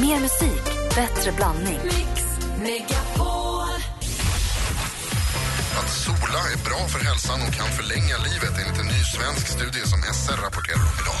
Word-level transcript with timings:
Mer 0.00 0.20
musik, 0.20 0.64
bättre 0.94 1.32
blandning. 1.32 1.78
Mix 1.84 2.24
Megapol. 2.58 3.80
Att 5.78 5.90
sola 5.90 6.40
är 6.54 6.64
bra 6.64 6.88
för 6.88 7.04
hälsan 7.04 7.40
och 7.48 7.54
kan 7.54 7.68
förlänga 7.68 8.16
livet 8.18 8.52
enligt 8.60 8.80
en 8.80 8.86
ny 8.86 9.02
svensk 9.14 9.46
studie 9.46 9.86
som 9.86 10.02
SR 10.02 10.36
rapporterar 10.42 10.76
om 10.76 10.98
idag. 11.02 11.20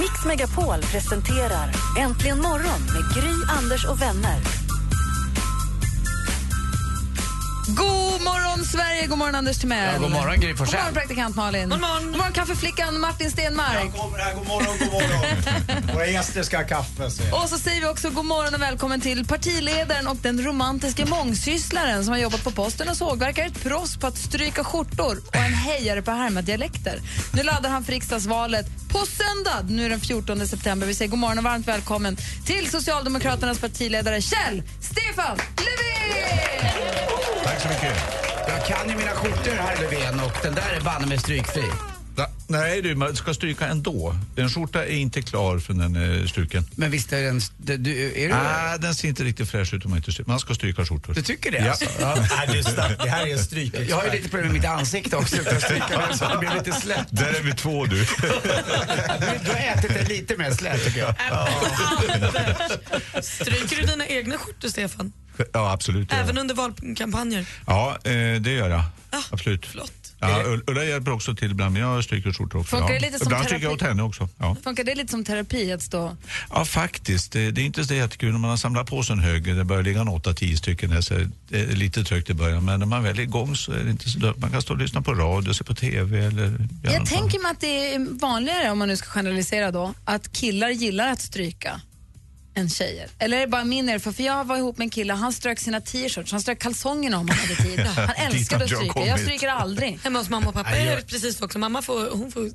Mix 0.00 0.24
Megapol 0.24 0.82
presenterar 0.82 1.70
Äntligen 1.98 2.42
morgon 2.42 2.80
med 2.94 3.14
Gry, 3.14 3.34
Anders 3.58 3.84
och 3.84 4.02
vänner. 4.02 4.55
God 7.66 8.22
morgon, 8.22 8.64
Sverige! 8.64 9.06
God 9.06 9.18
morgon, 9.18 9.34
Anders 9.34 9.58
Timell. 9.58 9.94
Ja, 9.94 9.98
god 10.00 10.10
morgon, 10.10 10.40
Gry 10.40 10.48
God 10.48 10.58
Forssell. 10.58 10.78
morgon, 10.80 10.94
praktikant 10.94 11.36
Malin. 11.36 11.68
God 11.68 11.80
morgon, 11.80 12.06
god 12.06 12.16
morgon 12.16 12.32
kaffeflickan 12.32 13.00
Martin 13.00 13.30
Stenmark. 13.30 13.78
Jag 13.84 13.94
kommer 13.94 14.18
här, 14.18 14.34
god 14.34 14.46
morgon, 14.46 14.78
god 14.78 14.92
morgon. 14.92 15.94
Våra 15.94 16.06
gäster 16.06 16.42
ska 16.42 16.56
ha 16.56 16.64
kaffe. 16.64 17.10
Så. 17.10 17.22
Och 17.42 17.48
så 17.48 17.58
säger 17.58 17.80
vi 17.80 17.86
också 17.86 18.10
god 18.10 18.24
morgon 18.24 18.54
och 18.54 18.62
välkommen 18.62 19.00
till 19.00 19.26
partiledaren 19.26 20.06
och 20.08 20.16
den 20.16 20.44
romantiska 20.44 21.06
mångsysslaren 21.06 22.04
som 22.04 22.12
har 22.12 22.18
jobbat 22.18 22.44
på 22.44 22.50
posten 22.50 22.88
och 22.88 22.96
sågverk, 22.96 23.38
är 23.38 23.46
ett 23.46 23.62
proffs 23.62 23.96
på 23.96 24.06
att 24.06 24.18
stryka 24.18 24.64
skjortor 24.64 25.22
och 25.28 25.36
en 25.36 25.54
hejare 25.54 26.02
på 26.02 26.10
härma 26.10 26.42
dialekter. 26.42 27.00
Nu 27.32 27.42
laddar 27.42 27.70
han 27.70 27.84
för 27.84 27.92
riksdagsvalet 27.92 28.66
på 28.88 28.98
söndag, 28.98 29.74
nu 29.74 29.88
den 29.88 30.00
14 30.00 30.46
september. 30.46 30.86
Vi 30.86 30.94
säger 30.94 31.10
god 31.10 31.18
morgon 31.18 31.38
och 31.38 31.44
varmt 31.44 31.68
välkommen 31.68 32.16
till 32.44 32.70
Socialdemokraternas 32.70 33.58
partiledare 33.58 34.22
Kjell 34.22 34.62
Stefan 34.80 35.36
Löfven! 35.56 36.85
Tack 37.56 37.62
så 37.62 37.68
mycket. 37.68 37.96
Jag 38.48 38.66
kan 38.66 38.88
ju 38.88 38.96
mina 38.96 39.10
skjortor, 39.10 39.50
herr 39.56 39.80
Löfven, 39.82 40.20
och 40.20 40.32
den 40.42 40.54
där 40.54 40.72
är 40.76 40.80
banne 40.80 41.06
mig 41.06 41.18
strykfri. 41.18 41.62
Nej 42.48 42.82
du, 42.82 42.94
man 42.94 43.16
ska 43.16 43.34
stryka 43.34 43.66
ändå. 43.66 44.16
En 44.36 44.50
skjorta 44.50 44.84
är 44.84 44.96
inte 44.96 45.22
klar 45.22 45.58
för 45.58 45.74
den 45.74 45.96
är 45.96 46.26
struken. 46.26 46.66
Men 46.74 46.90
visst 46.90 47.12
är 47.12 47.22
den... 47.22 47.40
Du, 47.56 48.12
är 48.22 48.28
du, 48.28 48.34
Ah, 48.34 48.78
den 48.78 48.94
ser 48.94 49.08
inte 49.08 49.24
riktigt 49.24 49.50
fräsch 49.50 49.74
ut 49.74 49.84
om 49.84 49.90
man 49.90 49.96
inte 49.98 50.12
stryker. 50.12 50.30
Man 50.30 50.40
ska 50.40 50.54
stryka 50.54 50.84
skjortor. 50.86 51.14
du 51.14 51.22
tycker 51.22 51.50
det? 51.50 51.58
Ja, 51.58 51.70
Alltså? 51.70 51.86
ja. 52.00 52.14
Nej, 52.36 52.48
du, 52.52 52.62
det 53.04 53.10
här 53.10 53.26
är 53.26 53.32
en 53.32 53.38
stryk. 53.38 53.74
Jag 53.88 53.96
har 53.96 54.04
ju 54.04 54.10
lite 54.10 54.28
problem 54.28 54.46
med 54.46 54.54
mitt 54.54 54.64
ansikte 54.70 55.16
också, 55.16 55.36
utan 55.36 55.56
att 55.56 55.62
stryka 55.62 55.88
den, 56.08 56.18
så 56.18 56.28
det 56.28 56.38
blir 56.38 56.54
lite 56.54 56.72
slätt. 56.72 57.06
Där 57.10 57.32
är 57.34 57.42
vi 57.42 57.52
två 57.52 57.84
du. 57.84 57.96
Du 59.44 59.50
har 59.52 59.58
ätit 59.58 59.94
det 59.94 60.08
lite 60.08 60.36
mer 60.36 60.50
slätt, 60.50 60.84
tycker 60.84 61.00
jag. 61.00 61.14
Stryker 63.24 63.76
du 63.76 63.82
dina 63.82 64.06
egna 64.06 64.38
skjortor, 64.38 64.68
Stefan? 64.68 65.12
Ja, 65.52 65.72
absolut. 65.72 66.08
Ja, 66.12 66.16
Även 66.18 66.38
under 66.38 66.54
valkampanjer? 66.54 67.46
ja 67.66 67.98
eh, 68.04 68.40
det 68.40 68.52
gör 68.52 68.70
jag. 68.70 68.82
Absolut. 69.30 69.66
Flott. 69.66 69.92
Ja, 70.20 70.42
Ull- 70.46 70.62
Ulla 70.66 70.84
hjälper 70.84 71.12
också 71.12 71.34
till 71.34 71.50
ibland, 71.50 71.72
men 71.72 71.82
jag 71.82 72.04
stryker 72.04 72.32
skjortor 72.32 72.60
också. 72.60 72.76
Funkar 72.76 72.94
ja. 72.94 73.00
det 73.00 73.06
lite 73.06 73.18
som 73.18 73.26
ibland 73.26 73.42
terapi? 73.42 73.48
stryker 73.48 73.66
jag 73.66 73.72
åt 73.72 73.82
henne 73.82 74.02
också. 74.02 74.28
Ja. 74.38 74.56
Funkar 74.64 74.84
det 74.84 74.94
lite 74.94 75.10
som 75.10 75.24
terapi 75.24 75.72
att 75.72 75.82
stå... 75.82 76.16
ja, 76.50 76.64
faktiskt. 76.64 77.32
Det, 77.32 77.50
det 77.50 77.60
är 77.60 77.64
inte 77.64 77.84
så 77.84 77.94
jättekul 77.94 78.32
när 78.32 78.38
man 78.38 78.50
har 78.50 78.56
samlat 78.56 78.86
på 78.86 79.02
sig 79.02 79.12
en 79.12 79.18
hög. 79.18 79.56
Det 79.56 79.64
börjar 79.64 79.82
ligga 79.82 80.00
en 80.00 80.08
8-10 80.08 80.56
stycken 80.56 80.90
där, 80.90 81.00
så 81.00 81.14
det 81.48 81.60
är 81.60 81.66
lite 81.66 82.04
trögt 82.04 82.30
i 82.30 82.34
början. 82.34 82.64
Men 82.64 82.80
när 82.80 82.86
man 82.86 83.02
väl 83.02 83.18
är 83.18 83.22
igång 83.22 83.56
så 83.56 83.72
är 83.72 83.84
det 83.84 83.90
inte 83.90 84.10
så. 84.10 84.34
Man 84.36 84.50
kan 84.50 84.62
stå 84.62 84.72
och 84.72 84.80
lyssna 84.80 85.02
på 85.02 85.14
radio, 85.14 85.52
se 85.52 85.64
på 85.64 85.74
TV 85.74 86.26
eller... 86.26 86.68
Jag 86.82 87.06
tänker 87.06 87.42
mig 87.42 87.50
att 87.50 87.60
det 87.60 87.94
är 87.94 88.18
vanligare, 88.20 88.70
om 88.70 88.78
man 88.78 88.88
nu 88.88 88.96
ska 88.96 89.08
generalisera 89.08 89.70
då, 89.70 89.94
att 90.04 90.32
killar 90.32 90.68
gillar 90.68 91.12
att 91.12 91.20
stryka 91.20 91.80
än 92.56 92.68
tjejer. 92.68 93.10
Eller 93.18 93.36
är 93.36 93.40
det 93.40 93.46
bara 93.46 93.64
min 93.64 93.88
erfarenhet? 93.88 94.16
För 94.16 94.22
jag 94.22 94.44
var 94.44 94.56
ihop 94.56 94.78
med 94.78 94.84
en 94.84 94.90
kille, 94.90 95.12
han 95.12 95.32
strök 95.32 95.58
sina 95.58 95.80
t-shirts, 95.80 96.32
han 96.32 96.40
strök 96.40 96.58
kalsongerna 96.58 97.18
om 97.18 97.28
han 97.28 97.38
hade 97.38 97.56
tid. 97.56 97.80
Han 97.80 98.10
älskade 98.16 98.64
att 98.64 98.70
stryka, 98.70 99.06
jag 99.06 99.20
stryker 99.20 99.48
aldrig. 99.48 99.98
Hemma 100.04 100.18
hos 100.18 100.28
mamma 100.28 100.48
och 100.48 100.54
pappa 100.54 100.70
är 100.70 100.96
det 100.96 101.02
precis 101.02 101.36
så 101.36 101.44
också. 101.44 101.58
Mamma 101.58 101.82
får, 101.82 102.10
hon 102.10 102.32
får 102.32 102.50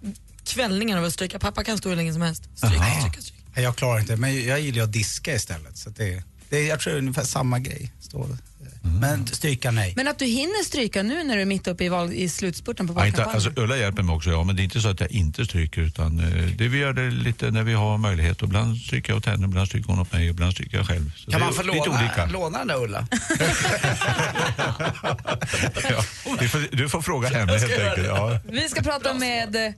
kvällningar 0.45 0.97
av 0.97 1.03
att 1.03 1.13
stryka. 1.13 1.39
Pappa 1.39 1.63
kan 1.63 1.77
stå 1.77 1.89
hur 1.89 1.95
länge 1.95 2.13
som 2.13 2.21
helst. 2.21 2.43
Stryka, 2.55 2.83
stryka, 2.99 3.21
stryka. 3.21 3.61
Jag 3.61 3.75
klarar 3.75 3.99
inte 3.99 4.15
men 4.15 4.45
jag 4.45 4.61
gillar 4.61 4.83
att 4.83 4.93
diska 4.93 5.35
istället. 5.35 5.77
Så 5.77 5.89
det, 5.89 6.23
det, 6.49 6.63
jag 6.63 6.79
tror 6.79 6.93
det 6.93 6.97
är 6.97 7.01
ungefär 7.01 7.23
samma 7.23 7.59
grej. 7.59 7.91
Står 7.99 8.37
det. 8.61 8.87
Men 8.99 9.27
stryka 9.27 9.71
nej. 9.71 9.93
Men 9.95 10.07
att 10.07 10.19
du 10.19 10.25
hinner 10.25 10.63
stryka 10.63 11.03
nu 11.03 11.23
när 11.23 11.35
du 11.35 11.41
är 11.41 11.45
mitt 11.45 11.67
uppe 11.67 11.83
i, 11.83 11.89
val, 11.89 12.13
i 12.13 12.29
slutspurten 12.29 12.87
på 12.87 12.93
Ja, 12.93 13.07
inte, 13.07 13.17
valkampanjen. 13.17 13.47
alltså, 13.47 13.61
Ulla 13.63 13.77
hjälper 13.77 14.03
mig 14.03 14.15
också, 14.15 14.29
ja, 14.29 14.43
men 14.43 14.55
det 14.55 14.61
är 14.61 14.63
inte 14.63 14.81
så 14.81 14.89
att 14.89 14.99
jag 14.99 15.11
inte 15.11 15.45
stryker 15.45 15.81
utan 15.81 16.19
eh, 16.19 16.45
det 16.57 16.67
vi 16.67 16.77
gör 16.77 16.93
det 16.93 17.09
lite 17.11 17.51
när 17.51 17.63
vi 17.63 17.73
har 17.73 17.97
möjlighet. 17.97 18.41
Och 18.41 18.47
ibland 18.47 18.77
stryker 18.77 19.09
jag 19.13 19.17
åt 19.17 19.25
henne, 19.25 19.45
ibland 19.45 19.67
stryker 19.67 19.87
hon 19.89 19.99
åt 19.99 20.13
mig, 20.13 20.27
ibland 20.27 20.53
stryker 20.53 20.77
jag 20.77 20.87
själv. 20.87 21.11
Så 21.17 21.31
Kan 21.31 21.39
man 21.39 21.53
få 21.53 21.63
låna, 21.63 21.79
olika. 21.99 22.25
låna 22.25 22.57
den 22.57 22.67
där 22.67 22.83
Ulla? 22.83 23.07
ja, 25.89 26.03
du, 26.39 26.47
får, 26.47 26.75
du 26.77 26.89
får 26.89 27.01
fråga 27.01 27.29
henne 27.29 27.51
helt 27.51 27.63
enkelt. 27.79 28.07
Ja. 28.07 28.39
Vi 28.49 28.69
ska 28.69 28.81
prata 28.81 29.13
med 29.13 29.55
eh, 29.55 29.71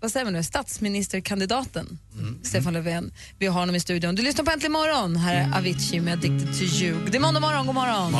vad 0.00 0.12
säger 0.12 0.26
vi 0.26 0.32
nu, 0.32 0.42
statsministerkandidaten 0.42 1.98
Stefan 2.42 2.72
Löfven. 2.72 3.12
Vi 3.38 3.46
har 3.46 3.60
honom 3.60 3.74
i 3.74 3.80
studion. 3.80 4.14
Du 4.14 4.22
lyssnar 4.22 4.44
på 4.44 4.50
Äntligen 4.50 4.72
morgon. 4.72 5.16
Här 5.16 5.34
är 5.34 5.58
Avicii 5.58 6.00
med 6.00 6.12
Addicted 6.12 6.58
to 6.58 6.62
you. 6.62 6.98
Det 7.10 7.16
är 7.16 7.20
måndag 7.20 7.40
morgon, 7.40 7.66
god 7.66 7.74
morgon. 7.74 8.12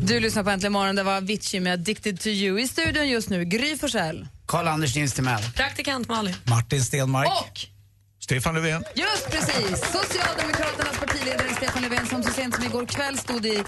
Du 0.00 0.20
lyssnar 0.20 0.44
på 0.44 0.50
Äntligen 0.50 0.72
morgon. 0.72 0.96
Det 0.96 1.02
var 1.02 1.16
Avicii 1.16 1.60
med 1.60 1.72
Addicted 1.72 2.20
to 2.20 2.28
you. 2.28 2.60
I 2.60 2.68
studion 2.68 3.08
just 3.08 3.30
nu, 3.30 3.44
Gry 3.44 3.76
Forssell. 3.76 4.26
Karl-Anders 4.46 4.96
Nils 4.96 5.12
Timell. 5.12 5.42
Praktikant 5.56 6.08
Malin. 6.08 6.34
Martin 6.44 6.84
Stenmark. 6.84 7.28
Och 7.28 7.75
Stefan 8.26 8.54
Löfven. 8.54 8.84
Just 8.94 9.30
precis! 9.30 9.80
Socialdemokraternas 9.80 10.98
partiledare 10.98 11.48
Stefan 11.56 11.82
Löfven 11.82 12.06
som 12.06 12.22
så 12.22 12.30
sent 12.30 12.54
som 12.54 12.64
igår 12.64 12.86
kväll 12.86 13.18
stod 13.18 13.46
i 13.46 13.62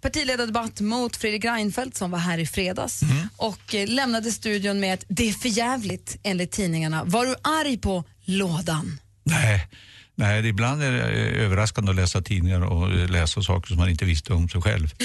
partiledardebatt 0.00 0.80
mot 0.80 1.16
Fredrik 1.16 1.44
Reinfeldt 1.44 1.96
som 1.96 2.10
var 2.10 2.18
här 2.18 2.38
i 2.38 2.46
fredags 2.46 3.00
och 3.36 3.74
eh, 3.74 3.88
lämnade 3.88 4.32
studion 4.32 4.80
med 4.80 4.94
att 4.94 5.04
det 5.08 5.28
är 5.28 5.32
för 5.32 5.48
jävligt 5.48 6.16
enligt 6.22 6.50
tidningarna. 6.50 7.04
Var 7.04 7.26
du 7.26 7.34
arg 7.42 7.78
på 7.78 8.04
lådan? 8.24 9.00
Nej. 9.24 9.68
Nej, 10.18 10.42
det- 10.42 10.48
ibland 10.48 10.82
är 10.82 10.92
det 10.92 11.02
eh, 11.02 11.44
överraskande 11.44 11.90
att 11.90 11.96
läsa 11.96 12.22
tidningar 12.22 12.60
och 12.60 12.92
eh, 12.92 13.08
läsa 13.10 13.42
saker 13.42 13.68
som 13.68 13.76
man 13.76 13.88
inte 13.88 14.04
visste 14.04 14.32
om 14.32 14.48
sig 14.48 14.62
själv. 14.62 14.94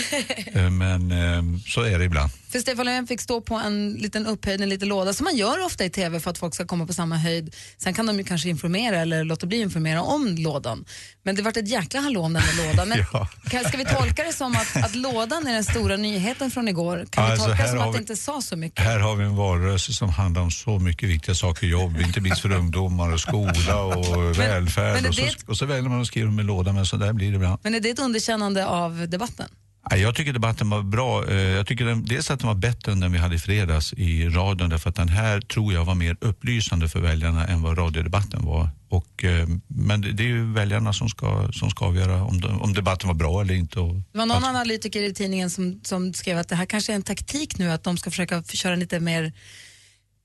Eh, 0.54 0.70
Men 0.70 1.12
eh, 1.12 1.60
så 1.68 1.82
är 1.82 2.00
det 2.00 2.06
ibland. 2.06 2.32
För 2.52 2.60
Stefan 2.60 2.86
Löfven 2.86 3.08
fick 3.08 3.22
stå 3.22 3.42
på 3.42 3.56
en 3.56 3.94
liten 3.94 4.28
upphöjd, 4.28 4.62
en 4.62 4.70
liten 4.70 4.88
låda 4.88 5.14
som 5.14 5.24
man 5.24 5.36
gör 5.38 5.66
ofta 5.66 5.86
i 5.86 5.90
TV 5.90 6.20
för 6.20 6.32
att 6.32 6.38
folk 6.38 6.56
ska 6.56 6.66
komma 6.66 6.86
på 6.88 6.94
samma 6.94 7.18
höjd. 7.18 7.56
Sen 7.78 7.94
kan 7.94 8.06
de 8.06 8.18
ju 8.18 8.24
kanske 8.24 8.50
informera 8.50 8.98
eller 9.00 9.24
låta 9.24 9.46
bli 9.48 9.62
informera 9.62 10.02
om 10.02 10.36
lådan. 10.38 10.86
Men 11.24 11.36
det 11.36 11.42
vart 11.42 11.58
ett 11.58 11.68
jäkla 11.68 12.00
hallå 12.00 12.22
om 12.22 12.34
den 12.34 12.44
där 12.58 12.68
lådan. 12.68 12.90
Men 12.90 12.98
Ja. 13.14 13.28
ska 13.68 13.78
vi 13.78 13.86
tolka 13.86 14.24
det 14.24 14.34
som 14.34 14.56
att, 14.56 14.76
att 14.86 14.96
lådan 14.96 15.48
är 15.48 15.54
den 15.54 15.64
stora 15.64 15.98
nyheten 15.98 16.52
från 16.52 16.68
igår? 16.68 17.06
Kan 17.10 17.26
vi 17.26 17.32
Alltså, 17.32 17.48
tolka 17.48 17.64
det 17.64 17.70
som 17.70 17.80
att 17.80 17.86
det 17.86 17.92
vi- 17.92 17.98
inte 18.02 18.16
sa 18.16 18.42
så 18.42 18.56
mycket? 18.56 18.80
Här 18.86 19.00
har 19.00 19.16
vi 19.16 19.24
en 19.26 19.36
valrörelse 19.36 19.94
som 19.94 20.10
handlar 20.10 20.42
om 20.42 20.52
så 20.52 20.80
mycket 20.80 21.10
viktiga 21.10 21.36
saker, 21.36 21.68
jobb, 21.68 21.98
inte 22.06 22.22
minst 22.22 22.42
för 22.42 22.52
ungdomar 22.62 23.14
och 23.14 23.20
skola 23.20 23.84
och 23.84 24.40
välfärd. 24.40 24.94
men 24.94 25.03
är 25.06 25.10
och, 25.10 25.16
så, 25.16 25.22
det- 25.22 25.48
och 25.48 25.58
så 25.58 25.66
väljer 25.66 25.90
man 25.90 26.02
att 26.02 26.08
skriva 26.08 26.26
dem 26.26 26.40
i 26.40 26.44
lådan, 26.44 26.76
men 26.76 26.86
så 26.86 26.98
där 26.98 27.14
blir 27.14 27.30
det 27.30 27.36
ibland. 27.36 27.60
Men 27.64 27.76
är 27.76 27.80
det 27.80 27.90
ett 27.90 28.00
underkännande 28.00 28.68
av 28.68 29.10
debatten? 29.10 29.50
Jag 29.92 30.16
tycker 30.16 30.34
debatten 30.34 30.70
var 30.70 30.82
bra. 30.82 31.30
Eh, 31.30 31.36
Jag 31.38 31.68
tycker 31.68 31.86
den, 31.86 32.06
dels 32.06 32.32
att 32.32 32.40
den 32.40 32.48
var 32.48 32.56
bättre 32.56 32.92
än 32.92 33.00
den 33.00 33.12
vi 33.12 33.18
hade 33.18 33.36
i 33.36 33.40
fredags 33.40 33.94
i 33.94 34.30
radion 34.30 34.70
därför 34.70 34.90
att 34.90 34.96
den 34.96 35.10
här 35.10 35.42
tror 35.42 35.74
jag 35.74 35.86
var 35.86 35.96
mer 35.96 36.18
upplysande 36.22 36.90
för 36.90 37.00
väljarna 37.00 37.48
än 37.48 37.62
vad 37.62 37.78
radiodebatten 37.78 38.46
var. 38.46 38.70
Och, 38.90 39.24
eh, 39.24 39.48
men 39.68 40.02
det, 40.02 40.24
är 40.24 40.28
ju 40.28 40.54
väljarna 40.54 40.94
som 40.94 41.10
ska, 41.10 41.50
som 41.54 41.70
ska 41.70 41.86
avgöra 41.86 42.24
om, 42.24 42.42
de, 42.42 42.62
om 42.62 42.74
debatten 42.74 43.08
var 43.08 43.14
bra 43.16 43.42
eller 43.42 43.54
inte. 43.54 43.80
Det 43.80 44.18
var 44.18 44.26
någon 44.26 44.46
analytiker 44.46 45.04
i 45.04 45.14
tidningen 45.14 45.50
som, 45.50 45.80
som 45.84 46.14
skrev 46.14 46.38
att 46.38 46.50
det 46.50 46.56
här 46.56 46.66
kanske 46.66 46.92
är 46.94 46.96
en 46.96 47.04
taktik 47.04 47.58
nu 47.58 47.72
att 47.72 47.84
de 47.84 47.98
ska 47.98 48.10
försöka 48.10 48.44
köra 48.44 48.76
lite 48.76 49.00
mer 49.00 49.34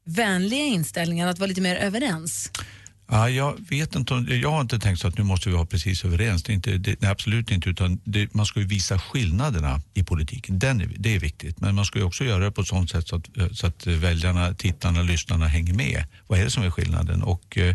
vänliga 0.07 0.65
inställningar, 0.65 1.27
att 1.29 1.39
vara 1.39 1.49
lite 1.49 1.61
mer 1.61 1.77
överens. 1.77 2.51
Ja, 3.11 3.29
jag 3.31 3.57
vet 3.71 3.95
inte, 3.97 4.15
om- 4.15 4.27
jag 4.31 4.51
har 4.51 4.61
inte 4.61 4.79
tänkt 4.79 5.01
så 5.01 5.09
att 5.09 5.19
nu 5.19 5.25
måste 5.25 5.49
vi 5.49 5.55
vara 5.55 5.67
precis 5.67 6.05
överens. 6.05 6.43
Det 6.43 6.53
är 6.53 6.55
inte, 6.55 6.79
det, 6.79 7.01
nej, 7.01 7.11
absolut 7.11 7.51
inte, 7.51 7.71
utan 7.71 8.01
det, 8.05 8.35
man 8.35 8.47
ska 8.47 8.61
ju 8.61 8.67
visa 8.67 8.99
skillnaderna 8.99 9.81
i 9.95 10.03
politiken. 10.05 10.59
Den 10.59 10.81
är, 10.81 10.91
det 10.99 11.15
är 11.15 11.19
viktigt, 11.19 11.61
men 11.61 11.75
man 11.75 11.85
ska 11.85 11.99
ju 11.99 12.05
också 12.05 12.25
göra 12.25 12.45
det 12.45 12.51
på 12.53 12.61
ett 12.61 12.69
sådant 12.69 12.91
sätt 12.91 13.09
så 13.09 13.17
att, 13.17 13.29
så 13.53 13.67
att 13.67 13.87
väljarna, 13.87 14.55
tittarna, 14.55 15.03
lyssnarna 15.03 15.47
hänger 15.47 15.75
med. 15.75 16.05
Vad 16.27 16.39
är 16.41 16.45
det 16.45 16.51
som 16.51 16.63
är 16.63 16.71
skillnaden? 16.71 17.23
Och, 17.23 17.59
eh, 17.59 17.75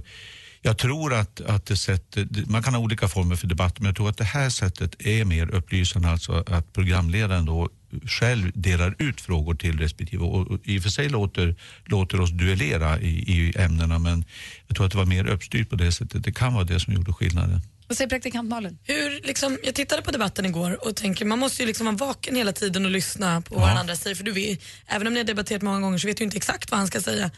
jag 0.62 0.78
tror 0.78 1.14
att, 1.14 1.42
att 1.42 1.66
det 1.66 1.78
sättet, 1.78 2.50
man 2.50 2.64
kan 2.64 2.74
ha 2.74 2.82
olika 2.82 3.08
former 3.08 3.36
för 3.36 3.48
debatt, 3.48 3.80
men 3.80 3.86
jag 3.86 3.96
tror 3.96 4.10
att 4.10 4.18
det 4.18 4.24
här 4.24 4.50
sättet 4.50 4.96
är 5.06 5.26
mer 5.26 5.50
upplysande, 5.52 6.10
alltså 6.10 6.44
att 6.48 6.74
programledaren 6.74 7.46
då 7.46 7.70
själv 8.06 8.52
delar 8.54 8.96
ut 9.00 9.22
frågor 9.22 9.56
till 9.56 9.80
respektive 9.80 10.24
och, 10.24 10.52
och 10.52 10.60
i 10.64 10.80
och 10.80 10.84
för 10.84 10.90
sig 10.90 11.10
låter, 11.10 11.56
låter 11.86 12.22
oss 12.22 12.32
duellera 12.32 13.00
i, 13.00 13.08
i 13.08 13.54
ämnena, 13.58 14.00
men 14.00 14.26
jag 14.68 14.76
tror 14.76 14.86
att 14.86 14.92
det 14.92 14.98
var 14.98 15.06
mer 15.06 15.28
uppstyrt 15.28 15.70
på 15.70 15.76
det 15.76 15.92
sättet. 15.92 16.24
Det 16.24 16.32
kan 16.32 16.54
vara 16.54 16.64
det 16.64 16.80
som 16.80 16.94
gjorde 16.94 17.14
skillnaden. 17.14 17.62
Vad 17.88 17.98
säger 17.98 18.10
praktikant 18.10 18.50
Malin? 18.50 18.78
Hur, 18.84 19.22
liksom, 19.28 19.58
jag 19.64 19.76
tittade 19.76 20.02
på 20.02 20.12
debatten 20.12 20.46
igår 20.46 20.88
och 20.88 20.96
tänker 20.96 21.26
man 21.26 21.40
måste 21.40 21.62
ju 21.62 21.68
liksom 21.68 21.86
vara 21.86 21.96
vaken 21.96 22.36
hela 22.36 22.52
tiden 22.52 22.86
och 22.86 22.92
lyssna 22.92 23.42
på 23.42 23.56
vad 23.56 23.70
den 23.70 23.78
andra 23.78 23.96
säger. 23.96 24.16
För 24.16 24.24
du 24.24 24.32
vet, 24.32 24.60
även 24.88 25.08
om 25.08 25.14
ni 25.14 25.20
har 25.20 25.26
debatterat 25.26 25.62
många 25.62 25.80
gånger 25.80 25.98
så 25.98 26.08
vet 26.08 26.18
du 26.18 26.24
inte 26.24 26.38
exakt 26.38 26.72
vad 26.72 26.78
han 26.78 26.88
ska 26.88 27.02
säga. 27.02 27.32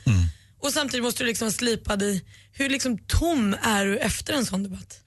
Och 0.59 0.71
samtidigt 0.71 1.03
måste 1.03 1.23
du 1.23 1.27
liksom 1.27 1.45
vara 1.45 1.53
slipad 1.53 2.01
i, 2.03 2.21
hur 2.51 2.69
liksom 2.69 2.97
tom 2.97 3.55
är 3.61 3.85
du 3.85 3.97
efter 3.97 4.33
en 4.33 4.45
sån 4.45 4.63
debatt? 4.63 4.99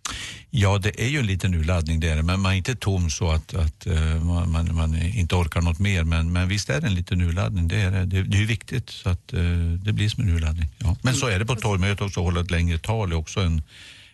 Ja, 0.51 0.79
det 0.79 1.03
är 1.03 1.09
ju 1.09 1.19
en 1.19 1.27
liten 1.27 1.55
urladdning 1.55 2.01
det 2.01 2.23
men 2.23 2.41
man 2.41 2.53
är 2.53 2.57
inte 2.57 2.77
tom 2.77 3.11
så 3.11 3.31
att, 3.31 3.55
att 3.55 3.87
eh, 3.87 4.25
man, 4.25 4.51
man, 4.51 4.75
man 4.75 5.03
inte 5.03 5.35
orkar 5.35 5.61
något 5.61 5.79
mer. 5.79 6.05
Men, 6.05 6.33
men 6.33 6.49
visst 6.49 6.71
är 6.71 6.81
det 6.81 6.87
en 6.87 6.95
liten 6.95 7.21
urladdning, 7.21 7.69
det 7.69 7.77
är 7.77 7.91
det. 7.91 8.05
Det, 8.05 8.23
det 8.23 8.39
är 8.39 8.47
viktigt 8.47 8.91
så 8.91 9.09
att 9.09 9.33
eh, 9.33 9.41
det 9.85 9.93
blir 9.93 10.09
som 10.09 10.23
en 10.23 10.29
urladdning. 10.29 10.69
Ja. 10.79 10.97
Men 11.03 11.15
så 11.15 11.27
är 11.27 11.39
det 11.39 11.47
på 11.47 11.57
torgmöte 11.57 12.05
också, 12.05 12.21
hålla 12.21 12.41
ett 12.41 12.51
längre 12.51 12.79
tal 12.79 13.13
är 13.13 13.17
också 13.17 13.41
en, 13.41 13.63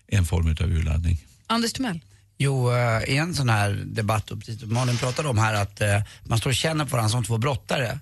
en 0.06 0.24
form 0.24 0.56
av 0.60 0.70
urladdning. 0.70 1.24
Anders 1.46 1.72
Timell. 1.72 2.00
Jo, 2.38 2.72
eh, 2.72 3.14
i 3.14 3.16
en 3.16 3.34
sån 3.34 3.48
här 3.48 3.82
debatt, 3.86 4.30
och 4.30 4.38
precis 4.38 4.60
som 4.60 4.74
Malin 4.74 4.96
pratade 4.96 5.28
om 5.28 5.38
här, 5.38 5.54
att 5.54 5.82
man 6.24 6.38
står 6.38 6.50
och 6.50 6.56
känner 6.56 6.84
på 6.84 6.90
varandra 6.90 7.10
som 7.10 7.24
två 7.24 7.38
brottare. 7.38 7.98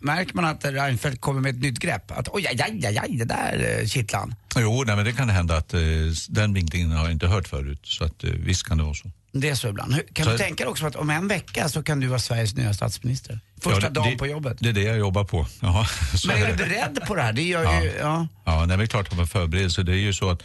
Märker 0.00 0.34
man 0.34 0.44
att 0.44 0.64
Reinfeldt 0.64 1.20
kommer 1.20 1.40
med 1.40 1.54
ett 1.54 1.60
nytt 1.62 1.78
grepp? 1.78 2.10
Att 2.10 2.28
oj, 2.28 2.46
aj, 2.46 2.60
aj, 2.62 2.86
aj, 2.86 2.98
aj 2.98 3.08
det 3.16 3.24
där 3.24 3.78
eh, 3.80 3.86
kittlar 3.86 4.20
han. 4.20 4.34
Jo, 4.56 4.84
nej, 4.86 4.96
men 4.96 5.04
det 5.04 5.12
kan 5.12 5.28
hända 5.30 5.56
att 5.56 5.74
eh, 5.74 5.80
den 6.28 6.54
vinklingen 6.54 6.90
har 6.90 7.02
jag 7.04 7.12
inte 7.12 7.26
hört 7.26 7.48
förut. 7.48 7.80
Så 7.82 8.04
att, 8.04 8.24
eh, 8.24 8.30
visst 8.30 8.62
kan 8.66 8.76
det 8.78 8.84
vara 8.84 8.94
så. 8.94 9.10
Det 9.32 9.48
är 9.48 9.54
så 9.54 9.68
ibland. 9.68 9.94
Hur- 9.94 10.02
Kan 10.12 10.24
Så- 10.24 10.30
du 10.32 10.38
tänka 10.38 10.64
dig 10.64 10.70
också 10.70 10.86
att 10.86 10.96
om 10.96 11.10
en 11.10 11.28
vecka 11.28 11.68
så 11.68 11.82
kan 11.82 12.00
du 12.00 12.06
vara 12.06 12.18
Sveriges 12.18 12.54
nya 12.56 12.74
statsminister? 12.74 13.40
Första 13.60 13.80
Ja, 13.80 13.88
det- 13.88 13.94
dagen 13.94 14.16
på 14.18 14.26
jobbet. 14.26 14.56
Det 14.60 14.68
är 14.68 14.72
det 14.72 14.82
jag 14.82 14.98
jobbar 14.98 15.24
på. 15.24 15.44
Så 16.16 16.28
Men 16.28 16.36
är 16.36 16.44
är 16.46 16.50
du 16.50 16.56
beredd 16.56 16.98
på 17.06 17.14
det 17.14 17.22
här? 17.22 17.32
Det 17.32 17.42
gör 17.42 17.82
ju, 17.82 17.92
ja. 17.98 18.26
Ja, 18.44 18.58
nej, 18.58 18.66
men 18.68 18.78
det 18.78 18.84
är 18.84 18.86
klart 18.86 19.08
att 19.08 19.16
man 19.16 19.26
förbereder 19.26 19.68
sig. 19.68 19.84
Det 19.84 19.92
är 19.92 19.96
ju 19.96 20.12
så 20.12 20.30
att 20.30 20.42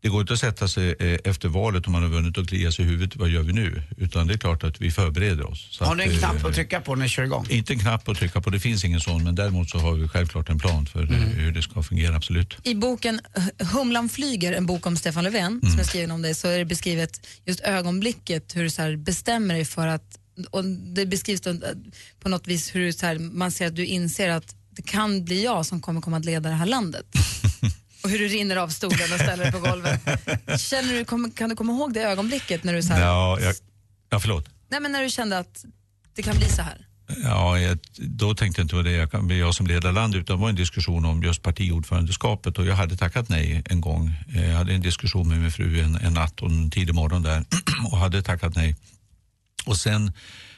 det 0.00 0.08
går 0.08 0.20
inte 0.20 0.32
att 0.32 0.38
sätta 0.38 0.68
sig 0.68 0.94
eh, 1.00 1.18
efter 1.24 1.48
valet 1.48 1.86
om 1.86 1.92
man 1.92 2.02
har 2.02 2.10
vunnit 2.10 2.38
och 2.38 2.48
klia 2.48 2.72
sig 2.72 2.84
i 2.84 2.88
huvudet. 2.88 3.16
Vad 3.16 3.28
gör 3.28 3.42
vi 3.42 3.52
nu? 3.52 3.82
Utan 3.96 4.26
det 4.26 4.34
är 4.34 4.38
klart 4.38 4.64
att 4.64 4.80
vi 4.80 4.90
förbereder 4.90 5.50
oss. 5.50 5.68
Så 5.70 5.84
Har 5.84 5.92
att, 5.92 5.98
du 5.98 6.04
en 6.04 6.10
eh, 6.10 6.18
knapp 6.18 6.44
att 6.44 6.54
trycka 6.54 6.80
på 6.80 6.94
när 6.94 7.02
ni 7.02 7.08
kör 7.08 7.22
igång? 7.24 7.46
Inte 7.50 7.72
en 7.72 7.78
knapp 7.78 8.08
att 8.08 8.16
trycka 8.18 8.40
på, 8.40 8.50
det 8.50 8.60
finns 8.60 8.84
ingen 8.84 9.00
sån. 9.00 9.24
Men 9.24 9.34
däremot 9.34 9.70
så 9.70 9.78
har 9.78 9.92
vi 9.92 10.08
självklart 10.08 10.48
en 10.48 10.58
plan 10.58 10.86
för 10.86 11.02
eh, 11.02 11.08
Mm. 11.08 11.30
hur 11.30 11.52
det 11.52 11.62
ska 11.62 11.82
fungera, 11.82 12.16
absolut. 12.16 12.56
I 12.62 12.74
boken 12.74 13.20
Humlan 13.72 14.08
flyger, 14.08 14.52
en 14.52 14.66
bok 14.66 14.86
om 14.86 14.96
Stefan 14.96 15.24
Löfven, 15.24 15.60
som 15.70 15.80
är 15.80 15.84
skriven 15.84 16.10
om 16.10 16.22
dig, 16.22 16.34
så 16.34 16.48
är 16.48 16.58
det 16.58 16.64
beskrivet 16.64 17.26
just 17.46 17.60
ögonblicket, 17.60 18.56
hur 18.56 18.62
du 18.62 18.70
så 18.70 18.82
här 18.82 18.96
bestämmer 18.96 19.54
dig 19.54 19.64
för 19.64 19.86
att, 19.86 20.18
och 20.50 20.64
det 20.64 21.06
beskrivs 21.06 21.46
eh, 21.46 21.54
på 22.20 22.28
något 22.28 22.46
vis 22.46 22.74
hur 22.74 22.80
du 22.80 22.92
så 22.92 23.06
här, 23.06 23.18
man 23.18 23.50
ser 23.52 23.66
att 23.66 23.76
du 23.76 23.86
inser 23.86 24.28
att 24.28 24.54
det 24.70 24.82
kan 24.82 25.24
bli 25.24 25.44
jag 25.44 25.66
som 25.66 25.80
kommer 25.80 26.00
komma 26.00 26.16
att 26.16 26.24
leda 26.24 26.48
det 26.48 26.54
här 26.54 26.66
landet. 26.66 27.04
och 28.02 28.10
hur 28.10 28.18
du 28.18 28.28
rinner 28.28 28.56
av 28.56 28.68
stolen 28.68 29.12
och 29.12 29.20
ställer 29.20 29.44
dig 29.44 29.52
på 29.52 29.58
golvet. 29.58 30.00
Känner 30.60 30.92
du, 30.94 31.30
kan 31.30 31.48
du 31.48 31.56
komma 31.56 31.72
ihåg 31.72 31.94
det 31.94 32.02
ögonblicket 32.02 32.64
när 32.64 32.74
du 32.74 32.82
så 32.82 32.92
här, 32.92 33.00
Ja, 33.00 33.40
jag, 33.40 33.54
ja, 34.10 34.20
förlåt. 34.20 34.48
nej 34.70 34.80
men 34.80 34.92
när 34.92 35.02
du 35.02 35.10
kände 35.10 35.38
att 35.38 35.64
det 36.14 36.22
kan 36.22 36.36
bli 36.36 36.48
så 36.48 36.62
här? 36.62 36.84
Ja, 37.24 37.58
jag, 37.58 37.78
då 37.96 38.34
tänkte 38.34 38.60
jag 38.60 38.64
inte 38.64 38.74
på 38.74 38.82
det 38.82 38.90
jag 38.92 39.10
kan 39.10 39.38
jag 39.38 39.54
som 39.54 39.66
leder 39.66 39.92
land 39.92 40.14
utan 40.14 40.36
det 40.36 40.42
var 40.42 40.48
en 40.48 40.54
diskussion 40.54 41.04
om 41.04 41.22
just 41.22 41.42
partiordförandeskapet 41.42 42.58
och 42.58 42.66
jag 42.66 42.74
hade 42.74 42.96
tackat 42.96 43.28
nej 43.28 43.62
en 43.66 43.80
gång. 43.80 44.14
Jag 44.34 44.54
hade 44.54 44.72
en 44.74 44.80
diskussion 44.80 45.28
med 45.28 45.38
min 45.38 45.50
fru 45.52 45.80
en, 45.80 45.94
en 45.96 46.14
natt 46.14 46.40
och 46.42 46.50
en 46.50 46.70
tidig 46.70 46.94
morgon 46.94 47.22
där 47.22 47.44
och 47.90 47.98
hade 47.98 48.22
tackat 48.22 48.56
nej. 48.56 48.76
Och 49.66 49.76
sen 49.76 50.12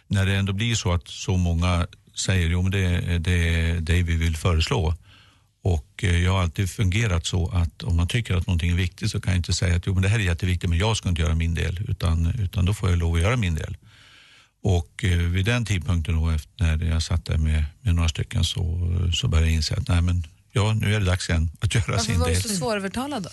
när 0.06 0.26
det 0.26 0.36
ändå 0.36 0.52
blir 0.52 0.74
så 0.74 0.92
att 0.92 1.08
så 1.08 1.36
många 1.36 1.86
säger 2.16 2.48
jo 2.48 2.62
men 2.62 2.70
det, 2.70 3.18
det 3.18 3.60
är 3.60 3.80
det 3.80 4.02
vi 4.02 4.16
vill 4.16 4.36
föreslå 4.36 4.94
och 5.62 6.04
eh, 6.04 6.24
jag 6.24 6.32
har 6.32 6.42
alltid 6.42 6.70
fungerat 6.70 7.26
så 7.26 7.48
att 7.48 7.82
om 7.82 7.96
man 7.96 8.08
tycker 8.08 8.34
att 8.34 8.46
någonting 8.46 8.70
är 8.70 8.76
viktigt 8.76 9.10
så 9.10 9.20
kan 9.20 9.32
jag 9.32 9.38
inte 9.38 9.52
säga 9.52 9.76
att 9.76 9.86
jo, 9.86 9.94
men 9.94 10.02
det 10.02 10.08
här 10.08 10.18
är 10.18 10.22
jätteviktigt 10.22 10.70
men 10.70 10.78
jag 10.78 10.96
ska 10.96 11.08
inte 11.08 11.22
göra 11.22 11.34
min 11.34 11.54
del 11.54 11.80
utan, 11.88 12.34
utan 12.38 12.64
då 12.64 12.74
får 12.74 12.90
jag 12.90 12.98
lov 12.98 13.14
att 13.14 13.20
göra 13.20 13.36
min 13.36 13.54
del. 13.54 13.76
Och 14.62 15.04
eh, 15.04 15.18
vid 15.18 15.44
den 15.44 15.64
tidpunkten 15.64 16.14
då, 16.14 16.36
när 16.56 16.84
jag 16.84 17.02
satt 17.02 17.24
där 17.24 17.38
med, 17.38 17.64
med 17.80 17.94
några 17.94 18.08
stycken 18.08 18.44
så, 18.44 18.62
så 19.14 19.28
började 19.28 19.46
jag 19.46 19.54
inse 19.54 19.74
att 19.74 19.88
nej, 19.88 20.02
men, 20.02 20.24
ja, 20.52 20.72
nu 20.72 20.94
är 20.94 21.00
det 21.00 21.06
dags 21.06 21.28
igen 21.28 21.50
att 21.60 21.74
göra 21.74 21.84
Varför 21.88 22.04
sin 22.04 22.18
var 22.20 22.28
du 22.28 22.32
del. 22.32 22.42
så 22.42 22.48
svårövertalad 22.48 23.22
då? 23.22 23.28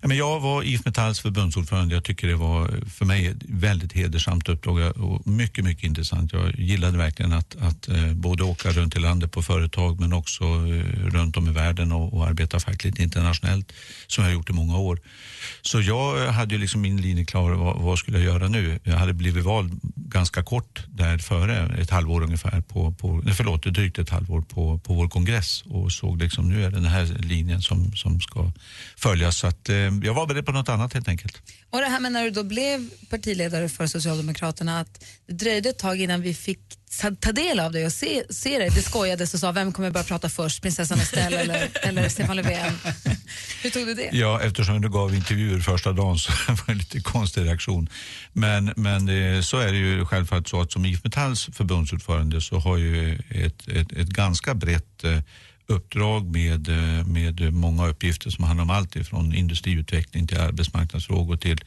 Ja, 0.00 0.08
men 0.08 0.16
jag 0.16 0.40
var 0.40 0.62
IF 0.62 0.84
Metalls 0.84 1.20
förbundsordförande. 1.20 1.94
Jag 1.94 2.04
tycker 2.04 2.28
det 2.28 2.36
var 2.36 2.70
för 2.98 3.04
mig 3.04 3.26
ett 3.26 3.36
väldigt 3.48 3.92
hedersamt 3.92 4.48
uppdrag 4.48 4.96
och 4.96 5.26
mycket, 5.26 5.64
mycket 5.64 5.84
intressant. 5.84 6.32
Jag 6.32 6.54
gillade 6.58 6.98
verkligen 6.98 7.32
att, 7.32 7.56
att 7.60 7.88
eh, 7.88 8.12
både 8.12 8.44
åka 8.44 8.70
runt 8.70 8.96
i 8.96 8.98
landet 8.98 9.32
på 9.32 9.42
företag 9.42 10.00
men 10.00 10.12
också 10.12 10.44
eh, 10.44 11.08
runt 11.08 11.36
om 11.36 11.48
i 11.48 11.52
världen 11.52 11.92
och, 11.92 12.14
och 12.14 12.26
arbeta 12.26 12.60
fackligt 12.60 12.98
internationellt 12.98 13.72
som 14.06 14.24
jag 14.24 14.30
har 14.30 14.34
gjort 14.34 14.50
i 14.50 14.52
många 14.52 14.78
år. 14.78 15.00
Så 15.62 15.80
jag 15.80 16.32
hade 16.32 16.54
ju 16.54 16.60
liksom 16.60 16.80
min 16.80 17.00
linje 17.00 17.24
klar. 17.24 17.50
Vad, 17.50 17.76
vad 17.76 17.98
skulle 17.98 18.18
jag 18.18 18.24
göra 18.24 18.48
nu? 18.48 18.80
Jag 18.84 18.96
hade 18.96 19.12
blivit 19.12 19.44
vald 19.44 19.80
ganska 19.96 20.42
kort 20.42 20.87
där 20.98 21.18
före, 21.18 21.80
ett 21.82 21.90
halvår 21.90 22.22
ungefär, 22.22 22.60
på, 22.60 22.92
på, 22.92 23.22
förlåt, 23.36 23.62
drygt 23.62 23.98
ett 23.98 24.10
halvår 24.10 24.40
på, 24.40 24.78
på 24.78 24.94
vår 24.94 25.08
kongress 25.08 25.62
och 25.62 25.92
såg 25.92 26.22
liksom 26.22 26.48
nu 26.48 26.64
är 26.64 26.70
det 26.70 26.76
den 26.76 26.84
här 26.84 27.04
linjen 27.04 27.62
som, 27.62 27.92
som 27.96 28.20
ska 28.20 28.52
följas. 28.96 29.36
Så 29.38 29.46
att, 29.46 29.68
eh, 29.68 29.76
jag 29.76 30.14
var 30.14 30.26
beredd 30.26 30.46
på 30.46 30.52
något 30.52 30.68
annat 30.68 30.94
helt 30.94 31.08
enkelt. 31.08 31.42
Och 31.70 31.80
det 31.80 31.86
här 31.86 32.00
med 32.00 32.12
när 32.12 32.24
du 32.24 32.30
då 32.30 32.42
blev 32.42 32.90
partiledare 33.10 33.68
för 33.68 33.86
Socialdemokraterna, 33.86 34.80
att 34.80 35.04
det 35.26 35.32
dröjde 35.32 35.68
ett 35.68 35.78
tag 35.78 36.00
innan 36.00 36.22
vi 36.22 36.34
fick 36.34 36.60
ta- 37.20 37.32
del 37.32 37.60
av 37.60 37.72
det 37.72 37.86
och 37.86 37.92
se, 37.92 38.22
se 38.30 38.58
det. 38.58 38.68
Det 38.68 38.82
skojades 38.82 39.34
och 39.34 39.40
sa, 39.40 39.52
vem 39.52 39.72
kommer 39.72 39.90
börja 39.90 40.04
prata 40.04 40.28
först? 40.28 40.62
Prinsessan 40.62 40.98
Estelle 40.98 41.38
eller, 41.38 41.68
eller 41.82 42.08
Stefan 42.08 42.36
Löfven? 42.36 42.72
Hur 43.62 43.70
tog 43.70 43.86
du 43.86 43.94
det? 43.94 44.10
Ja, 44.12 44.40
eftersom 44.40 44.80
du 44.80 44.90
gav 44.90 45.14
intervjuer 45.14 45.60
första 45.60 45.92
dagen 45.92 46.18
så 46.18 46.32
var 46.48 46.66
det 46.66 46.72
en 46.72 46.78
lite 46.78 47.00
konstig 47.00 47.44
reaktion. 47.44 47.88
Men, 48.32 48.72
men 48.76 49.08
eh, 49.08 49.40
så 49.40 49.58
är 49.58 49.72
det 49.72 49.78
ju 49.78 50.04
självfallet 50.04 50.48
så 50.48 50.60
att 50.60 50.72
som 50.72 50.84
IF 50.88 51.04
Metalls 51.04 51.50
förbundsordförande 51.52 52.40
så 52.40 52.58
har 52.58 52.76
ju 52.76 53.18
ett, 53.28 53.68
ett, 53.68 53.92
ett 53.92 54.08
ganska 54.08 54.54
brett 54.54 55.04
eh, 55.04 55.18
uppdrag 55.66 56.26
med, 56.26 56.68
eh, 56.68 57.06
med 57.06 57.52
många 57.52 57.88
uppgifter 57.88 58.30
som 58.30 58.44
handlar 58.44 58.62
om 58.62 58.70
allt 58.70 58.96
ifrån 58.96 59.34
industriutveckling 59.34 60.26
till 60.26 60.38
arbetsmarknadsfrågor 60.38 61.36
till 61.36 61.60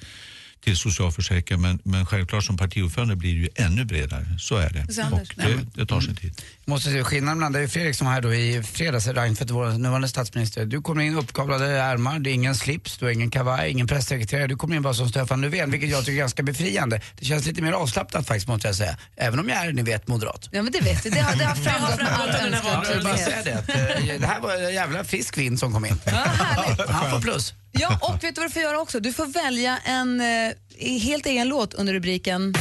till 0.63 0.77
socialförsäkringar 0.77 1.61
men, 1.61 1.79
men 1.83 2.05
självklart 2.05 2.43
som 2.43 2.57
partiordförande 2.57 3.15
blir 3.15 3.33
det 3.33 3.39
ju 3.39 3.49
ännu 3.55 3.85
bredare. 3.85 4.25
Så 4.39 4.55
är 4.55 4.69
det. 4.69 4.93
Så? 4.93 5.01
Och 5.01 5.19
det, 5.35 5.59
det 5.75 5.85
tar 5.85 6.01
sin 6.01 6.15
tid. 6.15 6.41
Måste 6.65 6.89
säga, 6.89 7.03
skillnaden 7.03 7.37
mellan 7.39 7.51
dig 7.51 7.63
och 7.63 7.69
Fredrik 7.71 7.95
som 7.95 8.07
här 8.07 8.21
då 8.21 8.33
i 8.33 8.63
fredags, 8.63 9.07
Reinfeldt, 9.07 9.51
vår 9.51 9.65
nuvarande 9.77 10.07
statsminister. 10.07 10.65
Du 10.65 10.81
kommer 10.81 11.03
in 11.03 11.17
uppkavlade 11.17 11.65
ärmar, 11.67 12.19
det 12.19 12.29
är 12.29 12.33
ingen 12.33 12.55
slips, 12.55 12.97
du 12.97 13.05
har 13.05 13.11
ingen 13.11 13.31
kavaj, 13.31 13.71
ingen 13.71 13.87
pressekreterare. 13.87 14.47
Du 14.47 14.55
kommer 14.55 14.75
in 14.75 14.81
bara 14.81 14.93
som 14.93 15.09
Stefan 15.09 15.41
Löfven, 15.41 15.71
vilket 15.71 15.89
jag 15.89 15.99
tycker 15.99 16.13
är 16.13 16.17
ganska 16.17 16.43
befriande. 16.43 17.01
Det 17.19 17.25
känns 17.25 17.45
lite 17.45 17.61
mer 17.61 17.71
avslappnat 17.71 18.27
faktiskt 18.27 18.47
måste 18.47 18.67
jag 18.67 18.75
säga. 18.75 18.97
Även 19.15 19.39
om 19.39 19.49
jag 19.49 19.65
är, 19.65 19.73
ni 19.73 19.81
vet, 19.81 20.07
moderat. 20.07 20.49
Ja 20.51 20.63
men 20.63 20.71
det 20.71 20.81
vet 20.81 21.05
vi, 21.05 21.09
det 21.09 21.19
har, 21.19 21.35
det 21.35 21.45
har 21.45 21.55
framgått 21.55 21.97
med 22.01 22.07
all 22.07 22.29
önskvärd 22.29 22.85
Jag 22.89 22.95
vill 22.95 23.03
bara 23.03 23.15
tydlighet. 23.17 23.43
säga 23.43 23.43
det, 23.43 23.59
att, 23.59 24.09
eh, 24.09 24.19
det 24.19 24.27
här 24.27 24.39
var 24.41 24.55
en 24.67 24.73
jävla 24.73 25.03
frisk 25.03 25.37
vind 25.37 25.59
som 25.59 25.73
kom 25.73 25.85
in. 25.85 25.97
Ja, 26.05 26.11
härligt. 26.11 26.89
Han 26.89 27.11
får 27.11 27.21
plus. 27.21 27.53
Ja, 27.71 27.99
och 28.01 28.23
vet 28.23 28.35
du 28.35 28.41
vad 28.41 28.49
du 28.49 28.53
får 28.53 28.61
göra 28.61 28.79
också? 28.79 28.99
Du 28.99 29.13
får 29.13 29.25
välja 29.25 29.77
en 29.77 30.21
eh, 30.21 30.53
helt 31.01 31.25
egen 31.25 31.47
låt 31.47 31.73
under 31.73 31.93
rubriken 31.93 32.53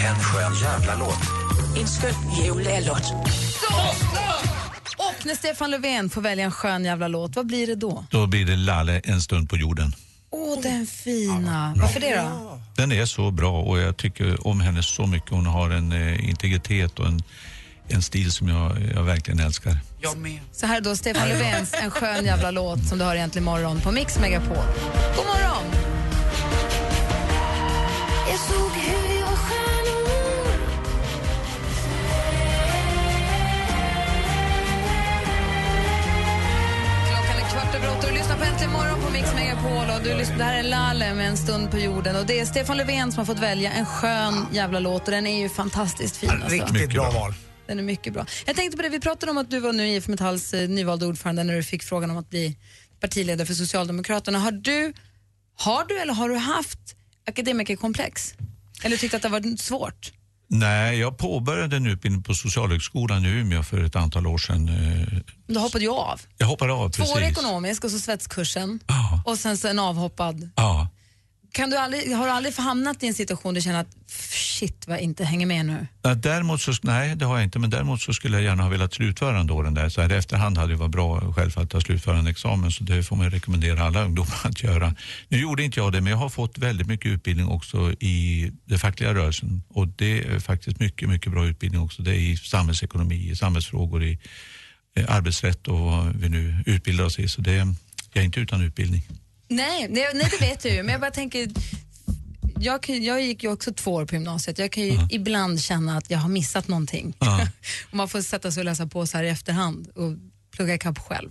En 0.00 0.14
skön 0.16 0.52
jävla 0.62 0.96
låt. 0.96 1.18
En 1.80 1.86
skön 1.86 2.14
jullåt. 2.44 3.12
Och 4.98 5.26
när 5.26 5.34
Stefan 5.34 5.70
Löfven 5.70 6.10
får 6.10 6.20
välja 6.20 6.44
en 6.44 6.50
skön 6.52 6.84
jävla 6.84 7.08
låt, 7.08 7.36
vad 7.36 7.46
blir 7.46 7.66
det 7.66 7.74
då? 7.74 8.04
Då 8.10 8.26
blir 8.26 8.44
det 8.46 8.56
Lalle 8.56 9.00
en 9.04 9.22
stund 9.22 9.50
på 9.50 9.56
jorden. 9.56 9.94
Åh, 10.30 10.58
den 10.62 10.86
fina. 10.86 11.74
Varför 11.76 12.00
det 12.00 12.16
då? 12.16 12.60
Den 12.76 12.92
är 12.92 13.06
så 13.06 13.30
bra 13.30 13.62
och 13.62 13.78
jag 13.78 13.96
tycker 13.96 14.46
om 14.46 14.60
henne 14.60 14.82
så 14.82 15.06
mycket. 15.06 15.30
Hon 15.30 15.46
har 15.46 15.70
en 15.70 15.92
eh, 15.92 16.28
integritet 16.28 16.98
och 16.98 17.06
en, 17.06 17.22
en 17.88 18.02
stil 18.02 18.32
som 18.32 18.48
jag, 18.48 18.72
jag 18.94 19.02
verkligen 19.02 19.40
älskar. 19.40 19.76
Jag 20.02 20.18
med. 20.18 20.40
Så 20.52 20.66
här 20.66 20.76
är 20.76 20.80
då 20.80 20.96
Stefan 20.96 21.28
Löfvens 21.28 21.74
En 21.82 21.90
skön 21.90 22.24
jävla 22.24 22.50
låt 22.50 22.88
som 22.88 22.98
du 22.98 23.04
har 23.04 23.14
egentligen 23.14 23.44
morgon 23.44 23.80
på 23.80 23.90
Mix 23.92 24.18
Megapol. 24.18 24.56
God 25.16 25.26
morgon! 25.26 25.64
Jag 28.30 28.38
såg 28.38 28.70
hur 28.70 29.08
vi 29.08 29.20
var 29.22 29.36
stjärnor 29.36 30.12
Klockan 37.08 37.36
är 37.44 37.50
kvart 37.50 37.74
över 37.74 37.88
åtta 37.88 38.06
och 38.06 38.12
du 38.12 38.18
lyssnar 38.18 38.36
på 38.36 38.44
Äntligen 38.44 38.72
morgon 38.72 39.00
på 39.06 39.12
Mix 39.12 39.34
Megapol. 39.34 39.96
Och 39.96 40.02
du 40.04 40.14
lyssnar, 40.14 40.38
det 40.38 40.44
här 40.44 40.58
är 40.58 40.62
Lalle 40.62 41.14
med 41.14 41.28
En 41.28 41.36
stund 41.36 41.70
på 41.70 41.78
jorden. 41.78 42.16
Och 42.16 42.26
det 42.26 42.40
är 42.40 42.44
Stefan 42.44 42.76
Löfven 42.76 43.12
som 43.12 43.18
har 43.18 43.26
fått 43.26 43.42
välja 43.42 43.72
en 43.72 43.86
skön 43.86 44.46
jävla 44.52 44.78
låt 44.78 45.04
och 45.04 45.10
den 45.10 45.26
är 45.26 45.40
ju 45.40 45.48
fantastiskt 45.48 46.16
fin. 46.16 46.30
Alltså. 46.30 46.48
Riktigt 46.48 46.90
bra. 46.90 47.10
val. 47.10 47.34
Den 47.66 47.78
är 47.78 47.82
mycket 47.82 48.12
bra. 48.12 48.26
Jag 48.46 48.56
tänkte 48.56 48.76
på 48.76 48.82
det, 48.82 48.88
vi 48.88 49.00
pratade 49.00 49.32
om 49.32 49.38
att 49.38 49.50
du 49.50 49.60
var 49.60 49.72
nu 49.72 49.88
IF 49.88 50.08
Metalls 50.08 50.54
eh, 50.54 50.68
nyvalda 50.68 51.06
ordförande 51.06 51.44
när 51.44 51.54
du 51.54 51.62
fick 51.62 51.82
frågan 51.82 52.10
om 52.10 52.16
att 52.16 52.30
bli 52.30 52.56
partiledare 53.00 53.46
för 53.46 53.54
Socialdemokraterna. 53.54 54.38
Har 54.38 54.52
du, 54.52 54.92
har 55.58 55.84
du 55.84 55.98
eller 56.00 56.14
har 56.14 56.28
du 56.28 56.36
haft 56.36 56.78
akademikerkomplex? 57.28 58.34
Eller 58.84 58.96
tyckt 58.96 59.14
att 59.14 59.22
det 59.22 59.28
varit 59.28 59.60
svårt? 59.60 60.12
Nej, 60.48 60.98
jag 60.98 61.18
påbörjade 61.18 61.76
en 61.76 61.86
utbildning 61.86 62.22
på 62.22 62.34
Socialhögskolan 62.34 63.24
i 63.24 63.28
Umeå 63.28 63.62
för 63.62 63.84
ett 63.84 63.96
antal 63.96 64.26
år 64.26 64.38
sedan. 64.38 64.68
Eh, 64.68 65.18
Du 65.46 65.58
hoppade 65.58 65.84
ju 65.84 65.90
av. 65.90 66.20
Jag 66.38 66.46
hoppade 66.46 66.72
av 66.72 66.90
Två 66.90 67.02
precis. 67.02 67.16
år 67.16 67.22
ekonomisk 67.22 67.84
och 67.84 67.90
så 67.90 67.98
svetskursen 67.98 68.80
Ja. 68.86 69.22
och 69.26 69.38
sen 69.38 69.56
så 69.58 69.68
en 69.68 69.78
avhoppad. 69.78 70.50
Ja. 70.56 70.88
Kan 71.52 71.70
du 71.70 71.76
aldrig, 71.76 72.16
har 72.16 72.26
du 72.26 72.32
aldrig 72.32 72.54
hamnat 72.54 73.02
i 73.02 73.06
en 73.06 73.14
situation 73.14 73.54
där 73.54 73.60
du 73.60 73.64
känner 73.64 73.80
att 73.80 74.10
shit 74.10 74.86
vad 74.86 74.96
jag 74.96 75.02
inte 75.02 75.24
hänger 75.24 75.46
med 75.46 75.66
nu? 75.66 75.86
Ja, 76.02 76.14
däremot 76.14 76.60
så, 76.60 76.72
nej, 76.82 77.16
det 77.16 77.24
har 77.24 77.36
jag 77.36 77.44
inte, 77.44 77.58
men 77.58 77.70
däremot 77.70 78.00
så 78.00 78.12
skulle 78.12 78.36
jag 78.36 78.44
gärna 78.44 78.62
ha 78.62 78.70
velat 78.70 78.94
slutföra 78.94 79.40
ändå 79.40 79.62
den 79.62 79.74
där. 79.74 79.88
Så 79.88 80.00
här 80.00 80.12
i 80.12 80.16
efterhand 80.16 80.58
hade 80.58 80.72
det 80.72 80.76
varit 80.76 80.90
bra 80.90 81.32
själv 81.32 81.58
att 81.58 81.70
ta 81.70 81.80
slutförandeexamen, 81.80 82.70
så 82.70 82.84
det 82.84 83.02
får 83.02 83.16
man 83.16 83.30
rekommendera 83.30 83.84
alla 83.84 84.04
ungdomar 84.04 84.40
att 84.44 84.62
göra. 84.62 84.94
Nu 85.28 85.40
gjorde 85.40 85.62
inte 85.62 85.80
jag 85.80 85.92
det, 85.92 86.00
men 86.00 86.10
jag 86.10 86.18
har 86.18 86.28
fått 86.28 86.58
väldigt 86.58 86.86
mycket 86.86 87.12
utbildning 87.12 87.48
också 87.48 87.92
i 87.92 88.50
den 88.64 88.78
fackliga 88.78 89.14
rörelsen 89.14 89.62
och 89.68 89.88
det 89.88 90.24
är 90.24 90.38
faktiskt 90.38 90.80
mycket, 90.80 91.08
mycket 91.08 91.32
bra 91.32 91.46
utbildning 91.46 91.80
också. 91.80 92.02
Det 92.02 92.10
är 92.10 92.20
i 92.20 92.36
samhällsekonomi, 92.36 93.30
i 93.30 93.36
samhällsfrågor, 93.36 94.04
i 94.04 94.18
eh, 94.96 95.04
arbetsrätt 95.08 95.68
och 95.68 95.80
vad 95.80 96.16
vi 96.16 96.28
nu 96.28 96.62
utbildar 96.66 97.04
oss 97.04 97.18
i. 97.18 97.28
Så 97.28 97.40
det, 97.40 97.56
jag 98.12 98.22
är 98.22 98.22
inte 98.22 98.40
utan 98.40 98.62
utbildning. 98.62 99.02
Nej, 99.56 99.86
nej, 99.90 100.10
nej 100.14 100.28
det 100.30 100.46
vet 100.46 100.64
jag 100.64 100.74
ju, 100.74 100.82
men 100.82 100.92
jag 100.92 101.00
bara 101.00 101.10
tänker 101.10 101.48
jag, 102.60 102.82
kan, 102.82 103.04
jag 103.04 103.22
gick 103.22 103.42
ju 103.42 103.52
också 103.52 103.72
två 103.72 103.94
år 103.94 104.06
på 104.06 104.14
gymnasiet. 104.14 104.58
Jag 104.58 104.72
kan 104.72 104.82
ju 104.82 104.98
ibland 105.10 105.60
känna 105.60 105.96
att 105.96 106.10
jag 106.10 106.18
har 106.18 106.28
missat 106.28 106.68
någonting. 106.68 107.14
Och 107.90 107.94
man 107.94 108.08
får 108.08 108.20
sätta 108.20 108.50
sig 108.50 108.60
och 108.60 108.64
läsa 108.64 108.86
på 108.86 109.06
så 109.06 109.16
här 109.16 109.24
i 109.24 109.28
efterhand 109.28 109.88
och 109.94 110.12
plugga 110.56 110.74
ikapp 110.74 110.98
själv. 110.98 111.30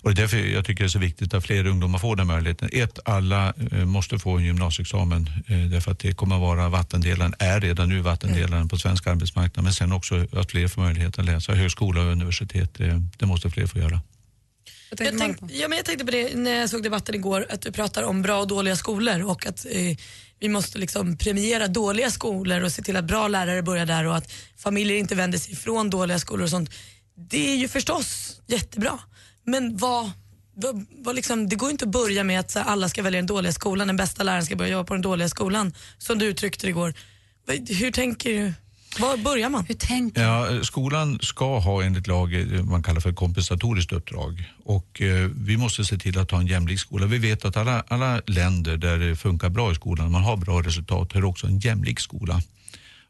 Och 0.00 0.14
det 0.14 0.20
är 0.20 0.22
därför 0.22 0.36
jag 0.36 0.64
tycker 0.64 0.84
det 0.84 0.86
är 0.86 0.88
så 0.88 0.98
viktigt 0.98 1.34
att 1.34 1.44
fler 1.44 1.66
ungdomar 1.66 1.98
får 1.98 2.16
den 2.16 2.26
möjligheten. 2.26 2.68
Ett, 2.72 2.98
alla 3.04 3.52
eh, 3.72 3.84
måste 3.84 4.18
få 4.18 4.36
en 4.36 4.44
gymnasieexamen 4.44 5.30
eh, 5.46 5.58
därför 5.58 5.92
att 5.92 5.98
det 5.98 6.12
kommer 6.12 6.34
att 6.34 6.40
vara 6.40 6.68
vattendelaren, 6.68 7.34
är 7.38 7.60
redan 7.60 7.88
nu 7.88 8.00
vattendelaren 8.00 8.68
på 8.68 8.78
svensk 8.78 9.06
arbetsmarknad. 9.06 9.64
Men 9.64 9.72
sen 9.72 9.92
också 9.92 10.26
att 10.32 10.50
fler 10.50 10.68
får 10.68 10.82
möjlighet 10.82 11.18
att 11.18 11.24
läsa 11.24 11.54
högskola 11.54 12.00
och 12.00 12.12
universitet. 12.12 12.74
Det, 12.74 13.02
det 13.16 13.26
måste 13.26 13.50
fler 13.50 13.66
få 13.66 13.78
göra. 13.78 14.00
Vad 14.90 14.98
tänkte 14.98 15.24
Jag, 15.24 15.38
tänk, 15.38 15.52
ja, 15.52 15.68
men 15.68 15.76
jag 15.76 15.86
tänkte 15.86 16.04
på 16.04 16.10
det 16.10 16.36
när 16.36 16.60
jag 16.60 16.70
såg 16.70 16.82
debatten 16.82 17.14
igår, 17.14 17.46
att 17.50 17.60
du 17.60 17.72
pratar 17.72 18.02
om 18.02 18.22
bra 18.22 18.40
och 18.40 18.48
dåliga 18.48 18.76
skolor 18.76 19.22
och 19.30 19.46
att 19.46 19.66
eh, 19.70 19.96
vi 20.40 20.48
måste 20.48 20.78
liksom 20.78 21.16
premiera 21.16 21.66
dåliga 21.66 22.10
skolor 22.10 22.62
och 22.62 22.72
se 22.72 22.82
till 22.82 22.96
att 22.96 23.04
bra 23.04 23.28
lärare 23.28 23.62
börjar 23.62 23.86
där 23.86 24.04
och 24.06 24.16
att 24.16 24.32
familjer 24.56 24.96
inte 24.96 25.14
vänder 25.14 25.38
sig 25.38 25.52
ifrån 25.52 25.90
dåliga 25.90 26.18
skolor 26.18 26.42
och 26.42 26.50
sånt. 26.50 26.70
Det 27.14 27.52
är 27.52 27.56
ju 27.56 27.68
förstås 27.68 28.40
jättebra, 28.46 28.98
men 29.44 29.76
vad, 29.76 30.10
vad, 30.54 30.86
vad 30.90 31.16
liksom, 31.16 31.48
det 31.48 31.56
går 31.56 31.68
ju 31.68 31.72
inte 31.72 31.84
att 31.84 31.90
börja 31.90 32.24
med 32.24 32.40
att 32.40 32.54
här, 32.54 32.64
alla 32.64 32.88
ska 32.88 33.02
välja 33.02 33.18
den 33.18 33.26
dåliga 33.26 33.52
skolan, 33.52 33.86
den 33.86 33.96
bästa 33.96 34.22
läraren 34.22 34.46
ska 34.46 34.56
börja 34.56 34.72
jobba 34.72 34.84
på 34.84 34.94
den 34.94 35.02
dåliga 35.02 35.28
skolan, 35.28 35.74
som 35.98 36.18
du 36.18 36.26
uttryckte 36.26 36.66
det 36.66 36.70
igår. 36.70 36.94
Hur 37.68 37.90
tänker 37.90 38.30
du? 38.30 38.52
Var 39.00 39.16
börjar 39.16 39.48
man? 39.48 39.64
Hur 39.68 39.74
tänker 39.74 40.22
Ja, 40.22 40.64
skolan 40.64 41.18
ska 41.22 41.58
ha 41.58 41.82
enligt 41.82 42.06
lag 42.06 42.34
eh, 42.34 42.64
man 42.64 42.82
kallar 42.82 43.00
för 43.00 43.12
kompensatoriskt 43.12 43.92
uppdrag 43.92 44.44
och 44.64 45.02
eh, 45.02 45.30
vi 45.34 45.56
måste 45.56 45.84
se 45.84 45.98
till 45.98 46.18
att 46.18 46.30
ha 46.30 46.40
en 46.40 46.46
jämlik 46.46 46.80
skola. 46.80 47.06
Vi 47.06 47.18
vet 47.18 47.44
att 47.44 47.56
alla, 47.56 47.84
alla 47.88 48.20
länder 48.26 48.76
där 48.76 48.98
det 48.98 49.16
funkar 49.16 49.48
bra 49.48 49.72
i 49.72 49.74
skolan, 49.74 50.12
man 50.12 50.22
har 50.22 50.36
bra 50.36 50.62
resultat, 50.62 51.12
har 51.12 51.24
också 51.24 51.46
en 51.46 51.58
jämlik 51.58 52.00
skola. 52.00 52.42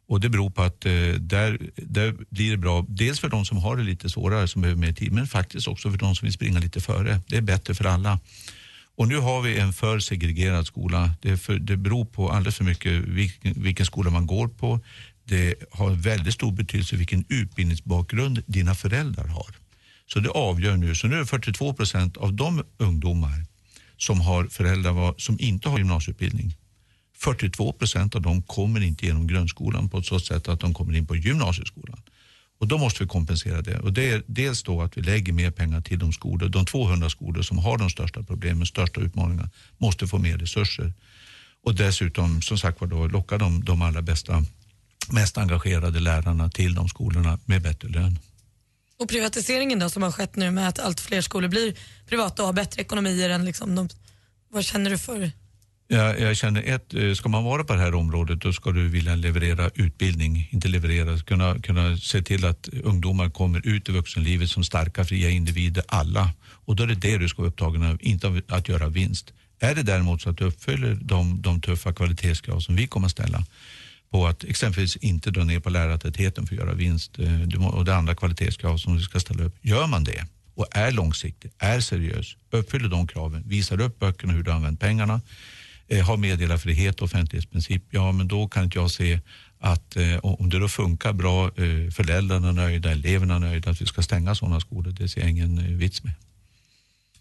Och 0.08 0.20
det 0.20 0.28
beror 0.28 0.50
på 0.50 0.62
att 0.62 0.86
eh, 0.86 0.92
där, 1.18 1.58
där 1.76 2.14
blir 2.30 2.50
det 2.50 2.56
bra, 2.56 2.84
dels 2.88 3.20
för 3.20 3.28
de 3.28 3.44
som 3.44 3.58
har 3.58 3.76
det 3.76 3.82
lite 3.82 4.10
svårare, 4.10 4.48
som 4.48 4.62
behöver 4.62 4.80
mer 4.80 4.92
tid, 4.92 5.12
men 5.12 5.26
faktiskt 5.26 5.68
också 5.68 5.90
för 5.90 5.98
de 5.98 6.14
som 6.14 6.26
vill 6.26 6.32
springa 6.32 6.58
lite 6.58 6.80
före. 6.80 7.20
Det 7.26 7.36
är 7.36 7.40
bättre 7.42 7.74
för 7.74 7.84
alla. 7.84 8.20
Och 8.96 9.08
nu 9.08 9.18
har 9.18 9.42
vi 9.42 9.58
en 9.58 9.72
för 9.72 9.98
segregerad 9.98 10.66
skola. 10.66 11.10
Det, 11.22 11.36
för, 11.36 11.58
det 11.58 11.76
beror 11.76 12.04
på 12.04 12.30
alldeles 12.30 12.56
för 12.56 12.64
mycket 12.64 12.92
vilken, 12.92 13.62
vilken 13.62 13.86
skola 13.86 14.10
man 14.10 14.26
går 14.26 14.48
på. 14.48 14.80
Det 15.28 15.54
har 15.70 15.90
väldigt 15.90 16.34
stor 16.34 16.52
betydelse 16.52 16.96
vilken 16.96 17.24
utbildningsbakgrund 17.28 18.42
dina 18.46 18.74
föräldrar 18.74 19.26
har. 19.26 19.56
Så 20.06 20.20
det 20.20 20.28
avgör 20.28 20.76
nu. 20.76 20.94
Så 20.94 21.06
nu 21.06 21.14
är 21.14 21.18
det 21.18 21.26
42 21.26 21.74
procent 21.74 22.16
av 22.16 22.32
de 22.32 22.64
ungdomar 22.78 23.44
som 23.96 24.20
har 24.20 24.46
föräldrar 24.46 25.14
som 25.18 25.36
inte 25.40 25.68
har 25.68 25.78
gymnasieutbildning. 25.78 26.56
42 27.16 27.72
procent 27.72 28.14
av 28.14 28.22
dem 28.22 28.42
kommer 28.42 28.80
inte 28.80 29.06
genom 29.06 29.26
grundskolan 29.26 29.88
på 29.88 29.98
ett 29.98 30.06
så 30.06 30.20
sätt 30.20 30.48
att 30.48 30.60
de 30.60 30.74
kommer 30.74 30.96
in 30.96 31.06
på 31.06 31.16
gymnasieskolan. 31.16 32.02
Och 32.58 32.68
då 32.68 32.78
måste 32.78 33.02
vi 33.02 33.08
kompensera 33.08 33.62
det. 33.62 33.78
Och 33.78 33.92
det 33.92 34.10
är 34.10 34.22
dels 34.26 34.62
då 34.62 34.82
att 34.82 34.96
vi 34.96 35.02
lägger 35.02 35.32
mer 35.32 35.50
pengar 35.50 35.80
till 35.80 35.98
de 35.98 36.12
skolor, 36.12 36.48
de 36.48 36.66
200 36.66 37.10
skolor 37.10 37.42
som 37.42 37.58
har 37.58 37.78
de 37.78 37.90
största 37.90 38.22
problemen, 38.22 38.66
största 38.66 39.00
utmaningarna, 39.00 39.50
måste 39.78 40.06
få 40.06 40.18
mer 40.18 40.38
resurser. 40.38 40.92
Och 41.64 41.74
dessutom 41.74 42.42
som 42.42 42.58
sagt 42.58 42.80
var 42.80 42.88
då 42.88 43.06
locka 43.06 43.38
de, 43.38 43.64
de 43.64 43.82
allra 43.82 44.02
bästa, 44.02 44.44
mest 45.12 45.38
engagerade 45.38 46.00
lärarna 46.00 46.50
till 46.50 46.74
de 46.74 46.88
skolorna 46.88 47.38
med 47.44 47.62
bättre 47.62 47.88
lön. 47.88 48.18
Och 48.98 49.08
privatiseringen 49.08 49.78
då 49.78 49.90
som 49.90 50.02
har 50.02 50.12
skett 50.12 50.36
nu 50.36 50.50
med 50.50 50.68
att 50.68 50.78
allt 50.78 51.00
fler 51.00 51.20
skolor 51.20 51.48
blir 51.48 51.74
privata 52.08 52.42
och 52.42 52.46
har 52.46 52.52
bättre 52.52 52.82
ekonomier 52.82 53.30
än 53.30 53.44
liksom 53.44 53.74
de, 53.74 53.88
vad 54.48 54.64
känner 54.64 54.90
du 54.90 54.98
för? 54.98 55.30
Jag, 55.90 56.20
jag 56.20 56.36
känner 56.36 56.62
ett, 56.62 56.94
eh, 56.94 57.12
ska 57.14 57.28
man 57.28 57.44
vara 57.44 57.64
på 57.64 57.72
det 57.72 57.78
här 57.78 57.94
området 57.94 58.40
då 58.40 58.52
ska 58.52 58.70
du 58.70 58.88
vilja 58.88 59.14
leverera 59.14 59.70
utbildning, 59.74 60.48
inte 60.50 60.68
leverera, 60.68 61.18
kunna, 61.18 61.58
kunna 61.58 61.96
se 61.96 62.22
till 62.22 62.44
att 62.44 62.68
ungdomar 62.68 63.30
kommer 63.30 63.66
ut 63.66 63.88
i 63.88 63.92
vuxenlivet 63.92 64.50
som 64.50 64.64
starka 64.64 65.04
fria 65.04 65.30
individer, 65.30 65.84
alla. 65.88 66.30
Och 66.40 66.76
då 66.76 66.82
är 66.82 66.86
det 66.86 66.94
det 66.94 67.18
du 67.18 67.28
ska 67.28 67.42
vara 67.42 67.48
upptagen 67.48 67.82
av, 67.82 67.98
inte 68.00 68.26
av 68.26 68.40
att 68.48 68.68
göra 68.68 68.88
vinst. 68.88 69.32
Är 69.60 69.74
det 69.74 69.82
däremot 69.82 70.22
så 70.22 70.30
att 70.30 70.38
du 70.38 70.44
uppfyller 70.44 70.98
de, 71.02 71.42
de 71.42 71.60
tuffa 71.60 71.92
kvalitetskrav 71.92 72.60
som 72.60 72.76
vi 72.76 72.86
kommer 72.86 73.06
att 73.06 73.12
ställa 73.12 73.44
på 74.10 74.26
att 74.26 74.44
exempelvis 74.44 74.96
inte 74.96 75.30
dra 75.30 75.44
ner 75.44 75.60
på 75.60 75.70
lärartätheten 75.70 76.46
för 76.46 76.54
att 76.54 76.60
göra 76.60 76.74
vinst 76.74 77.18
eh, 77.18 77.66
och 77.66 77.84
det 77.84 77.96
andra 77.96 78.14
kvalitetskrav 78.14 78.76
som 78.76 78.96
du 78.96 79.02
ska 79.02 79.20
ställa 79.20 79.44
upp. 79.44 79.56
Gör 79.60 79.86
man 79.86 80.04
det 80.04 80.26
och 80.54 80.66
är 80.70 80.92
långsiktig, 80.92 81.50
är 81.58 81.80
seriös, 81.80 82.36
uppfyller 82.50 82.88
de 82.88 83.06
kraven, 83.06 83.42
visar 83.46 83.80
upp 83.80 83.98
böckerna 83.98 84.32
hur 84.32 84.42
du 84.42 84.52
använt 84.52 84.80
pengarna, 84.80 85.20
eh, 85.88 86.06
har 86.06 86.16
meddelarfrihet 86.16 87.00
och 87.00 87.04
offentlighetsprincip, 87.04 87.82
ja 87.90 88.12
men 88.12 88.28
då 88.28 88.48
kan 88.48 88.64
inte 88.64 88.78
jag 88.78 88.90
se 88.90 89.20
att 89.60 89.96
eh, 89.96 90.16
om 90.22 90.48
det 90.48 90.58
då 90.58 90.68
funkar 90.68 91.12
bra, 91.12 91.46
eh, 91.46 91.90
föräldrarna 91.90 92.48
är 92.48 92.52
nöjda, 92.52 92.90
eleverna 92.90 93.34
är 93.34 93.38
nöjda, 93.38 93.70
att 93.70 93.80
vi 93.80 93.86
ska 93.86 94.02
stänga 94.02 94.34
sådana 94.34 94.60
skolor, 94.60 94.92
det 94.92 95.08
ser 95.08 95.20
jag 95.20 95.30
ingen 95.30 95.58
eh, 95.58 95.64
vits 95.64 96.04
med. 96.04 96.12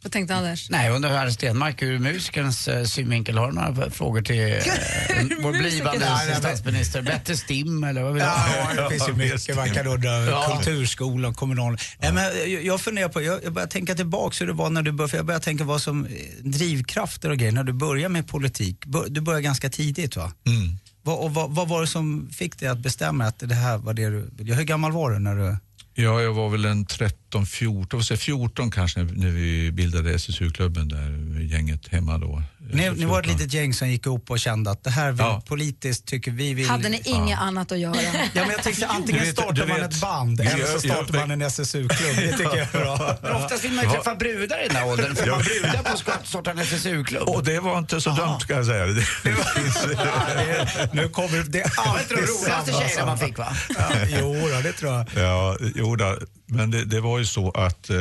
Vad 0.03 0.11
tänkte 0.11 0.35
Anders? 0.35 0.69
Nej, 0.69 0.85
jag 0.87 0.95
undrar 0.95 1.23
hur 1.25 1.31
Stenmark 1.31 1.81
ur 1.81 1.99
musikerns 1.99 2.67
eh, 2.67 2.83
synvinkel 2.83 3.37
har 3.37 3.51
några 3.51 3.91
frågor 3.91 4.21
till 4.21 4.41
eh, 4.53 4.61
vår 5.43 5.51
blivande 5.51 6.07
statsminister. 6.39 7.01
Bättre 7.01 7.37
STIM 7.37 7.83
eller 7.83 8.03
vad 8.03 8.13
vill 8.13 8.23
du? 8.23 8.27
Ja, 8.27 8.83
det 8.83 8.89
finns 8.89 9.09
ju 9.09 9.13
mycket. 9.13 9.55
Man 9.55 9.69
kan 9.69 9.87
undra 9.87 10.25
Ja. 10.25 10.55
kulturskolan, 10.63 11.33
kommunal... 11.33 11.77
Nej, 11.99 12.13
men 12.13 12.23
jag, 12.23 12.63
jag 12.63 12.81
funderar 12.81 13.09
på, 13.09 13.21
jag, 13.21 13.43
jag 13.43 13.53
börjar 13.53 13.67
tänka 13.67 13.95
tillbaka 13.95 14.35
hur 14.39 14.47
det 14.47 14.53
var 14.53 14.69
när 14.69 14.81
du 14.81 14.91
började, 14.91 15.09
för 15.11 15.17
jag 15.17 15.25
börjar 15.25 15.39
tänka 15.39 15.63
vad 15.63 15.81
som 15.81 16.05
eh, 16.05 16.11
drivkrafter 16.43 17.29
och 17.29 17.37
grejer 17.37 17.51
när 17.51 17.63
du 17.63 17.73
börjar 17.73 18.09
med 18.09 18.27
politik. 18.27 18.85
Bör, 18.85 19.05
du 19.09 19.21
börjar 19.21 19.39
ganska 19.41 19.69
tidigt 19.69 20.15
va? 20.15 20.31
Vad, 21.03 21.17
och 21.19 21.33
vad, 21.33 21.51
vad 21.55 21.67
var 21.67 21.81
det 21.81 21.87
som 21.87 22.29
fick 22.33 22.59
dig 22.59 22.69
att 22.69 22.79
bestämma 22.79 23.25
att 23.25 23.39
det 23.39 23.55
här 23.55 23.77
var 23.77 23.93
det 23.93 24.09
du 24.09 24.29
ville? 24.37 24.53
Hur 24.55 24.63
gammal 24.63 24.91
var 24.91 25.11
du 25.11 25.19
när 25.19 25.35
du... 25.35 25.57
Ja, 25.99 26.21
jag 26.21 26.33
var 26.33 26.49
väl 26.49 26.65
en 26.65 26.85
13, 26.85 27.45
14, 27.45 28.01
14 28.17 28.71
kanske 28.71 29.03
när 29.03 29.31
vi 29.31 29.71
bildade 29.71 30.13
SSU-klubben 30.13 30.87
där, 30.87 31.39
gänget 31.41 31.87
hemma 31.87 32.17
då. 32.17 32.43
Ni, 32.74 32.89
ni 32.89 33.05
var 33.05 33.19
ett 33.19 33.25
14. 33.25 33.31
litet 33.41 33.53
gäng 33.53 33.74
som 33.74 33.89
gick 33.89 34.05
ihop 34.05 34.31
och 34.31 34.39
kände 34.39 34.71
att 34.71 34.83
det 34.83 34.89
här 34.89 35.12
vill, 35.12 35.19
Ja. 35.19 35.41
politiskt 35.47 36.05
tycker 36.05 36.31
vi 36.31 36.53
vill... 36.53 36.67
Hade 36.69 36.89
ni 36.89 37.01
inget 37.05 37.39
annat 37.39 37.71
att 37.71 37.79
göra? 37.79 37.95
Ja, 38.03 38.12
men 38.33 38.50
jag 38.50 38.63
tänkte 38.63 38.88
antingen 38.88 39.24
vet- 39.24 39.33
startar 39.33 39.67
man 39.67 39.79
vet- 39.81 39.93
ett 39.93 40.01
band 40.01 40.41
Ja, 40.43 40.50
eller 40.51 40.65
så 40.65 40.71
ja, 40.88 40.93
startar 40.95 41.13
ja, 41.13 41.19
man 41.19 41.31
en 41.31 41.41
SSU-klubb. 41.41 42.15
Det 42.15 42.31
tycker 42.31 42.43
jag 42.57 42.57
är 42.57 42.71
bra. 42.71 43.17
Men 43.21 43.36
oftast 43.36 43.63
vill 43.65 43.71
man 43.71 43.83
ju 43.86 43.91
träffa 43.91 44.15
brudar 44.15 44.65
i 44.65 44.67
den 44.67 44.77
här 44.77 44.88
åldern. 44.88 45.15
Får 45.15 45.27
man 45.27 45.39
brudar 45.39 45.83
på 45.83 46.12
att 46.12 46.27
starta 46.27 46.51
en 46.51 46.59
SSU-klubb? 46.59 47.29
Och 47.29 47.43
det 47.43 47.59
var 47.59 47.77
inte 47.77 48.01
så 48.01 48.09
dumt 48.09 48.39
ska 48.39 48.53
jag 48.53 48.65
säga. 48.65 48.86
Det, 48.86 48.93
det 49.24 49.36
finns, 49.36 49.77
Ja, 49.93 50.88
nu 50.93 51.09
kommer 51.09 51.38
det 51.38 51.43
Det 51.43 51.71
var 51.77 52.00
inte 52.00 52.13
de 52.15 52.21
roligaste 52.21 52.71
tjejerna 52.71 53.05
man 53.05 53.17
fick 53.17 53.38
va? 53.38 53.47
Ja, 53.77 53.89
jo, 54.07 54.33
då, 54.53 54.62
det 54.63 54.74
tror 54.74 54.91
jag. 54.93 55.05
Ja, 55.24 55.57
jo 55.75 55.95
då, 55.95 56.17
men 56.49 56.71
det, 56.71 56.85
det 56.85 57.01
var 57.01 57.19
ju 57.19 57.25
så 57.25 57.51
att 57.51 57.89
eh, 57.89 57.97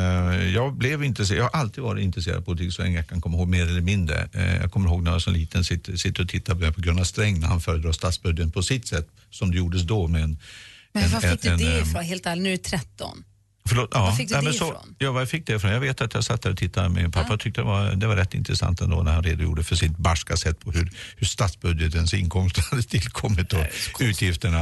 jag 0.54 0.74
blev 0.74 1.04
intresserad. 1.04 1.38
Jag 1.38 1.44
har 1.44 1.60
alltid 1.60 1.84
varit 1.84 2.02
intresserad 2.04 2.36
av 2.36 2.42
politik 2.42 2.72
så 2.72 2.82
länge 2.82 2.96
jag 2.96 3.08
kan 3.08 3.20
komma 3.20 3.36
ihåg 3.38 3.48
mer 3.48 3.62
eller 3.66 3.80
mindre. 3.80 4.28
Eh, 4.32 4.56
jag 4.56 4.72
kommer 4.72 4.88
ihåg 4.88 5.02
när 5.02 5.12
jag 5.12 5.22
så 5.22 5.30
liten, 5.30 5.64
sitter, 5.64 5.96
sitter 5.96 6.22
och 6.22 6.28
tittar 6.28 6.72
på 6.72 6.80
Gunnar 6.80 7.04
Sträng 7.04 7.40
när 7.40 7.48
han 7.48 7.60
föredrar 7.60 7.92
statsbudgeten 7.92 8.52
på 8.52 8.62
sitt 8.62 8.88
sätt 8.88 9.08
som 9.30 9.50
det 9.50 9.56
gjordes 9.56 9.82
då 9.82 10.08
med 10.08 10.22
en... 10.22 10.38
Men 10.92 11.04
en, 11.04 11.10
var 11.10 11.20
fick 11.20 11.42
du 11.42 11.48
en- 11.48 11.58
det 11.58 11.76
en, 11.78 11.82
ifrån? 11.82 12.04
Helt 12.04 12.26
ärligt, 12.26 12.42
nu 12.42 12.48
är 12.52 12.56
du 12.56 12.62
13. 12.62 13.24
Förlåt, 13.68 13.88
ja. 13.92 14.00
Var 14.04 14.12
fick 14.12 14.28
du 14.28 14.34
det 14.34 14.52
så, 14.52 14.64
ifrån? 14.68 14.94
Ja, 14.98 15.12
var 15.12 15.20
jag 15.20 15.28
fick 15.28 15.46
det 15.46 15.54
ifrån? 15.54 15.70
Jag 15.70 15.80
vet 15.80 16.00
att 16.00 16.14
jag 16.14 16.24
satt 16.24 16.42
där 16.42 16.50
och 16.50 16.56
tittade 16.56 16.88
med 16.88 17.02
min 17.02 17.12
pappa 17.12 17.34
och 17.34 17.40
tyckte 17.40 17.60
det 17.60 17.64
var, 17.64 17.92
det 17.92 18.06
var 18.06 18.16
rätt 18.16 18.34
intressant 18.34 18.80
ändå 18.80 19.02
när 19.02 19.12
han 19.12 19.22
redogjorde 19.22 19.64
för 19.64 19.76
sitt 19.76 19.96
barska 19.96 20.36
sätt 20.36 20.60
på 20.60 20.70
hur, 20.72 20.90
hur 21.16 21.26
statsbudgetens 21.26 22.14
inkomster 22.14 22.64
hade 22.70 22.82
tillkommit 22.82 23.52
och 23.52 23.64
utgifterna. 24.00 24.60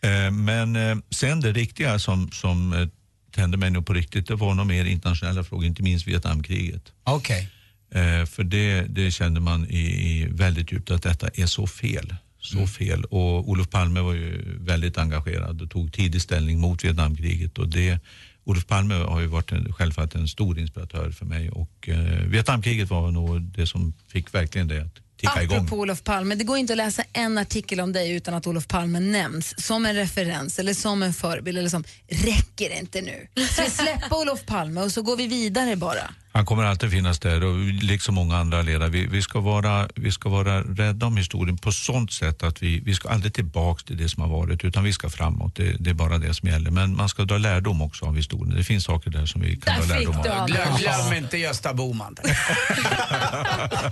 Eh, 0.00 0.30
Men 0.30 0.76
eh, 0.76 0.96
sen 1.10 1.40
det 1.40 1.52
riktiga 1.52 1.98
som, 1.98 2.30
som 2.30 2.72
eh, 2.72 2.88
tände 3.34 3.56
mig 3.56 3.70
nog 3.70 3.86
på 3.86 3.92
riktigt, 3.92 4.26
det 4.26 4.34
var 4.34 4.54
nog 4.54 4.66
mer 4.66 4.84
internationella 4.84 5.44
frågor, 5.44 5.64
inte 5.66 5.82
minst 5.82 6.06
Vietnamkriget. 6.06 6.92
Okej. 7.04 7.48
Eh, 7.94 8.26
för 8.26 8.44
det, 8.44 8.80
det 8.82 9.10
kände 9.10 9.40
man 9.40 9.66
i, 9.70 9.78
i 9.78 10.26
väldigt 10.30 10.72
djupt 10.72 10.90
att 10.90 11.02
detta 11.02 11.28
är 11.34 11.46
så 11.46 11.66
fel. 11.66 12.14
Så 12.40 12.66
fel. 12.66 13.04
Och 13.04 13.48
Olof 13.48 13.70
Palme 13.70 14.00
var 14.00 14.12
ju 14.12 14.58
väldigt 14.58 14.98
engagerad 14.98 15.62
och 15.62 15.70
tog 15.70 15.92
tidig 15.92 16.22
ställning 16.22 16.60
mot 16.60 16.84
Vietnamkriget. 16.84 17.58
Och 17.58 17.68
det, 17.68 17.98
Olof 18.44 18.66
Palme 18.66 18.94
har 18.94 19.20
ju 19.20 19.26
varit 19.26 19.52
en, 19.52 19.72
självfallet 19.72 20.14
en 20.14 20.28
stor 20.28 20.58
inspiratör 20.58 21.10
för 21.10 21.26
mig 21.26 21.50
och 21.50 21.88
eh, 21.88 22.22
Vietnamkriget 22.26 22.90
var 22.90 23.10
nog 23.10 23.42
det 23.42 23.66
som 23.66 23.94
fick 24.08 24.34
verkligen 24.34 24.68
det 24.68 24.82
att 24.82 25.00
kicka 25.26 25.42
igång. 25.42 25.56
Apropå 25.56 25.76
Olof 25.76 26.04
Palme, 26.04 26.34
det 26.34 26.44
går 26.44 26.58
inte 26.58 26.72
att 26.72 26.76
läsa 26.76 27.02
en 27.12 27.38
artikel 27.38 27.80
om 27.80 27.92
dig 27.92 28.10
utan 28.12 28.34
att 28.34 28.46
Olof 28.46 28.68
Palme 28.68 29.00
nämns 29.00 29.66
som 29.66 29.86
en 29.86 29.94
referens 29.94 30.58
eller 30.58 30.74
som 30.74 31.02
en 31.02 31.14
förebild. 31.14 31.58
Eller 31.58 31.68
som, 31.68 31.84
räcker 32.08 32.68
det 32.68 32.78
inte 32.78 33.00
nu? 33.00 33.28
Ska 33.46 33.62
vi 33.64 33.70
släppa 33.70 34.16
Olof 34.16 34.46
Palme 34.46 34.80
och 34.80 34.92
så 34.92 35.02
går 35.02 35.16
vi 35.16 35.26
vidare 35.26 35.76
bara? 35.76 36.14
Han 36.36 36.46
kommer 36.46 36.64
alltid 36.64 36.90
finnas 36.90 37.18
där 37.18 37.44
och 37.44 37.58
liksom 37.58 38.14
många 38.14 38.36
andra 38.36 38.62
ledare. 38.62 38.88
Vi, 38.88 39.06
vi, 39.06 39.22
ska 39.22 39.40
vara, 39.40 39.88
vi 39.94 40.12
ska 40.12 40.28
vara 40.28 40.60
rädda 40.62 41.06
om 41.06 41.16
historien 41.16 41.58
på 41.58 41.72
sånt 41.72 42.12
sätt 42.12 42.42
att 42.42 42.62
vi, 42.62 42.80
vi 42.80 42.94
ska 42.94 43.08
aldrig 43.08 43.34
tillbaks 43.34 43.84
till 43.84 43.96
det 43.96 44.08
som 44.08 44.22
har 44.22 44.30
varit 44.30 44.64
utan 44.64 44.84
vi 44.84 44.92
ska 44.92 45.10
framåt. 45.10 45.56
Det, 45.56 45.76
det 45.78 45.90
är 45.90 45.94
bara 45.94 46.18
det 46.18 46.34
som 46.34 46.48
gäller. 46.48 46.70
Men 46.70 46.96
man 46.96 47.08
ska 47.08 47.24
dra 47.24 47.38
lärdom 47.38 47.82
också 47.82 48.04
av 48.04 48.16
historien. 48.16 48.56
Det 48.56 48.64
finns 48.64 48.84
saker 48.84 49.10
där 49.10 49.26
som 49.26 49.40
vi 49.40 49.56
kan 49.56 49.80
Där 49.80 49.86
dra 49.86 49.94
lärdom 49.94 50.16
av. 50.16 50.46
Glöm, 50.46 50.76
glöm 50.76 51.12
inte 51.12 51.38
Gösta 51.38 51.74
Bohman. 51.74 52.16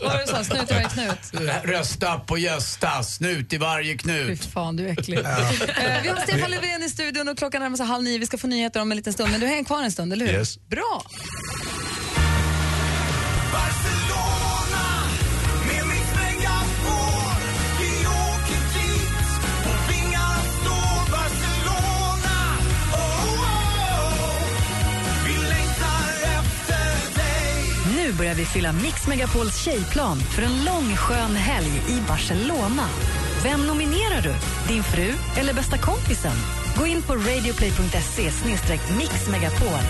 Vad 0.00 0.02
var 0.02 0.18
det 0.18 0.25
du 0.26 0.30
sa? 0.30 0.44
Snut 0.44 0.70
i 0.70 0.75
varje 0.75 0.88
knut? 0.88 1.42
Rösta 1.64 2.18
på 2.18 2.38
Gösta, 2.38 3.02
snut 3.02 3.52
i 3.52 3.56
varje 3.56 3.92
Fy 3.92 3.99
knut. 3.99 4.44
fan, 4.44 4.76
du 4.76 4.88
är 4.88 4.92
äcklig. 4.92 5.18
Eh, 5.18 5.25
vi 6.02 6.08
har 6.08 6.16
Stefan 6.16 6.50
Löfven 6.50 6.82
i 6.82 6.88
studion 6.88 7.28
och 7.28 7.38
klockan 7.38 7.62
närmar 7.62 7.76
sig 7.76 7.87
halv 7.87 8.04
nio. 8.04 8.18
Vi 8.18 8.26
ska 8.26 8.38
få 8.38 8.46
nyheter 8.46 8.80
om 8.80 8.92
en 8.92 8.96
liten 8.96 9.12
stund, 9.12 9.30
men 9.30 9.40
du 9.40 9.46
hänger 9.46 9.64
kvar 9.64 9.82
en 9.82 9.92
stund, 9.92 10.12
eller 10.12 10.26
hur? 10.26 10.32
Yes. 10.34 10.58
Bra! 10.68 11.04
Nu 28.12 28.19
börjar 28.19 28.35
vi 28.35 28.45
fylla 28.45 28.73
Mix 28.73 29.07
Megapols 29.07 29.64
tjejplan 29.64 30.19
för 30.19 30.42
en 30.42 30.64
lång 30.64 30.97
skön 30.97 31.37
helg 31.37 31.83
i 31.88 32.00
Barcelona. 32.09 32.88
Vem 33.42 33.66
nominerar 33.66 34.23
du? 34.23 34.35
Din 34.69 34.83
fru 34.83 35.12
eller 35.37 35.54
bästa 35.54 35.78
kompisen? 35.78 36.33
Gå 36.78 36.87
in 36.87 37.02
på 37.02 37.12
radioplay.se 37.14 38.31
mixmegapol. 38.99 39.83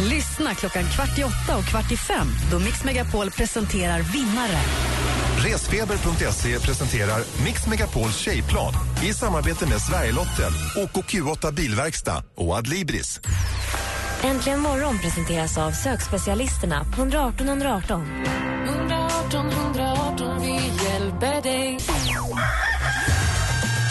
Lyssna 0.00 0.54
klockan 0.54 0.84
kvart 0.84 1.18
i 1.18 1.24
åtta 1.24 1.58
och 1.58 1.64
kvart 1.64 1.92
i 1.92 1.96
fem 1.96 2.28
då 2.50 2.58
Mix 2.58 2.84
Megapol 2.84 3.30
presenterar 3.30 4.00
vinnare. 4.00 4.60
Resfeber.se 5.44 6.60
presenterar 6.60 7.22
Mix 7.44 7.66
Megapols 7.66 8.16
tjejplan 8.16 8.74
i 9.02 9.14
samarbete 9.14 9.66
med 9.66 9.80
Sverigelotten, 9.80 10.52
OKQ8 10.76 11.52
Bilverkstad 11.52 12.22
och 12.36 12.56
Adlibris. 12.56 13.20
Äntligen 14.22 14.60
morgon 14.60 14.98
presenteras 14.98 15.58
av 15.58 15.70
sökspecialisterna 15.70 16.84
på 16.84 17.00
118 17.00 17.48
118. 17.48 18.06
118 18.68 19.50
118, 19.50 20.40
vi 20.42 20.52
hjälper 20.84 21.42
dig. 21.42 21.78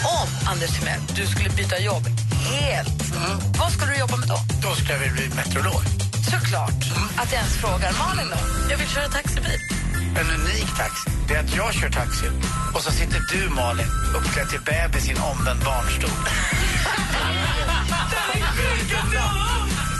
Om, 0.04 0.50
Anders 0.50 0.78
Timell, 0.78 1.00
du 1.16 1.26
skulle 1.26 1.50
byta 1.50 1.78
jobb 1.78 2.02
helt, 2.50 3.14
vad 3.58 3.72
skulle 3.72 3.92
du 3.92 3.98
jobba 3.98 4.16
med 4.16 4.28
då? 4.28 4.38
Då 4.68 4.74
skulle 4.74 4.92
jag 4.92 5.12
bli 5.12 5.28
meteorolog. 5.36 5.82
Såklart. 6.30 6.80
Att 7.16 7.32
jag 7.32 7.40
ens 7.40 7.56
frågar. 7.56 7.92
Malin 7.98 8.30
då? 8.30 8.70
Jag 8.70 8.78
vill 8.78 8.88
köra 8.88 9.08
taxibil. 9.08 9.79
En 10.18 10.26
unik 10.40 10.76
taxi, 10.76 11.10
det 11.28 11.34
är 11.34 11.40
att 11.40 11.56
jag 11.56 11.74
kör 11.74 11.90
taxi 11.90 12.26
och 12.74 12.80
så 12.80 12.90
sitter 12.90 13.20
du 13.32 13.48
Malin 13.54 13.86
uppklädd 14.16 14.48
till 14.48 14.60
bebis 14.60 15.08
i 15.08 15.12
en 15.12 15.22
omvänd 15.22 15.60
barnstol. 15.64 16.10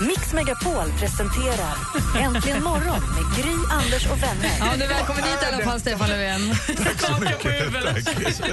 Mix 0.00 0.32
Megapol 0.32 0.92
presenterar 0.98 1.74
Äntligen 2.18 2.62
morgon 2.62 3.00
med 3.14 3.44
Gry, 3.44 3.54
Anders 3.70 4.06
och 4.06 4.22
vänner. 4.22 4.50
Ja, 4.58 4.66
du 4.76 4.84
är 4.84 4.88
välkommen 4.88 5.24
hit 5.24 5.32
i 5.42 5.54
alla 5.54 5.64
fall, 5.64 5.80
Stefan 5.80 6.08
Löfven. 6.08 6.54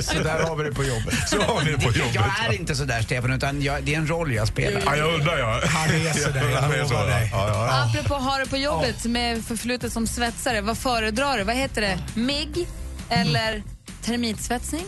Så 0.02 0.20
där 0.24 0.44
har 0.44 0.56
vi 0.56 0.64
det 0.64 0.72
på 0.76 0.84
jobbet. 0.84 1.30
Så 1.30 1.42
har 1.42 1.64
ni 1.64 1.72
det 1.72 1.78
på 1.78 1.92
jobbet. 1.92 2.16
Jag 2.16 2.46
är 2.46 2.54
inte 2.54 2.76
så 2.76 2.84
där 2.84 3.02
Stefan, 3.02 3.34
utan 3.34 3.62
jag, 3.62 3.84
det 3.84 3.94
är 3.94 3.98
en 3.98 4.08
roll 4.08 4.34
jag 4.34 4.48
spelar. 4.48 4.82
Ja, 4.86 4.96
jag 4.96 5.14
undrar 5.14 5.38
jag. 5.38 5.62
Han 5.62 5.90
är 5.90 6.14
så 6.14 6.30
där, 6.30 6.50
jag 6.50 6.62
Han 6.62 6.72
är 6.72 6.78
lovar 6.78 7.02
så, 7.02 7.08
dig. 7.08 7.30
Ja, 7.32 7.48
ja, 7.48 7.68
ja. 7.68 8.00
Apropå 8.00 8.16
ha 8.16 8.38
det 8.38 8.46
på 8.50 8.58
jobbet 8.58 9.06
med 9.06 9.46
förflutet 9.46 9.94
som 9.94 10.08
svetsare, 10.08 10.62
vad 10.62 10.78
föredrar 10.78 11.38
du? 11.38 11.44
Vad 11.44 11.56
heter 11.56 11.82
det? 11.82 12.00
MIG 12.14 12.68
eller 13.10 13.64
termitsvetsning? 14.04 14.86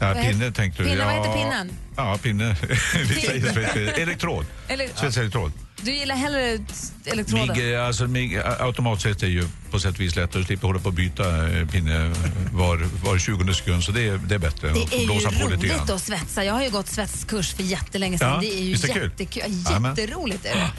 Ja, 0.00 0.14
pinne 0.14 0.52
tänkte 0.52 0.82
du. 0.82 0.88
Pinne, 0.88 1.04
vad 1.04 1.14
ja. 1.14 1.22
heter 1.22 1.32
pinnen? 1.38 1.72
Ja, 1.96 2.18
pinne. 2.22 2.56
Vi 3.08 3.20
säger 3.20 3.46
svets- 3.46 4.00
Elektrod. 4.00 4.46
Eller, 4.68 4.88
Svetselektrod. 4.94 5.52
Du 5.84 5.94
gillar 5.94 6.14
hellre 6.14 6.58
elektroden? 7.04 7.56
MIG, 7.56 7.74
alltså, 7.74 8.06
MIG, 8.06 8.38
automatsvets 8.38 9.22
är 9.22 9.26
ju 9.26 9.48
på 9.70 9.80
sätt 9.80 9.94
och 9.94 10.00
vis 10.00 10.16
lättare. 10.16 10.42
Du 10.42 10.46
slipper 10.46 10.66
hålla 10.66 10.80
på 10.80 10.88
och 10.88 10.94
byta 10.94 11.48
eh, 11.48 11.66
pinne 11.66 12.12
var, 12.52 12.88
var 13.04 13.18
20 13.18 13.54
sekund. 13.54 13.84
Så 13.84 13.92
det 13.92 14.08
är, 14.08 14.18
det 14.18 14.34
är 14.34 14.38
bättre 14.38 14.68
Det 14.68 14.96
är 14.96 15.00
ju 15.00 15.06
roligt 15.06 15.90
att 15.90 16.02
svetsa. 16.02 16.44
Jag 16.44 16.54
har 16.54 16.62
ju 16.62 16.70
gått 16.70 16.88
svetskurs 16.88 17.54
för 17.54 17.62
jättelänge 17.62 18.18
sedan. 18.18 18.32
Ja, 18.34 18.40
det 18.40 18.60
är 18.60 18.62
ju 18.62 18.74
det 18.74 18.88
jättekul. 18.88 19.52
Jätteroligt 19.98 20.44
är 20.44 20.54
det. 20.54 20.70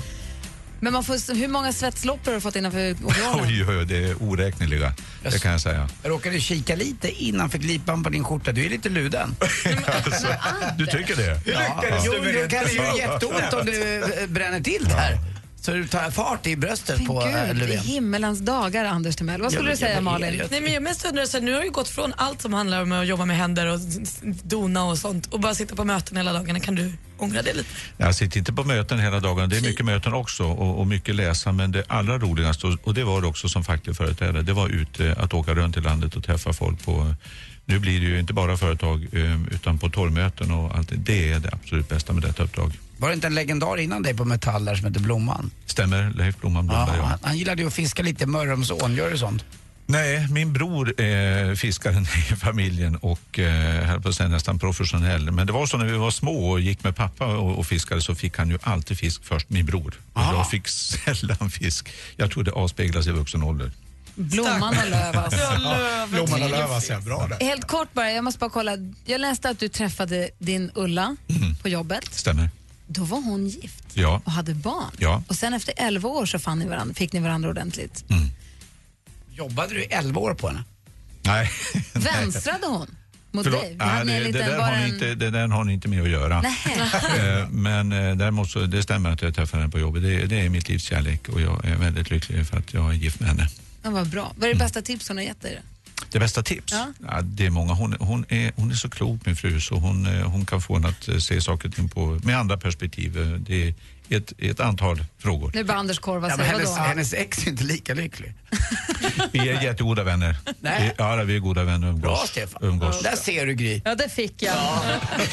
Men 0.84 0.94
man 0.94 1.04
får, 1.04 1.36
hur 1.36 1.48
många 1.48 1.74
svetsloppor 1.74 2.26
har 2.26 2.34
du 2.36 2.42
fått 2.42 2.56
innanför 2.56 2.96
overallen? 3.04 3.46
Oj, 3.48 3.66
oj, 3.68 3.78
oj, 3.78 3.86
det 3.86 3.98
är 3.98 4.24
oräkneliga. 4.24 4.94
Det 5.24 5.42
kan 5.42 5.52
jag 5.52 5.62
säga. 5.62 5.90
Jag 6.04 6.10
råkade 6.10 6.40
kika 6.40 6.76
lite 6.76 7.24
innanför 7.24 7.58
glipan 7.58 8.04
på 8.04 8.10
din 8.10 8.24
skjorta. 8.24 8.52
Du 8.52 8.66
är 8.66 8.70
lite 8.70 8.90
luden. 8.90 9.36
Alltså, 10.06 10.28
du 10.78 10.86
tycker 10.86 11.16
det? 11.16 11.42
Ja. 11.46 11.84
Jo, 12.06 12.14
det 12.24 12.52
kan 12.52 12.68
ju 12.68 12.76
göra 12.76 12.96
jätteont 12.98 13.54
om 13.54 13.66
du 13.66 14.04
eh, 14.04 14.28
bränner 14.28 14.60
till 14.62 14.86
där. 14.86 15.18
Så 15.62 15.72
du 15.72 15.88
tar 15.88 16.12
fart 16.12 16.48
i 16.48 16.56
bröstet 16.56 16.98
Men 16.98 17.08
på 17.08 17.22
eh, 17.22 17.48
gud, 17.48 17.58
Löfven. 17.58 17.80
himmelens 17.80 18.40
dagar, 18.40 18.86
Anders 18.86 19.16
Timell. 19.16 19.42
Vad 19.42 19.52
skulle 19.52 19.70
Ja, 19.70 19.74
du 19.74 19.78
säga, 19.78 20.02
Malin? 20.02 20.42
Nej, 20.52 20.62
men 20.62 20.74
jag 20.74 20.84
mest 20.84 21.06
undrar, 21.06 21.26
så 21.26 21.38
här, 21.38 21.44
nu 21.46 21.52
har 21.52 21.58
jag 21.58 21.66
ju 21.66 21.72
gått 21.72 21.88
från 21.88 22.14
allt 22.18 22.42
som 22.42 22.54
handlar 22.54 22.82
om 22.82 22.92
att 22.92 23.08
jobba 23.08 23.26
med 23.26 23.38
händer 23.38 23.68
och 23.68 23.80
dona 24.44 24.84
och 24.84 24.98
sånt 24.98 25.34
och 25.34 25.40
bara 25.40 25.56
sitta 25.56 25.76
på 25.76 25.84
möten 25.84 26.18
hela 26.18 26.34
dagarna. 26.34 26.60
Kan 26.60 26.76
du 26.76 26.94
ångra 27.18 27.42
det 27.42 27.54
lite? 27.54 27.70
Jag 27.98 28.16
sitter 28.16 28.40
inte 28.40 28.54
på 28.54 28.64
möten 28.64 29.00
hela 29.00 29.20
dagen. 29.20 29.50
Det 29.50 29.58
är 29.58 29.62
mycket 29.62 29.86
möten 29.86 30.14
också 30.14 30.44
och, 30.44 30.80
och 30.80 30.88
mycket 30.88 31.16
läsa. 31.16 31.52
Men 31.52 31.72
det 31.72 31.84
allra 31.88 32.18
roligaste, 32.18 32.68
och, 32.84 32.94
det 32.94 33.04
var 33.04 33.22
det 33.22 33.28
också 33.28 33.50
som 33.50 33.64
facklig 33.64 33.96
företrädare, 33.96 34.42
det 34.42 34.54
var 34.54 34.70
ute 34.70 35.16
att 35.20 35.34
åka 35.34 35.54
runt 35.54 35.78
i 35.78 35.82
landet 35.82 36.16
och 36.16 36.24
träffa 36.24 36.54
folk 36.54 36.86
på 36.86 37.16
nu 37.66 37.80
blir 37.80 38.00
det 38.00 38.06
ju 38.06 38.20
inte 38.20 38.34
bara 38.34 38.58
företag 38.58 39.08
eh, 39.12 39.44
utan 39.52 39.80
på 39.80 39.90
torgmöten 39.90 40.52
och 40.52 40.76
allt 40.78 40.90
det. 40.90 40.96
Det 40.96 41.32
är 41.32 41.40
det 41.40 41.50
absolut 41.54 41.90
bästa 41.90 42.14
med 42.14 42.24
detta 42.24 42.44
uppdrag. 42.44 42.72
Var 43.02 43.08
det 43.10 43.14
inte 43.14 43.28
en 43.28 43.36
legendar 43.36 43.78
innan 43.80 44.04
dig 44.04 44.14
på 44.14 44.26
Metall 44.26 44.66
där 44.66 44.76
som 44.76 44.86
hette 44.86 45.00
Blomman? 45.00 45.52
Stämmer, 45.66 46.12
Leif 46.16 46.38
Blomman 46.38 46.66
Ja, 46.66 46.72
Blomberg. 46.72 46.98
Ja, 46.98 47.04
han, 47.04 47.20
han 47.22 47.38
gillade 47.38 47.62
ju 47.62 47.68
att 47.68 47.74
fiska 47.74 48.04
lite 48.04 48.24
i 48.24 48.28
Mörrumsån. 48.28 48.96
Gör 48.96 49.12
du 49.12 49.18
sånt? 49.18 49.46
Nej, 49.86 50.28
min 50.32 50.54
bror 50.54 51.02
är 51.02 51.56
fiskaren 51.56 52.04
i 52.32 52.36
familjen 52.36 52.96
och 52.96 53.40
eh, 53.40 53.86
höll 53.86 54.02
på 54.02 54.10
att 54.10 54.16
säga 54.16 54.30
nästan 54.30 54.60
professionell. 54.60 55.32
Men 55.32 55.48
det 55.48 55.54
var 55.54 55.66
så 55.66 55.78
när 55.78 55.86
vi 55.86 55.98
var 55.98 56.12
små 56.12 56.52
och 56.52 56.60
gick 56.60 56.84
med 56.84 56.96
pappa 56.96 57.26
och, 57.26 57.60
och 57.60 57.68
fiskade 57.68 58.02
så 58.02 58.16
fick 58.16 58.38
han 58.38 58.50
ju 58.50 58.58
alltid 58.64 58.98
fisk 58.98 59.22
först, 59.24 59.50
min 59.50 59.66
bror. 59.66 59.94
Och 60.14 60.22
jag 60.22 60.50
fick 60.50 60.68
sällan 61.06 61.52
fisk. 61.52 61.90
Jag 62.16 62.32
tror 62.32 62.44
det 62.44 62.52
avspeglas 62.52 63.08
i 63.08 63.12
vuxen 63.12 63.44
ålder. 63.44 63.72
Blomman 64.16 64.76
och 64.78 64.90
löv 64.90 65.18
alltså. 65.18 65.40
Blomman 66.10 66.44
och 66.44 66.50
Lövas, 66.50 66.90
ja. 66.90 67.00
Bra 67.00 67.28
där. 67.28 67.46
Helt 67.46 67.68
kort 67.68 67.94
bara, 67.94 68.12
jag 68.12 68.24
måste 68.24 68.40
bara 68.40 68.50
kolla. 68.50 68.72
Jag 69.06 69.22
läste 69.22 69.50
att 69.50 69.60
du 69.60 69.68
träffade 69.70 70.30
din 70.40 70.72
Ulla 70.76 71.16
på 71.62 71.70
jobbet. 71.70 72.14
Stämmer? 72.14 72.50
Då 72.94 73.04
var 73.04 73.22
hon 73.22 73.48
gift 73.48 73.84
Ja. 73.94 74.22
och 74.26 74.32
hade 74.32 74.54
barn. 74.56 74.92
Ja. 74.98 75.24
Och 75.28 75.36
sen 75.36 75.54
efter 75.54 75.74
11 75.78 76.10
år 76.10 76.26
så 76.26 76.40
fann 76.40 76.60
ni 76.60 76.66
varandra, 76.66 76.94
fick 76.96 77.14
ni 77.14 77.20
varandra 77.20 77.50
ordentligt. 77.50 78.04
Jobbade 79.34 79.74
du 79.74 79.82
i 79.84 79.86
11 79.86 80.20
år 80.20 80.34
på 80.34 80.48
henne? 80.48 80.64
Nej. 81.22 81.50
Vänstrade 81.94 82.66
hon 82.68 82.96
mot 83.32 83.44
Förlåt. 83.44 83.62
dig? 83.62 83.76
Nej, 83.76 84.06
det, 84.32 84.32
där 84.40 84.60
har 84.60 84.78
ni 84.78 84.84
en- 84.84 84.94
inte, 84.94 85.16
det 85.16 85.30
där 85.30 85.48
har 85.48 85.64
ni 85.64 85.74
inte 85.74 85.88
med 85.88 86.02
att 86.04 86.10
göra. 86.10 86.44
Eh, 87.18 87.50
Men 87.50 87.92
eh, 87.92 88.16
däremot 88.16 88.50
så, 88.50 88.60
det 88.60 88.84
stämmer 88.84 89.10
att 89.12 89.22
jag 89.22 89.36
träffade 89.36 89.62
henne 89.64 89.72
på 89.72 89.80
jobbet. 89.80 90.04
Det, 90.04 90.26
det 90.26 90.40
är 90.40 90.50
mitt 90.50 90.70
livs 90.70 90.84
kärlek 90.84 91.30
och 91.30 91.42
jag 91.42 91.66
är 91.66 91.76
väldigt 91.76 92.10
lycklig 92.10 92.48
för 92.48 92.58
att 92.58 92.74
jag 92.74 92.90
är 92.90 92.94
gift 92.94 93.20
med 93.20 93.30
henne. 93.30 93.48
Ja, 93.84 93.90
vad 93.90 94.08
bra. 94.10 94.34
Vad 94.38 94.50
är 94.50 94.54
det 94.54 94.60
bästa 94.60 94.82
tips 94.82 95.08
hon 95.08 95.18
har 95.18 95.24
gett 95.24 95.42
dig? 95.42 95.56
då? 95.62 95.68
Det 96.12 96.20
bästa 96.20 96.44
tips? 96.44 96.74
Ja. 96.74 96.88
Ja, 97.08 97.22
det 97.22 97.46
är 97.46 97.50
många. 97.50 97.74
Hon, 97.74 97.96
hon, 98.00 98.26
är, 98.30 98.52
hon 98.56 98.72
är 98.72 98.76
så 98.76 98.90
klok 98.90 99.26
min 99.26 99.36
fru 99.36 99.62
så 99.62 99.76
hon, 99.76 100.06
eh, 100.06 100.24
hon 100.28 100.46
kan 100.46 100.62
få 100.62 100.76
en 100.76 100.86
att 100.86 101.08
eh, 101.08 101.18
se 101.18 101.42
saker 101.42 101.68
och 101.68 101.76
ting 101.76 101.90
på, 101.90 102.20
med 102.24 102.38
andra 102.40 102.58
perspektiv. 102.58 103.18
Eh, 103.22 103.28
Det 103.28 103.68
är 103.68 103.74
ett, 104.18 104.34
ett 104.38 104.60
antal 104.60 105.06
frågor. 105.20 105.52
Nu 105.54 105.64
bara 105.64 105.78
Anders 105.78 106.00
Korva 106.00 106.30
Ja, 106.30 106.38
säger 106.38 106.52
hennes, 106.52 106.78
hennes 106.78 107.14
ex 107.14 107.46
är 107.46 107.50
inte 107.50 107.64
lika 107.64 107.94
lycklig. 107.94 108.34
Vi 109.32 109.40
är 109.50 109.62
jättegoda 109.64 110.04
vänner. 110.04 110.36
Nej. 110.60 110.82
Vi, 110.82 110.92
ja, 110.98 111.16
vi 111.16 111.36
är 111.36 111.40
goda 111.40 111.64
vänner 111.64 111.88
och 111.88 111.94
umgås. 111.94 112.02
Bra 112.02 112.24
Stefan. 112.28 112.64
umgås. 112.64 113.02
Där 113.02 113.16
ser 113.16 113.46
du 113.46 113.54
Gry. 113.54 113.82
Ja, 113.86 113.96
det 113.96 114.10
fick 114.10 114.44
jag. 114.44 114.56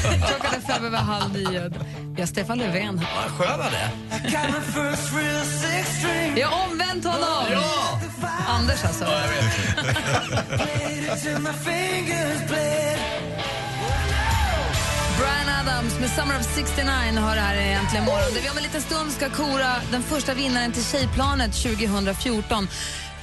Klockan 0.03 0.55
är 0.55 0.75
fem 0.75 0.85
över 0.85 0.99
halv 0.99 1.33
nio. 1.33 1.73
Vi 2.15 2.21
har 2.23 2.27
Stefan 2.27 2.59
Löfven 2.59 2.99
här. 2.99 3.07
Ja, 3.15 3.31
skön 3.45 3.61
han 3.61 3.73
är. 3.75 3.91
Vi 6.35 6.43
har 6.43 6.65
omvänt 6.71 7.05
honom! 7.05 7.45
Ja! 7.53 7.88
Anders 8.59 8.85
alltså. 8.85 9.05
Brian 15.19 15.49
Adams 15.61 16.01
med 16.01 16.11
Summer 16.11 16.39
of 16.39 16.47
69 16.55 17.21
har 17.21 17.35
det 17.35 17.41
här 17.41 17.55
i 17.55 17.73
Äntligen 17.73 18.05
morgon. 18.05 18.35
Där 18.35 18.41
vi 18.43 18.51
om 18.51 18.57
en 18.57 18.63
liten 18.63 18.83
stund 18.83 19.13
ska 19.13 19.31
kora 19.31 19.75
den 19.91 20.03
första 20.03 20.35
vinnaren 20.35 20.73
till 20.73 20.85
Tjejplanet 20.85 21.63
2014. 21.63 22.69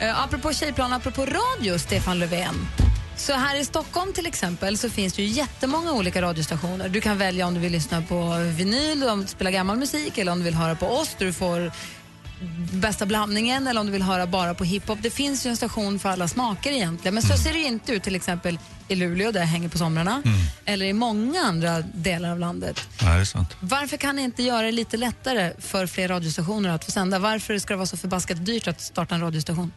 Uh, 0.01 0.23
apropå 0.23 0.53
Tjejplan, 0.53 0.93
apropå 0.93 1.25
radio, 1.25 1.77
Stefan 1.77 2.19
Löfven. 2.19 2.67
Så 3.17 3.33
här 3.33 3.59
i 3.59 3.65
Stockholm 3.65 4.13
till 4.13 4.25
exempel 4.25 4.77
så 4.77 4.89
finns 4.89 5.13
det 5.13 5.21
ju 5.21 5.27
jättemånga 5.27 5.93
olika 5.93 6.21
radiostationer. 6.21 6.89
Du 6.89 7.01
kan 7.01 7.17
välja 7.17 7.47
om 7.47 7.53
du 7.53 7.59
vill 7.59 7.71
lyssna 7.71 8.01
på 8.01 8.35
vinyl, 8.57 9.03
om 9.03 9.21
du 9.21 9.27
spelar 9.27 9.51
gammal 9.51 9.77
musik 9.77 10.17
eller 10.17 10.31
om 10.31 10.37
du 10.37 10.43
vill 10.45 10.55
höra 10.55 10.75
på 10.75 10.87
oss. 10.87 11.15
Du 11.19 11.33
får 11.33 11.71
bästa 12.73 13.05
blandningen 13.05 13.67
eller 13.67 13.81
om 13.81 13.85
du 13.85 13.91
vill 13.91 14.01
höra 14.01 14.27
bara 14.27 14.53
på 14.53 14.63
hiphop. 14.63 14.99
Det 15.01 15.09
finns 15.09 15.45
ju 15.45 15.49
en 15.49 15.57
station 15.57 15.99
för 15.99 16.09
alla 16.09 16.27
smaker 16.27 16.71
egentligen. 16.71 17.13
Men 17.13 17.23
så 17.23 17.37
ser 17.37 17.53
det 17.53 17.59
inte 17.59 17.93
ut 17.93 18.03
till 18.03 18.15
exempel 18.15 18.59
i 18.87 18.95
Luleå 18.95 19.31
där 19.31 19.39
jag 19.39 19.47
hänger 19.47 19.69
på 19.69 19.77
somrarna 19.77 20.21
eller 20.65 20.85
i 20.85 20.93
många 20.93 21.41
andra 21.41 21.81
delar 21.81 22.31
av 22.31 22.39
landet. 22.39 22.87
Ja, 23.01 23.13
det 23.13 23.21
är 23.21 23.25
sant. 23.25 23.57
Varför 23.59 23.97
kan 23.97 24.15
ni 24.15 24.21
inte 24.21 24.43
göra 24.43 24.65
det 24.65 24.71
lite 24.71 24.97
lättare 24.97 25.51
för 25.59 25.87
fler 25.87 26.07
radiostationer 26.07 26.69
att 26.69 26.85
få 26.85 26.91
sända? 26.91 27.19
Varför 27.19 27.59
ska 27.59 27.73
det 27.73 27.77
vara 27.77 27.87
så 27.87 27.97
förbaskat 27.97 28.45
dyrt 28.45 28.67
att 28.67 28.81
starta 28.81 29.15
en 29.15 29.21
radiostation? 29.21 29.71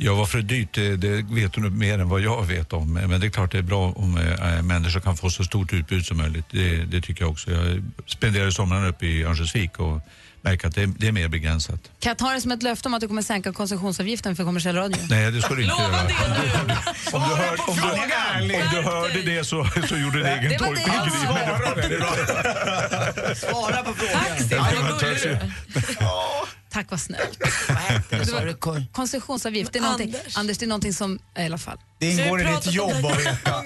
Ja, 0.00 0.14
varför 0.14 0.38
det 0.38 0.54
är 0.54 0.58
dyrt, 0.58 0.74
det, 0.74 0.96
det 0.96 1.22
vet 1.22 1.52
du 1.52 1.60
mer 1.60 1.98
än 1.98 2.08
vad 2.08 2.20
jag 2.20 2.46
vet 2.46 2.72
om. 2.72 2.92
Men 2.92 3.20
det 3.20 3.26
är 3.26 3.30
klart 3.30 3.52
det 3.52 3.58
är 3.58 3.62
bra 3.62 3.92
om 3.92 4.18
äh, 4.18 4.62
människor 4.62 5.00
kan 5.00 5.16
få 5.16 5.30
så 5.30 5.44
stort 5.44 5.72
utbud 5.72 6.06
som 6.06 6.16
möjligt. 6.16 6.44
Det, 6.50 6.84
det 6.84 7.00
tycker 7.00 7.22
jag 7.22 7.30
också. 7.30 7.50
Jag 7.50 7.84
spenderade 8.06 8.52
sommaren 8.52 8.84
uppe 8.84 9.06
i 9.06 9.24
Örnsköldsvik 9.24 9.78
och 9.78 10.00
märker 10.42 10.68
att 10.68 10.74
det, 10.74 10.86
det 10.86 11.08
är 11.08 11.12
mer 11.12 11.28
begränsat. 11.28 11.80
Kan 12.00 12.10
jag 12.10 12.18
ta 12.18 12.32
det 12.32 12.40
som 12.40 12.52
ett 12.52 12.62
löfte 12.62 12.88
om 12.88 12.94
att 12.94 13.00
du 13.00 13.08
kommer 13.08 13.22
sänka 13.22 13.52
konsumtionsavgiften 13.52 14.36
för 14.36 14.44
kommersiell 14.44 14.76
radio? 14.76 15.02
Nej, 15.10 15.30
det 15.32 15.42
ska 15.42 15.54
du 15.54 15.62
inte 15.62 15.74
Lova 15.74 15.92
göra. 15.92 16.02
det 16.02 16.14
nu! 16.66 16.74
Om 17.12 17.22
du, 17.22 17.34
hör, 17.34 17.70
om, 17.70 17.76
du, 17.76 17.82
om 18.54 18.70
du 18.74 18.82
hörde 18.82 19.22
det 19.22 19.44
så, 19.44 19.66
så 19.88 19.96
gjorde 19.96 20.18
din 20.18 20.26
egen 20.26 20.50
Det 20.50 20.58
var 20.58 20.66
tolkning. 20.66 20.86
det 20.86 21.94
jag 23.26 23.36
Svara 23.36 23.82
på 23.82 23.94
frågan. 23.94 24.22
Tack 24.24 24.40
Stefan, 24.42 24.98
du 25.00 25.06
är. 25.30 25.52
Tack, 26.70 26.90
vad 26.90 27.00
snällt. 27.00 27.38
Det? 28.10 28.16
Det 28.16 28.74
du? 28.74 28.86
Konsumtionsavgift, 28.92 29.72
det 29.72 29.78
är 29.78 29.82
någonting, 29.82 30.14
Anders. 30.14 30.36
Anders, 30.36 30.58
det 30.58 30.64
är 30.64 30.68
någonting 30.68 30.92
som, 30.94 31.18
i 31.38 31.44
alla 31.44 31.58
fall. 31.58 31.78
Det 32.00 32.10
ingår 32.10 32.40
i 32.40 32.44
ditt 32.44 32.72
jobb 32.72 32.92
det 33.02 33.08
att 33.10 33.20
veta. 33.20 33.64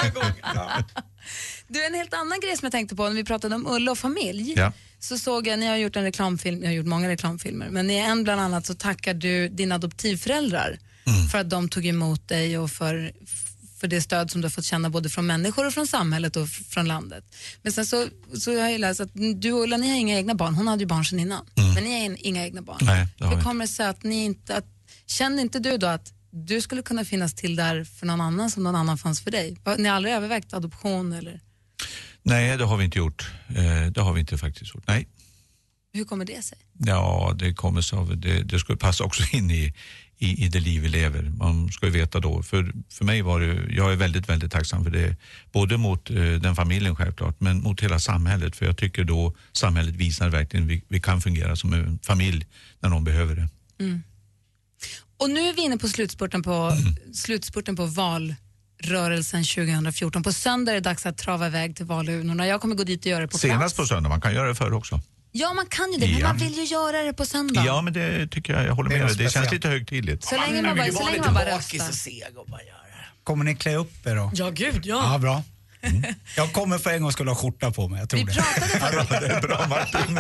Du, 1.72 1.87
en 1.87 1.94
helt 1.94 2.14
annan 2.14 2.40
grej 2.40 2.56
som 2.56 2.66
jag 2.66 2.72
tänkte 2.72 2.96
på 2.96 3.08
när 3.08 3.14
vi 3.14 3.24
pratade 3.24 3.54
om 3.54 3.66
Ulla 3.66 3.90
och 3.90 3.98
familj. 3.98 4.52
Ja. 4.56 4.72
Så 4.98 5.18
såg 5.18 5.46
jag, 5.46 5.58
ni 5.58 5.66
har 5.66 5.76
gjort 5.76 5.96
en 5.96 6.02
reklamfilm, 6.02 6.58
ni 6.61 6.66
har 6.66 6.72
gjort 6.72 6.87
många 6.87 7.08
reklamfilmer, 7.08 7.68
men 7.70 7.90
i 7.90 7.96
en 7.96 8.24
bland 8.24 8.40
annat 8.40 8.66
så 8.66 8.74
tackar 8.74 9.14
du 9.14 9.48
dina 9.48 9.74
adoptivföräldrar 9.74 10.78
för 11.32 11.38
att 11.38 11.50
de 11.50 11.68
tog 11.68 11.87
emot 11.87 12.28
dig 12.28 12.58
och 12.58 12.70
för, 12.70 13.12
för 13.80 13.88
det 13.88 14.00
stöd 14.02 14.30
som 14.30 14.40
du 14.40 14.44
har 14.44 14.50
fått 14.50 14.64
känna 14.64 14.90
både 14.90 15.08
från 15.08 15.26
människor 15.26 15.66
och 15.66 15.74
från 15.74 15.87
samhället 15.87 16.37
och 16.37 16.48
från 16.48 16.88
landet. 16.88 17.24
Men 17.62 17.72
sen 17.72 17.87
så, 17.87 18.06
så 18.35 18.61
har 18.61 18.68
jag 18.68 18.80
läst 18.80 19.00
att 19.00 19.11
du 19.40 19.52
och 19.52 19.62
Ulla, 19.62 19.76
ni 19.76 19.90
har 19.90 19.96
inga 19.96 20.16
egna 20.16 20.35
barn, 20.35 20.54
hon 20.54 20.68
hade 20.68 20.82
ju 20.82 20.87
barn 20.87 21.04
sedan 21.04 21.20
innan, 21.20 21.46
men 21.74 21.85
ni 21.85 21.92
har 21.98 22.04
in- 22.06 22.16
inga 22.20 22.44
egna 22.44 22.62
barn. 22.62 22.78
Nej, 22.82 23.06
det 23.18 23.26
Hur 23.26 23.42
kommer 23.42 23.64
det 23.64 23.68
sig 23.72 23.87
att 23.87 24.02
ni 24.02 24.24
inte, 24.24 24.56
att, 24.56 24.66
känner 25.06 25.42
inte 25.42 25.58
du 25.58 25.76
då 25.78 25.87
att 25.87 26.12
du 26.30 26.61
skulle 26.61 26.82
kunna 26.82 27.04
finnas 27.04 27.35
till 27.35 27.56
där 27.56 27.85
för 27.85 28.06
någon 28.06 28.20
annan 28.20 28.50
som 28.50 28.62
någon 28.62 28.76
annan 28.76 28.98
fanns 28.98 29.20
för 29.20 29.30
dig? 29.30 29.56
Ni 29.78 29.88
har 29.88 29.96
aldrig 29.96 30.14
övervägt 30.14 30.54
adoption 30.54 31.12
eller? 31.12 31.40
Nej, 32.22 32.56
det 32.56 32.64
har 32.64 32.76
vi 32.76 32.84
inte 32.84 32.98
gjort. 32.98 33.30
Eh, 33.48 33.86
det 33.90 34.00
har 34.00 34.12
vi 34.12 34.20
inte 34.20 34.38
faktiskt 34.38 34.74
gjort. 34.74 34.84
Nej. 34.86 35.08
Hur 35.94 36.04
kommer 36.04 36.24
det 36.24 36.42
sig? 36.44 36.58
Ja, 36.78 37.34
det 37.38 37.54
kommer 37.54 37.80
sig 37.80 37.98
av, 37.98 38.16
det, 38.18 38.42
det 38.42 38.58
ska 38.58 38.72
ju 38.72 38.76
passa 38.78 39.04
också 39.04 39.22
in 39.36 39.50
i, 39.50 39.74
i, 40.18 40.44
i 40.44 40.48
det 40.48 40.60
liv 40.60 40.82
vi 40.82 40.88
lever. 40.88 41.22
Man 41.22 41.72
ska 41.72 41.86
ju 41.86 41.92
veta 41.92 42.20
då, 42.20 42.42
för, 42.42 42.72
för 42.90 43.04
mig 43.04 43.22
var 43.22 43.40
det, 43.40 43.74
jag 43.74 43.92
är 43.92 43.96
väldigt, 43.96 44.28
väldigt 44.28 44.52
tacksam 44.52 44.84
för 44.84 44.90
det. 44.90 45.16
Både 45.52 45.76
mot 45.76 46.10
eh, 46.10 46.16
den 46.16 46.56
familjen 46.56 46.96
självklart, 46.96 47.40
men 47.40 47.62
mot 47.62 47.80
hela 47.82 47.98
samhället. 47.98 48.56
För 48.56 48.66
jag 48.66 48.76
tycker 48.76 49.04
då 49.04 49.34
samhället 49.52 49.94
visar 49.94 50.28
verkligen 50.28 50.66
vi, 50.66 50.82
vi 50.88 51.00
kan 51.00 51.20
fungera 51.20 51.56
som 51.56 51.72
en 51.72 51.98
familj 52.02 52.46
när 52.80 52.88
någon 52.90 53.04
behöver 53.04 53.36
det. 53.36 53.48
Och 55.16 55.30
nu 55.30 55.40
är 55.40 55.54
vi 55.54 55.62
inne 55.62 55.78
på 55.78 55.88
slutspurten 55.88 56.42
på, 56.42 56.52
Mm. 56.52 57.14
slutspurten 57.14 57.76
på 57.76 57.86
valrörelsen 58.86 59.44
2014. 59.44 60.22
På 60.22 60.32
söndag 60.32 60.70
är 60.72 60.74
det 60.74 60.80
dags 60.80 61.06
att 61.06 61.18
trava 61.18 61.46
iväg 61.46 61.76
till 61.76 61.86
valurnorna. 61.86 62.46
Jag 62.46 62.60
kommer 62.60 62.74
gå 62.74 62.84
dit 62.84 63.00
och 63.00 63.06
göra 63.06 63.20
det 63.20 63.28
på 63.28 63.38
Senast 63.38 63.60
plats. 63.60 63.74
på 63.74 63.94
söndag, 63.94 64.08
man 64.08 64.20
kan 64.20 64.34
göra 64.34 64.48
det 64.48 64.54
förr 64.54 64.72
också. 64.72 65.00
Ja, 65.32 65.52
man 65.52 65.66
kan 65.66 65.92
ju 65.92 65.98
det, 65.98 66.06
men 66.06 66.18
Ja. 66.18 66.28
man 66.28 66.36
vill 66.36 66.54
ju 66.54 66.64
göra 66.64 67.02
det 67.02 67.12
på 67.12 67.26
söndag. 67.26 67.62
Ja, 67.66 67.82
men 67.82 67.92
det 67.92 68.26
tycker 68.28 68.52
jag, 68.52 68.66
jag 68.66 68.74
håller 68.74 68.90
Det 68.90 68.98
med 68.98 69.06
dig. 69.06 69.16
Det 69.16 69.22
känns 69.22 69.32
speciellt. 69.32 69.52
lite 69.52 69.68
högtidligt. 69.68 70.24
Så 70.24 70.36
länge 70.36 70.62
man 70.62 70.76
bara, 70.76 70.92
så 70.92 71.06
länge 71.06 71.20
man 71.20 71.34
bara 71.34 71.56
röstar. 71.56 71.78
det. 71.78 72.62
Kommer 73.24 73.44
ni 73.44 73.54
klä 73.56 73.74
upp 73.76 74.06
er 74.06 74.16
då? 74.16 74.30
Ja, 74.34 74.50
gud 74.50 74.80
Ja, 74.86 75.12
ja. 75.12 75.18
bra. 75.18 75.42
Jag 76.36 76.52
kommer 76.52 76.78
för 76.78 76.90
en 76.90 77.02
gång 77.02 77.12
skulle 77.12 77.30
ha 77.30 77.36
skjorta 77.36 77.70
på 77.70 77.88
mig, 77.88 78.00
jag 78.00 78.08
tror 78.08 78.18
Vi 78.20 78.24
det. 78.24 78.32
pratade, 78.32 79.04
faktiskt, 79.08 79.42
bra 79.42 79.66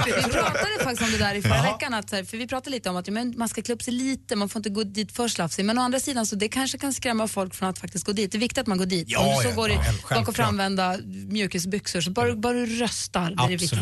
vi 0.06 0.22
pratade 0.22 0.84
faktiskt 0.84 1.02
om 1.02 1.10
det 1.12 1.18
där 1.18 1.34
i 1.34 1.42
förra 1.42 1.62
veckan, 1.62 1.94
att, 1.94 2.10
för 2.10 2.36
vi 2.36 2.46
pratade 2.46 2.70
lite 2.70 2.90
om 2.90 2.96
att 2.96 3.08
men 3.08 3.34
man 3.36 3.48
ska 3.48 3.62
klä 3.62 3.74
upp 3.74 3.82
sig 3.82 3.94
lite, 3.94 4.36
man 4.36 4.48
får 4.48 4.60
inte 4.60 4.70
gå 4.70 4.82
dit 4.84 5.12
för 5.12 5.28
slafsig. 5.28 5.64
Men 5.64 5.78
å 5.78 5.82
andra 5.82 6.00
sidan 6.00 6.26
så 6.26 6.36
det 6.36 6.48
kanske 6.48 6.78
kan 6.78 6.92
skrämma 6.92 7.28
folk 7.28 7.54
från 7.54 7.68
att 7.68 7.78
faktiskt 7.78 8.06
gå 8.06 8.12
dit. 8.12 8.32
Det 8.32 8.38
är 8.38 8.40
viktigt 8.40 8.58
att 8.58 8.66
man 8.66 8.78
går 8.78 8.86
dit. 8.86 9.08
Ja, 9.08 9.18
om 9.18 9.36
du 9.36 9.42
så 9.42 9.48
ja, 9.48 9.54
går 9.54 9.70
i 9.70 9.72
ja, 9.72 9.78
bak 9.78 9.86
självklart. 9.86 10.28
och 10.28 10.36
framvända 10.36 10.98
mjukisbyxor, 11.28 12.00
så 12.00 12.10
bara, 12.10 12.36
bara 12.36 12.52
du 12.52 12.66
röstar, 12.66 13.30
det 13.30 13.42
är 13.42 13.48
det 13.48 13.56
viktiga. 13.56 13.80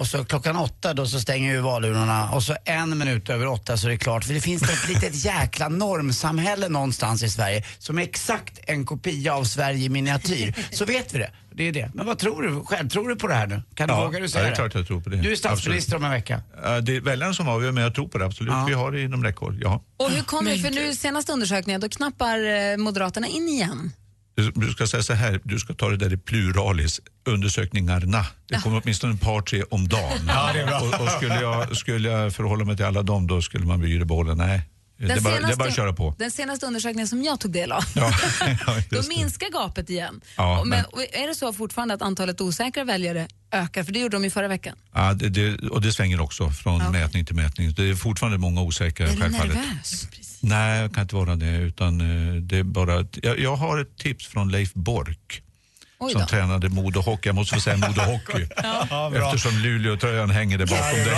Och 0.00 0.06
så 0.06 0.24
klockan 0.24 0.56
åtta 0.56 0.94
då 0.94 1.06
så 1.06 1.20
stänger 1.20 1.52
ju 1.52 1.60
valurnorna 1.60 2.30
och 2.30 2.42
så 2.42 2.56
en 2.64 2.98
minut 2.98 3.30
över 3.30 3.46
åtta 3.46 3.76
så 3.76 3.86
är 3.86 3.90
det 3.90 3.98
klart. 3.98 4.24
För 4.24 4.34
det 4.34 4.40
finns 4.40 4.62
ett 4.62 4.88
litet 4.88 5.14
jäkla 5.24 5.68
normsamhälle 5.68 6.68
någonstans 6.68 7.22
i 7.22 7.28
Sverige 7.28 7.64
som 7.78 7.98
är 7.98 8.02
exakt 8.02 8.58
en 8.66 8.86
kopia 8.86 9.34
av 9.34 9.44
Sverige 9.44 9.84
i 9.84 9.88
miniatyr. 9.88 10.54
Så 10.72 10.84
vet 10.84 11.14
vi 11.14 11.18
det. 11.18 11.30
Det 11.54 11.68
är 11.68 11.72
det. 11.72 11.90
Men 11.94 12.06
vad 12.06 12.18
tror 12.18 12.42
du 12.42 12.64
själv? 12.64 12.88
Tror 12.88 13.08
du 13.08 13.16
på 13.16 13.26
det 13.26 13.34
här 13.34 13.46
nu? 13.46 13.62
Kan 13.74 13.88
du, 13.88 13.94
Ja, 13.94 14.10
du 14.12 14.18
ja, 14.18 14.28
säga 14.28 14.44
det 14.44 14.50
är 14.50 14.54
klart 14.54 14.74
jag 14.74 14.86
tror 14.86 15.00
på 15.00 15.10
det. 15.10 15.16
Du 15.16 15.32
är 15.32 15.36
statsminister 15.36 15.96
om 15.96 16.04
en 16.04 16.10
vecka. 16.10 16.42
Ja, 16.62 16.80
Det 16.80 16.96
är 16.96 17.00
väljaren 17.00 17.34
som 17.34 17.48
avgör, 17.48 17.72
men 17.72 17.82
jag 17.82 17.94
tror 17.94 18.08
på 18.08 18.18
det 18.18 18.24
absolut. 18.24 18.52
Ja. 18.52 18.64
Vi 18.68 18.74
har 18.74 18.92
det 18.92 19.02
inom 19.02 19.24
räckhåll, 19.24 19.58
ja. 19.62 19.82
Och 19.96 20.10
hur 20.10 20.22
kommer 20.22 20.50
det, 20.50 20.58
för 20.58 20.70
nu 20.70 20.94
senaste 20.94 21.32
undersökningen, 21.32 21.80
då 21.80 21.88
knappar 21.88 22.70
eh, 22.72 22.76
Moderaterna 22.76 23.26
in 23.26 23.48
igen. 23.48 23.92
Du 24.54 24.70
ska 24.70 24.86
säga 24.86 25.02
så 25.02 25.12
här, 25.12 25.40
du 25.44 25.58
ska 25.58 25.74
ta 25.74 25.88
det 25.88 25.96
där 25.96 26.12
i 26.12 26.16
pluralis, 26.16 27.00
undersökningarna. 27.24 28.26
Det 28.48 28.62
kommer 28.62 28.80
åtminstone 28.82 29.14
ett 29.14 29.20
par, 29.20 29.40
tre 29.40 29.62
om 29.70 29.88
dagen. 29.88 30.18
Ja, 30.28 30.50
det 30.54 30.60
är 30.60 30.66
bra. 30.66 30.80
Och, 30.80 31.00
och 31.04 31.08
skulle, 31.10 31.40
jag, 31.40 31.76
skulle 31.76 32.08
jag 32.08 32.32
förhålla 32.32 32.64
mig 32.64 32.76
till 32.76 32.86
alla 32.86 33.02
dem, 33.02 33.26
då 33.26 33.42
skulle 33.42 33.66
man 33.66 33.80
bli 33.80 34.04
bollen. 34.04 34.38
Nej, 34.38 34.62
det 35.06 35.12
är, 35.12 35.20
bara, 35.20 35.40
det 35.40 35.56
bara 35.56 35.70
köra 35.70 35.92
på. 35.92 36.14
den 36.18 36.30
senaste 36.30 36.66
undersökningen 36.66 37.08
som 37.08 37.22
jag 37.22 37.40
tog 37.40 37.52
del 37.52 37.72
av, 37.72 37.84
Ja, 37.94 38.12
då 38.90 39.02
minskar 39.08 39.50
gapet 39.52 39.90
igen. 39.90 40.20
Ja, 40.36 40.64
men, 40.64 40.84
men- 40.96 41.22
är 41.22 41.28
det 41.28 41.34
så 41.34 41.52
fortfarande 41.52 41.94
att 41.94 42.02
antalet 42.02 42.40
osäkra 42.40 42.84
väljare 42.84 43.28
ökar? 43.52 43.84
För 43.84 43.92
det 43.92 43.98
gjorde 43.98 44.16
de 44.16 44.24
ju 44.24 44.30
förra 44.30 44.48
veckan. 44.48 44.76
Ja, 44.94 45.12
det, 45.14 45.28
det, 45.28 45.68
och 45.68 45.80
det 45.82 45.92
svänger 45.92 46.20
också 46.20 46.50
från 46.50 46.80
Ja. 46.80 46.90
mätning 46.90 47.24
till 47.26 47.34
mätning. 47.36 47.72
Det 47.72 47.90
är 47.90 47.94
fortfarande 47.94 48.38
många 48.38 48.62
osäkra 48.62 49.06
Är 49.08 49.12
du 49.12 49.20
självfallet. 49.20 49.54
nervös? 49.56 50.08
Nej, 50.40 50.80
jag 50.80 50.94
kan 50.94 51.02
inte 51.02 51.14
vara 51.14 51.36
det. 51.36 51.56
Utan, 51.56 52.00
eh, 52.00 52.34
det 52.42 52.64
bara, 52.64 53.06
jag, 53.22 53.38
jag 53.38 53.56
har 53.56 53.78
ett 53.80 53.96
tips 53.98 54.26
från 54.26 54.50
Leif 54.50 54.72
Bork. 54.74 55.42
Som 56.08 56.26
tränade 56.26 56.68
Modo 56.68 57.00
Hockey. 57.00 57.28
Jag 57.28 57.34
måste 57.34 57.54
få 57.54 57.60
säga 57.60 57.76
Modo 57.76 58.00
Hockey. 58.00 58.46
Ja. 58.90 59.12
Eftersom 59.14 59.52
Luleå-tröjan 59.52 60.30
hänger 60.30 60.58
där 60.58 60.66
bakom 60.66 60.98
dig. 60.98 61.16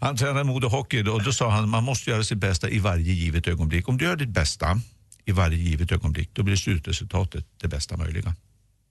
Han 0.00 0.16
tränade 0.16 0.44
Modo 0.44 0.68
Hockey 0.68 1.02
och 1.08 1.22
då 1.22 1.32
sa 1.32 1.50
han 1.50 1.68
man 1.68 1.84
måste 1.84 2.10
göra 2.10 2.24
sitt 2.24 2.38
bästa 2.38 2.68
i 2.68 2.78
varje 2.78 3.12
givet 3.12 3.48
ögonblick. 3.48 3.88
Om 3.88 3.98
du 3.98 4.04
gör 4.04 4.16
ditt 4.16 4.28
bästa 4.28 4.80
i 5.24 5.32
varje 5.32 5.58
givet 5.58 5.92
ögonblick 5.92 6.30
då 6.32 6.42
blir 6.42 6.56
slutresultatet 6.56 7.46
det 7.60 7.68
bästa 7.68 7.96
möjliga. 7.96 8.34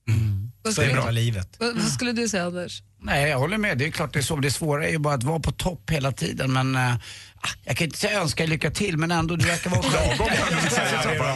Vad 0.05 0.52
Så 0.63 0.81
är 0.81 0.85
skulle, 0.85 0.93
bra 1.01 1.11
livet. 1.11 1.55
vad, 1.59 1.75
vad 1.75 1.91
skulle 1.91 2.11
du 2.11 2.29
säga 2.29 2.43
Anders? 2.45 2.83
Nej, 3.01 3.29
jag 3.29 3.39
håller 3.39 3.57
med. 3.57 3.77
Det 3.77 3.85
är 3.85 3.91
klart 3.91 4.13
det 4.13 4.19
är 4.19 4.23
så. 4.23 4.35
Det 4.35 4.51
svåra 4.51 4.87
är 4.87 4.91
ju 4.91 4.97
bara 4.97 5.13
att 5.13 5.23
vara 5.23 5.39
på 5.39 5.51
topp 5.51 5.89
hela 5.89 6.11
tiden. 6.11 6.53
Men 6.53 6.75
äh, 6.75 6.95
jag 7.63 7.77
kan 7.77 7.85
inte 7.85 7.97
säga 7.97 8.21
önska 8.21 8.45
lycka 8.45 8.71
till, 8.71 8.97
men 8.97 9.11
ändå, 9.11 9.35
du 9.35 9.45
verkar 9.45 9.69
vara 9.69 9.81
lagom. 10.09 10.27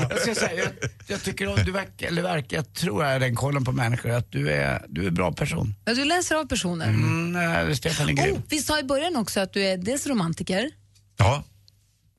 jag, 0.09 0.19
ska 0.21 0.35
säga, 0.35 0.63
jag, 0.63 0.89
jag 1.07 1.23
tycker 1.23 1.47
att 1.53 1.65
du 1.65 1.71
verkar, 1.71 2.07
eller 2.07 2.21
verkar, 2.21 2.57
jag 2.57 2.73
tror 2.73 3.03
jag 3.05 3.11
har 3.11 3.19
den 3.19 3.35
kollen 3.35 3.63
på 3.65 3.71
människor, 3.71 4.11
att 4.11 4.31
du 4.31 4.51
är, 4.51 4.85
du 4.89 5.03
är 5.03 5.07
en 5.07 5.13
bra 5.13 5.31
person. 5.31 5.75
Ja, 5.85 5.93
du 5.93 6.05
läser 6.05 6.35
av 6.35 6.45
personer. 6.45 6.87
Mm, 6.87 7.67
äh, 7.69 7.73
Stefan 7.75 8.09
är 8.09 8.13
grym. 8.13 8.35
Oh, 8.35 8.41
vi 8.49 8.57
sa 8.59 8.79
i 8.79 8.83
början 8.83 9.15
också 9.15 9.39
att 9.39 9.53
du 9.53 9.63
är 9.63 9.77
dels 9.77 10.07
romantiker, 10.07 10.69
Ja, 11.17 11.43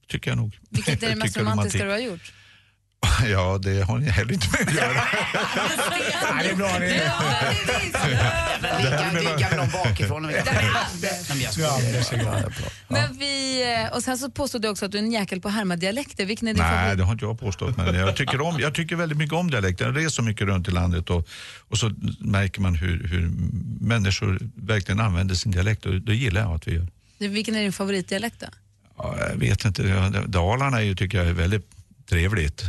tycker 0.09 0.31
jag 0.31 0.38
nog. 0.38 0.59
vilket 0.71 1.03
är 1.03 1.09
det 1.09 1.16
mest 1.16 1.37
romantiska 1.37 1.79
romantik. 1.79 1.81
du 1.81 1.90
har 1.90 1.99
gjort? 2.12 2.33
Ja, 3.30 3.58
det 3.62 3.82
har 3.82 3.98
ni 3.98 4.08
heller 4.11 4.32
inte 4.32 4.46
med 4.52 4.68
att 4.68 4.74
göra. 4.74 4.94
Ja, 6.22 6.42
det 6.42 6.50
är 6.50 6.54
bra 6.56 6.78
det. 6.78 7.12
Men 8.62 8.82
vi 8.82 8.98
kan 8.98 9.14
ligga 9.14 9.48
med 9.50 9.56
någon 9.58 9.70
bakifrån. 9.84 10.26
vi 10.26 10.32
Nej, 10.32 10.44
men 11.28 11.40
jag 11.40 11.54
det 11.80 11.98
är 11.98 12.02
skojar. 12.02 12.40
bra. 12.40 12.50
Men 12.88 13.18
vi, 13.18 13.62
eh, 13.87 13.96
och 13.96 14.02
sen 14.02 14.18
så 14.18 14.30
påstod 14.30 14.62
du 14.62 14.68
också 14.68 14.84
att 14.87 14.92
du 14.92 14.98
är 14.98 15.02
en 15.02 15.12
jäkel 15.12 15.40
på 15.40 15.48
att 15.48 15.54
härma 15.54 15.76
dialekter. 15.76 16.24
Vilken 16.26 16.48
är 16.48 16.54
din 16.54 16.62
Nej, 16.62 16.72
favorit? 16.78 16.98
det 16.98 17.04
har 17.04 17.12
inte 17.12 17.24
jag 17.24 17.40
påstått. 17.40 17.76
Men 17.76 17.94
jag, 17.94 18.16
tycker 18.16 18.40
om, 18.40 18.61
jag 18.61 18.74
tycker 18.74 18.96
väldigt 18.96 19.18
mycket 19.18 19.34
om 19.34 19.50
dialekten. 19.50 19.87
Jag 19.87 20.04
reser 20.04 20.22
mycket 20.22 20.46
runt 20.46 20.68
i 20.68 20.70
landet 20.70 21.11
och, 21.11 21.28
och 21.68 21.78
så 21.78 21.92
märker 22.20 22.61
man 22.61 22.74
hur, 22.74 23.08
hur 23.08 23.30
människor 23.87 24.38
verkligen 24.54 25.00
använder 25.00 25.34
sin 25.34 25.52
dialekt 25.52 25.87
och 25.87 25.94
det 25.94 26.14
gillar 26.14 26.40
jag 26.40 26.50
att 26.54 26.68
vi 26.68 26.74
gör. 26.74 26.87
Vilken 27.18 27.54
är 27.56 27.62
din 27.62 27.72
favoritdialekt 27.72 28.40
då? 28.40 28.46
Ja, 28.98 29.16
jag 29.30 29.37
vet 29.37 29.64
inte, 29.64 29.82
Dalarna 30.26 30.76
är 30.78 30.82
ju, 30.84 30.94
tycker 30.94 31.18
jag 31.18 31.26
är 31.26 31.32
väldigt 31.32 31.66
trevligt. 32.08 32.64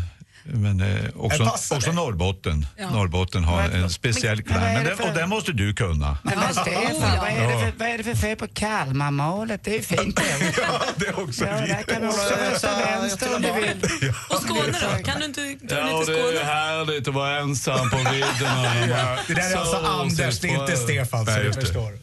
Men 0.53 0.81
eh, 0.81 1.09
också, 1.15 1.43
också. 1.75 1.91
Norrbotten. 1.91 2.65
Ja. 2.77 2.89
Norrbotten 2.89 3.43
har 3.43 3.57
Men- 3.67 3.83
en 3.83 3.89
speciell 3.89 4.35
men- 4.35 4.45
klang. 4.45 4.59
men 4.61 4.63
vad 4.63 4.71
är 4.71 4.75
Men 4.75 4.83
det 4.83 4.89
den, 4.89 4.97
för- 4.97 5.09
och 5.09 5.13
den 5.15 5.29
måste 5.29 5.51
du 5.51 5.73
kunna. 5.73 6.17
Men, 6.23 6.39
men 6.39 6.53
Stefan, 6.53 6.73
ja. 7.01 7.17
vad, 7.21 7.29
är 7.29 7.47
det 7.47 7.59
för, 7.65 7.73
vad 7.79 7.87
är 7.87 7.97
det 7.97 8.03
för 8.03 8.15
fel 8.15 8.35
på 8.37 8.47
Kalmarmålet? 8.47 9.63
Det 9.63 9.71
är 9.71 9.75
ju 9.75 9.81
fint 9.81 10.15
det. 10.15 10.53
Ja, 10.61 10.81
det 10.95 11.05
är 11.07 11.19
också 11.23 11.45
Ja, 11.45 11.51
där 11.51 11.83
kan 11.83 12.01
du 12.01 12.07
också 12.07 12.35
rösta 12.51 12.69
vänster 12.79 13.35
om 13.35 13.41
du 13.41 13.51
vill. 13.51 14.11
Och 14.29 14.41
Skåne 14.41 14.61
då? 14.97 15.03
Kan 15.03 15.19
du 15.19 15.25
inte, 15.25 15.41
kan 15.75 15.85
du 15.87 15.91
inte 15.99 16.05
Skåne? 16.13 16.39
härligt 16.43 17.07
att 17.07 17.13
vara 17.13 17.39
ensam 17.39 17.89
på 17.89 17.97
vidderna. 17.97 19.17
Det 19.27 19.33
där 19.33 19.51
är 19.53 19.55
alltså 19.57 19.77
Anders, 19.77 20.39
det 20.39 20.47
är 20.49 20.61
inte 20.61 20.75
Stefan, 20.77 21.25
Nej, 21.25 21.43
du 21.43 21.49
det. 21.49 21.61
förstår. 21.61 21.99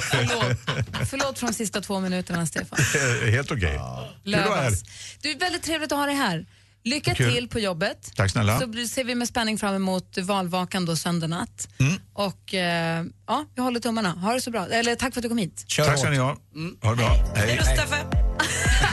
Förlåt. 0.00 0.58
Förlåt 1.10 1.38
för 1.38 1.46
de 1.46 1.52
sista 1.52 1.80
två 1.80 2.00
minuterna, 2.00 2.46
Stefan. 2.46 2.78
Helt 3.30 3.52
okej. 3.52 3.80
Lövas. 4.24 4.82
Du, 5.20 5.30
är 5.30 5.38
väldigt 5.38 5.62
trevligt 5.62 5.92
att 5.92 5.98
ha 5.98 6.06
dig 6.06 6.14
här. 6.14 6.44
Lycka 6.84 7.14
Kul. 7.14 7.34
till 7.34 7.48
på 7.48 7.58
jobbet. 7.58 8.12
Tack 8.16 8.30
snälla. 8.30 8.60
Så 8.60 8.88
ser 8.88 9.04
vi 9.04 9.14
med 9.14 9.28
spänning 9.28 9.58
fram 9.58 9.74
emot 9.74 10.18
valvakan 10.18 10.84
då 10.84 10.96
söndag 10.96 11.26
natt. 11.26 11.68
Mm. 11.78 11.94
Och 12.12 12.54
eh, 12.54 13.04
ja, 13.26 13.44
vi 13.54 13.62
håller 13.62 13.80
tummarna. 13.80 14.10
Ha 14.10 14.32
det 14.32 14.40
så 14.40 14.50
bra. 14.50 14.66
Eller 14.66 14.94
tack 14.94 15.14
för 15.14 15.20
att 15.20 15.22
du 15.22 15.28
kom 15.28 15.38
hit. 15.38 15.64
Kör 15.66 15.84
Tack 15.84 15.98
ska 15.98 16.10
ni 16.10 16.16
ha. 16.16 16.36
Ha 16.82 16.90
det 16.90 16.96
bra. 16.96 17.08
Hej 17.34 17.46
Hej. 17.46 17.56
då 17.56 17.64
Steffe! 17.64 17.96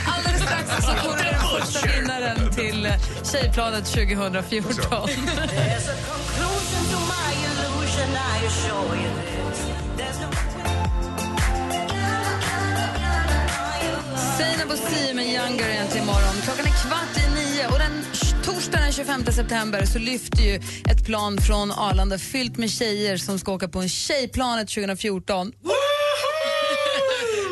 Alldeles 0.06 0.42
strax 0.42 0.84
så 0.84 0.92
du 1.16 1.22
den 1.22 1.40
första 1.40 1.88
vinnaren 1.88 2.52
till 2.52 2.92
Tjejplanet 3.32 3.84
2014. 3.84 5.08
Seinabo 14.40 14.76
Sia 14.76 15.14
med 15.14 15.24
Younger 15.24 15.68
är 15.68 15.86
till 15.86 16.00
imorgon. 16.00 16.34
Klockan 16.44 16.66
är 16.66 16.88
kvart 16.88 17.14
i 17.16 17.34
nio 17.34 17.66
och 17.66 17.78
den 17.78 18.04
torsdagen 18.44 18.82
den 18.82 18.92
25 18.92 19.24
september 19.24 19.84
så 19.84 19.98
lyfter 19.98 20.42
ju 20.42 20.54
ett 20.90 21.06
plan 21.06 21.38
från 21.38 21.72
Arlanda 21.72 22.18
fyllt 22.18 22.56
med 22.56 22.70
tjejer 22.70 23.16
som 23.16 23.38
ska 23.38 23.52
åka 23.52 23.68
på 23.68 23.78
en 23.78 23.88
Tjejplanet 23.88 24.68
2014. 24.68 25.52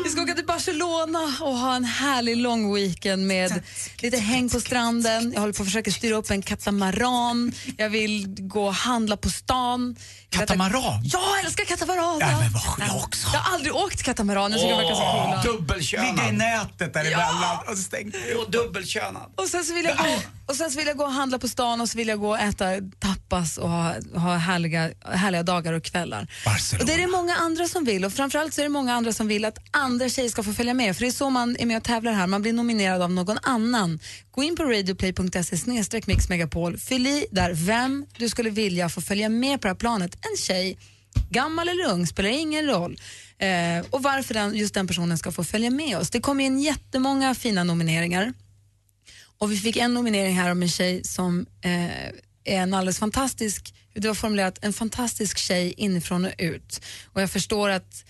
Vi 0.03 0.09
ska 0.09 0.21
åka 0.21 0.33
till 0.33 0.45
Barcelona 0.45 1.19
och 1.41 1.57
ha 1.57 1.75
en 1.75 1.83
härlig 1.85 2.37
lång 2.37 2.73
weekend 2.75 3.27
med 3.27 3.63
lite 3.99 4.17
häng 4.17 4.49
på 4.49 4.59
stranden. 4.59 5.31
Jag 5.33 5.39
håller 5.39 5.53
på 5.53 5.61
att 5.63 5.67
försöka 5.67 5.91
styra 5.91 6.15
upp 6.15 6.29
en 6.31 6.41
katamaran. 6.41 7.51
Jag 7.77 7.89
vill 7.89 8.35
gå 8.39 8.65
och 8.65 8.73
handla 8.73 9.17
på 9.17 9.29
stan. 9.29 9.95
Katamaran? 10.29 11.01
Ja, 11.03 11.35
jag 11.37 11.45
älskar 11.45 11.65
katamaran. 11.65 12.17
Ja, 12.19 12.27
men 12.39 12.51
vad 12.53 12.87
jag 12.87 12.97
också. 12.97 13.27
Jag 13.33 13.39
har 13.39 13.53
aldrig 13.55 13.75
åkt 13.75 14.03
katamaran. 14.03 14.51
Jag 14.51 14.61
tycker 14.61 14.75
verkar 14.75 14.95
så 14.95 15.01
coola. 15.01 15.41
Ligga 15.41 15.53
i 15.53 15.57
Dubbelkönad. 15.57 16.33
nätet 16.33 16.93
däremellan 16.93 17.57
och 17.67 17.77
stänga 17.77 18.11
Och 18.39 18.51
dubbelkönad. 18.51 19.31
Och 19.35 19.47
sen, 19.47 19.65
så 19.65 19.73
vill 19.73 19.85
jag 19.85 19.97
gå, 19.97 20.03
och 20.49 20.55
sen 20.55 20.69
vill 20.69 20.87
jag 20.87 20.97
gå 20.97 21.03
och 21.03 21.11
handla 21.11 21.39
på 21.39 21.47
stan 21.47 21.81
och 21.81 21.89
så 21.89 21.97
vill 21.97 22.07
jag 22.07 22.19
gå 22.19 22.29
och 22.29 22.39
äta 22.39 22.65
tapas 22.99 23.57
och 23.57 23.69
ha, 23.69 23.95
ha 24.15 24.35
härliga, 24.35 24.91
härliga 25.05 25.43
dagar 25.43 25.73
och 25.73 25.83
kvällar. 25.83 26.27
Barcelona. 26.45 26.81
Och 26.81 26.87
det 26.87 26.93
är 26.93 26.97
det 26.97 27.07
många 27.07 27.35
andra 27.35 27.67
som 27.67 27.83
vill 27.83 28.05
och 28.05 28.13
framförallt 28.13 28.53
så 28.53 28.61
är 28.61 28.65
det 28.65 28.69
många 28.69 28.93
andra 28.93 29.13
som 29.13 29.27
vill 29.27 29.45
att 29.45 29.57
andra 29.71 30.09
tjejer 30.09 30.29
ska 30.29 30.43
få 30.43 30.53
följa 30.53 30.73
med 30.73 30.95
för 30.95 31.01
det 31.01 31.09
är 31.09 31.11
så 31.11 31.29
man 31.29 31.55
är 31.59 31.65
med 31.65 31.77
och 31.77 31.83
tävlar 31.83 32.11
här. 32.11 32.27
Man 32.27 32.41
blir 32.41 32.53
nominerad 32.53 33.01
av 33.01 33.11
någon 33.11 33.37
annan. 33.43 33.99
Gå 34.31 34.43
in 34.43 34.55
på 34.55 34.63
radioplay.se 34.63 36.01
mixmegapol. 36.05 36.77
Fyll 36.77 37.07
i 37.07 37.25
där 37.31 37.53
vem 37.53 38.05
du 38.17 38.29
skulle 38.29 38.49
vilja 38.49 38.89
få 38.89 39.01
följa 39.01 39.29
med 39.29 39.61
på 39.61 39.67
det 39.67 39.69
här 39.69 39.75
planet. 39.75 40.15
En 40.15 40.37
tjej, 40.37 40.77
gammal 41.29 41.69
eller 41.69 41.89
ung, 41.93 42.07
spelar 42.07 42.29
ingen 42.29 42.65
roll. 42.65 42.99
Eh, 43.39 43.85
och 43.89 44.03
varför 44.03 44.33
den, 44.33 44.55
just 44.55 44.73
den 44.73 44.87
personen 44.87 45.17
ska 45.17 45.31
få 45.31 45.43
följa 45.43 45.69
med 45.69 45.97
oss. 45.97 46.09
Det 46.09 46.21
kommer 46.21 46.43
in 46.43 46.59
jättemånga 46.59 47.35
fina 47.35 47.63
nomineringar. 47.63 48.33
Och 49.39 49.51
vi 49.51 49.57
fick 49.57 49.77
en 49.77 49.93
nominering 49.93 50.35
här 50.35 50.51
om 50.51 50.61
en 50.61 50.69
tjej 50.69 51.03
som 51.03 51.45
eh, 51.61 52.07
är 52.43 52.61
en 52.61 52.73
alldeles 52.73 52.99
fantastisk, 52.99 53.73
det 53.93 54.07
var 54.07 54.15
formulerat, 54.15 54.59
en 54.61 54.73
fantastisk 54.73 55.37
tjej 55.37 55.73
inifrån 55.77 56.25
och 56.25 56.31
ut. 56.37 56.81
Och 57.05 57.21
jag 57.21 57.31
förstår 57.31 57.69
att 57.69 58.05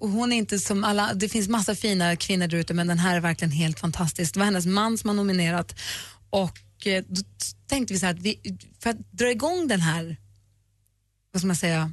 och 0.00 0.08
hon 0.08 0.32
är 0.32 0.36
inte 0.36 0.58
som 0.58 0.84
alla, 0.84 1.14
det 1.14 1.28
finns 1.28 1.48
massa 1.48 1.74
fina 1.74 2.16
kvinnor 2.16 2.46
där 2.46 2.58
ute 2.58 2.74
men 2.74 2.86
den 2.86 2.98
här 2.98 3.16
är 3.16 3.20
verkligen 3.20 3.52
helt 3.52 3.80
fantastisk. 3.80 4.34
Det 4.34 4.40
var 4.40 4.44
hennes 4.44 4.66
man 4.66 4.98
som 4.98 5.08
har 5.08 5.14
nominerat 5.14 5.74
och 6.30 6.86
eh, 6.86 7.04
då 7.08 7.22
tänkte 7.66 7.94
vi 7.94 8.00
så 8.00 8.06
här 8.06 8.14
att 8.14 8.20
vi, 8.20 8.58
för 8.80 8.90
att 8.90 9.10
dra 9.10 9.30
igång 9.30 9.68
den 9.68 9.80
här, 9.80 10.16
vad 11.32 11.40
ska 11.40 11.46
man 11.46 11.56
säga, 11.56 11.92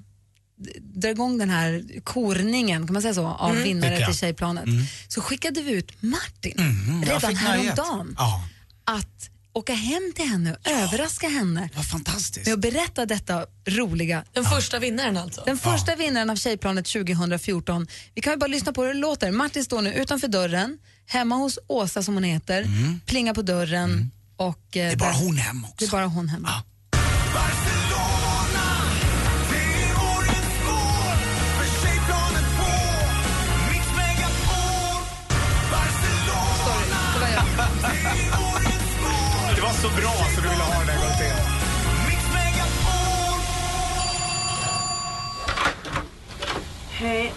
dra 0.82 1.10
igång 1.10 1.38
den 1.38 1.50
här 1.50 1.84
korningen, 2.04 2.88
kan 2.88 2.94
man 2.94 3.02
säga 3.02 3.14
så, 3.14 3.26
av 3.28 3.50
Tycker 3.52 3.64
vinnare 3.64 4.06
till 4.06 4.16
Tjejplanet 4.18 4.66
så 5.08 5.22
skickade 5.22 5.62
vi 5.62 5.72
ut 5.72 5.92
Martin 6.02 6.54
Mm, 6.60 7.04
jag 7.04 7.16
redan 7.24 7.36
häromdagen 7.36 8.16
Ja, 8.18 8.44
att 8.86 9.30
åka 9.54 9.74
hem 9.74 10.12
till 10.16 10.26
henne 10.26 10.54
och 10.54 10.68
överraska 10.72 11.30
henne 11.30 11.70
vad 11.76 11.86
fantastiskt. 11.90 12.46
med 12.48 12.54
att 12.54 12.60
berätta 12.60 13.06
detta 13.06 13.46
roliga. 13.68 14.24
Den 14.34 14.46
första 14.46 14.80
vinnaren 14.80 15.18
alltså. 15.18 15.42
Den 15.46 15.58
första 15.58 15.96
vinnaren 15.96 16.30
av 16.30 16.36
Tjejplanet 16.36 16.86
2014. 16.86 17.88
Vi 18.16 18.22
kan 18.22 18.34
ju 18.34 18.38
bara 18.38 18.48
lyssna 18.48 18.74
på 18.74 18.82
hur 18.84 18.94
det 18.94 19.00
låter. 19.00 19.32
Martin 19.32 19.64
står 19.64 19.82
nu 19.82 19.94
utanför 19.94 20.28
dörren, 20.28 20.78
hemma 21.06 21.36
hos 21.36 21.60
Åsa 21.68 22.04
som 22.04 22.14
hon 22.14 22.24
heter, 22.24 22.66
plingar 23.06 23.34
på 23.34 23.42
dörren 23.42 24.12
och... 24.38 24.58
eh, 24.58 24.72
Det 24.72 24.82
är 24.82 24.96
bara 24.96 25.14
hon 25.14 25.38
hem 25.38 25.62
Det 25.62 25.68
också. 25.68 25.86
är 25.86 25.90
bara 25.92 26.06
hon 26.06 26.30
hemma. 26.30 26.50
Ja. 26.52 27.81
Det 39.56 39.62
var 39.62 39.74
så 39.74 39.90
bra 39.90 40.12
så 40.36 40.42
du 40.42 40.50
ville 40.50 40.64
ha 40.64 40.80
den 40.80 40.90
en 40.90 41.02
gång 41.02 41.18
till. 41.18 41.34
Hej. 46.92 47.34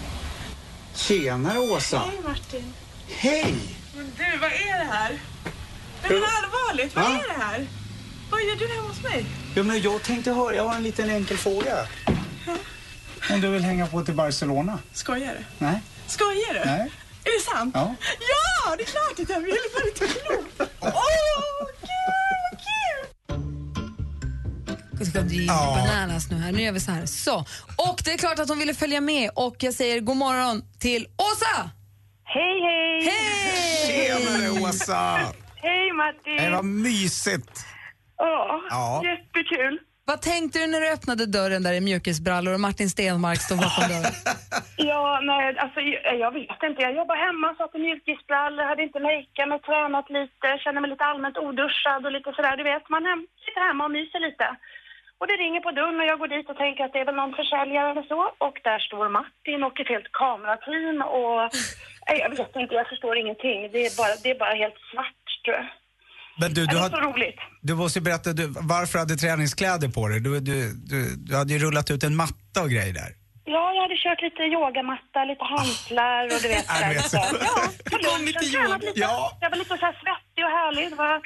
Tjenare 0.95 1.59
Åsa. 1.59 1.99
Hej 1.99 2.19
Martin. 2.23 2.73
Hej. 3.17 3.55
Men 3.95 4.11
du, 4.17 4.37
vad 4.37 4.51
är 4.51 4.77
det 4.79 4.91
här? 4.91 5.19
Men 6.01 6.11
allvarligt, 6.11 6.95
vad 6.95 7.03
Va? 7.03 7.19
är 7.23 7.27
det 7.37 7.43
här? 7.45 7.67
Vad 8.31 8.41
gör 8.43 8.55
du 8.55 8.67
hemma 8.67 8.87
hos 8.87 9.03
mig? 9.03 9.25
Ja, 9.55 9.63
men 9.63 9.81
jag 9.81 10.03
tänkte 10.03 10.31
höra, 10.31 10.55
jag 10.55 10.63
har 10.67 10.75
en 10.75 10.83
liten 10.83 11.09
enkel 11.09 11.37
fråga. 11.37 11.87
Om 13.31 13.41
du 13.41 13.47
vill 13.49 13.63
hänga 13.63 13.87
på 13.87 14.03
till 14.05 14.13
Barcelona? 14.13 14.79
Skojar 14.93 15.33
du? 15.33 15.65
Nej? 15.65 15.81
Skojar 16.07 16.53
du? 16.53 16.59
Nej? 16.65 16.91
Är 17.23 17.39
det 17.39 17.51
sant? 17.51 17.75
Ja. 17.75 17.95
Ja, 18.19 18.54
det 18.77 18.83
är 18.83 18.87
klart 18.87 19.19
att 19.19 19.29
jag 19.29 19.39
vill. 19.39 19.55
För 19.73 20.07
klokt? 20.07 20.71
Åh, 20.81 21.67
gud, 21.81 22.41
vad 22.51 22.59
kul! 22.59 23.01
Det 24.99 25.05
ska 25.05 25.21
bli 25.21 25.45
Ja. 25.45 25.77
bananas 25.87 26.31
nu 26.31 26.37
här. 26.37 26.51
Nu 26.51 26.61
gör 26.61 26.71
vi 26.71 26.79
så 26.79 26.91
här. 26.91 27.05
Så. 27.05 27.35
Och 27.77 28.01
det 28.05 28.11
är 28.13 28.17
klart 28.17 28.39
att 28.39 28.49
hon 28.49 28.59
ville 28.59 28.73
följa 28.73 29.01
med 29.01 29.29
och 29.35 29.55
jag 29.59 29.73
säger 29.73 29.99
god 29.99 30.17
morgon 30.17 30.63
till 30.79 31.07
Åsa! 31.17 31.69
Hej, 32.23 32.61
hej! 32.61 33.11
Hej! 33.11 33.87
Tjenare 33.87 34.49
Åsa! 34.69 35.19
Hej 35.55 35.91
Martin! 35.93 36.37
Det 36.37 36.49
var 36.49 36.63
mysigt. 36.63 37.65
Åh, 38.21 38.61
Ja. 38.69 39.01
jättekul. 39.05 39.79
Vad 40.11 40.21
tänkte 40.21 40.59
du 40.59 40.67
när 40.67 40.81
du 40.81 40.87
öppnade 40.95 41.25
dörren 41.37 41.63
där 41.63 41.73
i 41.73 41.81
mjukisbrallor 41.81 42.53
och 42.53 42.59
Martin 42.67 42.89
Stenmark 42.89 43.39
stod 43.41 43.57
bakom 43.65 43.85
dörren? 43.93 44.15
Ja, 44.91 45.19
nej, 45.31 45.57
alltså 45.63 45.79
jag 46.23 46.31
vet 46.39 46.61
inte. 46.69 46.81
Jag 46.87 46.95
jobbar 47.01 47.17
hemma, 47.27 47.47
satt 47.57 47.75
i 47.75 47.79
mjukisbrallor, 47.85 48.63
hade 48.71 48.83
inte 48.87 48.99
makeat 48.99 49.49
mig, 49.49 49.59
tränat 49.67 50.09
lite, 50.17 50.47
känner 50.63 50.81
mig 50.81 50.89
lite 50.89 51.09
allmänt 51.09 51.37
oduschad 51.37 52.05
och 52.05 52.15
lite 52.17 52.33
sådär. 52.35 52.57
Du 52.57 52.63
vet, 52.63 52.89
man 52.89 53.05
hem, 53.09 53.21
sitter 53.45 53.61
hemma 53.67 53.83
och 53.85 53.95
myser 53.97 54.19
lite. 54.27 54.47
Och 55.19 55.27
det 55.27 55.37
ringer 55.43 55.61
på 55.65 55.71
dörren 55.71 55.99
och 55.99 56.09
jag 56.11 56.19
går 56.19 56.31
dit 56.35 56.49
och 56.49 56.57
tänker 56.63 56.83
att 56.83 56.93
det 56.93 57.01
är 57.03 57.09
väl 57.09 57.21
någon 57.21 57.39
försäljare 57.41 57.91
eller 57.91 58.07
så. 58.13 58.21
Och 58.45 58.55
där 58.67 58.79
står 58.87 59.09
Martin 59.19 59.63
och 59.67 59.79
ett 59.79 59.93
helt 59.93 60.11
kamerateam 60.21 60.97
och... 61.19 61.39
Nej, 62.07 62.17
jag 62.23 62.29
vet 62.29 62.55
inte, 62.55 62.75
jag 62.75 62.89
förstår 62.93 63.17
ingenting. 63.17 63.59
Det 63.73 63.81
är 63.87 63.93
bara, 64.01 64.13
det 64.23 64.29
är 64.31 64.39
bara 64.43 64.55
helt 64.63 64.79
svart, 64.91 65.25
tror 65.43 65.55
jag. 65.59 65.67
Men 66.39 66.53
du, 66.53 66.61
du, 66.61 66.67
det 66.67 66.79
har, 66.79 66.89
så 66.89 67.01
roligt. 67.01 67.39
du 67.61 67.75
måste 67.75 68.01
berätta, 68.01 68.33
du, 68.33 68.47
varför 68.47 68.99
hade 68.99 69.15
träningskläder 69.15 69.87
på 69.87 70.07
dig? 70.07 70.19
Du, 70.19 70.39
du, 70.39 70.73
du, 70.73 71.15
du 71.15 71.35
hade 71.35 71.53
ju 71.53 71.59
rullat 71.59 71.91
ut 71.91 72.03
en 72.03 72.15
matta 72.15 72.61
och 72.61 72.69
grejer 72.69 72.93
där. 72.93 73.11
Ja, 73.47 73.73
jag 73.73 73.81
hade 73.81 73.97
kört 74.05 74.21
lite 74.21 74.41
yogamatta, 74.43 75.19
lite 75.31 75.43
hantlar 75.43 76.23
och 76.25 76.39
du 76.43 76.47
vet. 76.47 76.65
Ja, 76.71 77.61
på 77.91 77.97
lunchen, 78.05 78.51
tränat 78.51 78.83
lite. 78.83 78.99
Ja. 78.99 79.37
Jag 79.41 79.49
var 79.49 79.57
lite 79.57 79.77
så 79.77 79.85
här 79.85 79.95
svettig 80.03 80.41
och 80.47 80.51
härlig. 80.59 80.89
Det 80.89 80.95
var... 80.95 81.21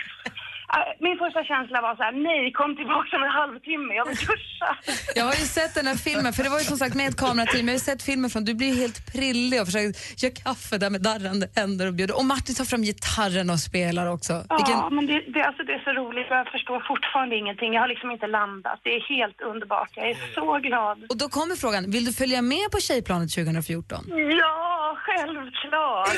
Äh, 0.73 0.79
Min 0.99 1.17
första 1.17 1.43
känsla 1.43 1.77
var 1.81 1.95
så 1.95 2.03
här, 2.03 2.11
nej, 2.11 2.51
kom 2.51 2.75
tillbaka 2.75 3.11
om 3.17 3.23
en 3.23 3.35
halvtimme, 3.41 3.91
jag 3.99 4.05
vill 4.09 4.17
duscha. 4.17 4.69
Jag 5.19 5.25
har 5.25 5.33
ju 5.43 5.45
sett 5.57 5.73
den 5.75 5.87
här 5.87 5.95
filmen, 5.95 6.33
för 6.33 6.43
det 6.43 6.49
var 6.49 6.59
ju 6.59 6.65
som 6.65 6.77
sagt 6.77 6.95
med 6.95 7.07
ett 7.09 7.17
kamerateam. 7.17 7.65
Jag 7.67 7.73
har 7.73 7.79
ju 7.81 7.85
sett 7.91 8.03
filmen 8.03 8.29
från, 8.29 8.45
du 8.45 8.53
blir 8.53 8.73
helt 8.83 8.99
prillig 9.13 9.61
och 9.61 9.65
försöker 9.67 9.93
göra 10.23 10.33
kaffe 10.43 10.77
där 10.77 10.89
med 10.89 11.01
darrande 11.01 11.45
händer 11.55 11.87
och 11.87 11.93
bjuder. 11.93 12.17
Och 12.19 12.25
Martin 12.25 12.55
tar 12.55 12.65
fram 12.65 12.81
gitarren 12.83 13.49
och 13.49 13.59
spelar 13.59 14.05
också. 14.15 14.33
Ja, 14.49 14.55
Vilken, 14.57 14.95
men 14.95 15.05
det, 15.07 15.17
det, 15.33 15.41
alltså, 15.43 15.63
det 15.63 15.73
är 15.73 15.83
så 15.89 15.91
roligt. 16.01 16.27
Jag 16.29 16.47
förstår 16.47 16.79
fortfarande 16.87 17.35
ingenting. 17.35 17.73
Jag 17.73 17.81
har 17.81 17.87
liksom 17.87 18.11
inte 18.11 18.27
landat. 18.27 18.79
Det 18.83 18.89
är 18.89 19.01
helt 19.15 19.41
underbart. 19.41 19.89
Jag 19.95 20.09
är 20.09 20.17
så 20.35 20.59
glad. 20.67 20.97
och 21.09 21.17
då 21.17 21.29
kommer 21.29 21.55
frågan, 21.55 21.91
vill 21.91 22.05
du 22.05 22.13
följa 22.13 22.41
med 22.41 22.71
på 22.71 22.79
Tjejplanet 22.79 23.29
2014? 23.33 24.05
Ja, 24.41 24.97
självklart. 25.05 26.09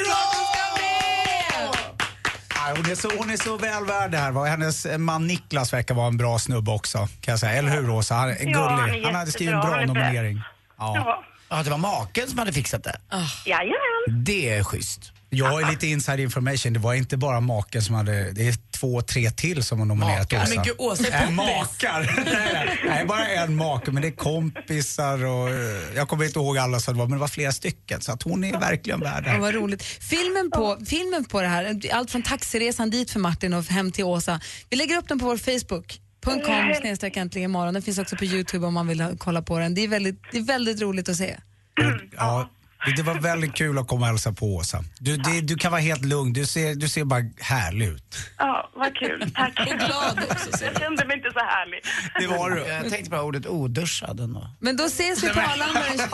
Ja, 1.54 1.72
hon, 2.76 2.92
är 2.92 2.96
så, 2.96 3.10
hon 3.18 3.30
är 3.30 3.38
så 3.38 3.58
väl 3.58 3.86
värd 3.86 4.12
det 4.12 4.18
här. 4.18 4.32
va. 4.32 4.46
Hennes 4.46 4.88
man 4.98 5.28
Niklas 5.28 5.74
verkar 5.74 5.96
vara 5.96 6.08
en 6.08 6.18
bra 6.18 6.40
snubbe 6.40 6.72
också. 6.72 6.98
Kan 6.98 7.32
jag 7.32 7.40
säga. 7.40 7.54
Eller 7.54 7.72
hur 7.72 7.82
Rosa? 7.82 8.16
Han 8.16 8.30
är 8.30 8.36
gullig. 8.36 8.56
Ja, 8.56 8.70
han 8.70 8.90
är 8.90 9.04
han 9.04 9.16
hade 9.16 9.32
skrivit 9.32 9.54
en 9.54 9.62
bra 9.62 9.86
nominering. 9.86 10.42
Ja. 10.78 10.94
Ja. 10.96 11.24
Ja, 11.50 11.64
det 11.64 11.70
var 11.70 11.78
maken 11.78 12.28
som 12.28 12.40
hade 12.40 12.54
fixat 12.54 12.84
det. 12.84 12.96
Jajamän. 13.46 14.24
Det 14.24 14.50
är 14.50 14.64
schysst. 14.64 15.12
Jag 15.34 15.62
är 15.62 15.72
lite 15.72 15.88
inside 15.88 16.20
information. 16.20 16.74
Det 16.74 16.80
var 16.80 16.94
inte 16.94 17.18
bara 17.18 17.40
maken 17.40 17.82
som 17.82 17.96
hade, 17.96 18.32
det 18.32 18.48
är 18.48 18.56
två, 18.72 19.02
tre 19.02 19.32
till 19.32 19.64
som 19.64 19.80
har 19.80 19.86
nominerat 19.86 20.32
Makar. 20.32 20.44
Åsa. 20.44 20.56
Men 20.56 20.64
gud, 20.64 20.76
Åsa 20.78 21.08
är 21.08 21.24
Äh, 21.24 21.32
makar! 21.32 22.22
nej, 22.26 22.80
nej, 22.86 23.06
bara 23.06 23.28
en 23.28 23.56
make, 23.56 23.92
men 23.92 24.02
det 24.02 24.08
är 24.08 24.12
kompisar 24.12 25.26
och 25.26 25.50
eh, 25.50 25.56
jag 25.96 26.08
kommer 26.08 26.26
inte 26.26 26.40
ihåg 26.40 26.58
alla 26.58 26.80
som 26.80 26.94
det 26.94 27.00
var, 27.00 27.06
men 27.08 27.18
det 27.18 27.22
var 27.22 27.28
flera 27.28 27.52
stycken. 27.52 28.02
Så 28.02 28.12
att 28.12 28.24
hon 28.24 28.44
är 28.44 28.60
verkligen 28.60 29.00
värd 29.00 29.24
det 29.24 29.30
Ja, 29.30 29.38
vad 29.40 29.54
roligt. 29.54 29.84
Filmen 29.84 30.52
på, 30.52 30.78
filmen 30.86 31.26
på 31.26 31.42
det 31.42 31.48
här, 31.48 31.82
allt 31.94 32.12
från 32.12 32.24
taxiresan 32.24 32.90
dit 32.90 33.12
för 33.12 33.20
Martin 33.20 33.54
och 33.54 33.64
hem 33.66 33.92
till 33.92 34.04
Åsa. 34.04 34.40
Vi 34.70 34.78
lägger 34.78 34.98
upp 34.98 35.08
den 35.08 35.20
på 35.20 35.26
vår 35.26 35.38
Facebook. 35.38 36.00
.com 36.24 36.74
snedstreck 36.82 37.18
äntligen 37.18 37.50
imorgon. 37.52 37.74
Den 37.74 37.84
finns 37.84 37.98
också 38.00 38.16
på 38.16 38.26
Youtube 38.26 38.66
om 38.66 38.74
man 38.74 38.88
vill 38.88 39.02
ha- 39.02 39.12
kolla 39.18 39.42
på 39.42 39.60
den. 39.60 39.76
Det 39.76 39.82
är 39.84 39.88
väldigt, 39.88 40.22
det 40.32 40.38
är 40.38 40.42
väldigt 40.42 40.82
roligt 40.82 41.10
att 41.10 41.16
se. 41.16 41.38
Ja, 42.18 42.50
det 42.86 43.04
var 43.04 43.20
väldigt 43.20 43.54
kul 43.54 43.78
att 43.78 43.88
komma 43.88 44.02
och 44.02 44.08
hälsa 44.08 44.32
på 44.32 44.56
Åsa. 44.56 44.84
Du, 45.00 45.18
det, 45.18 45.42
du 45.42 45.56
kan 45.56 45.72
vara 45.72 45.82
helt 45.82 46.06
lugn, 46.06 46.34
du 46.34 46.46
ser, 46.46 46.76
du 46.76 46.90
ser 46.90 47.04
bara 47.04 47.24
härlig 47.40 47.88
ut. 47.88 48.16
Ja, 48.38 48.70
vad 48.76 48.96
kul. 48.96 49.32
Tack. 49.36 49.60
Och 49.60 49.80
glad 49.80 50.20
också. 50.32 50.58
ser 50.58 50.66
Jag 50.66 50.80
kände 50.80 51.06
mig 51.06 51.18
inte 51.18 51.32
så 51.32 51.40
härlig. 51.40 51.80
Det 52.20 52.28
var 52.28 52.50
du. 52.50 52.62
Jag 52.68 52.90
tänkte 52.90 53.10
på 53.12 53.18
ordet 53.18 53.48
oduschad. 53.48 54.36
Men 54.60 54.78
då 54.78 54.84
ses 54.84 55.24
vi 55.24 55.30
på 55.30 55.40
Arlanda 55.40 55.80
den, 55.90 56.10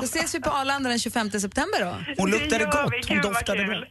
då 0.00 0.04
ses 0.04 0.34
vi 0.34 0.40
på 0.40 0.50
Arlanda 0.50 0.88
den 0.90 0.98
25 0.98 1.30
september 1.30 1.80
då. 1.84 2.14
Hon 2.18 2.30
luktade 2.30 2.64
gott, 2.64 3.08
hon 3.08 3.20
doftade 3.22 3.64
bra. 3.64 3.84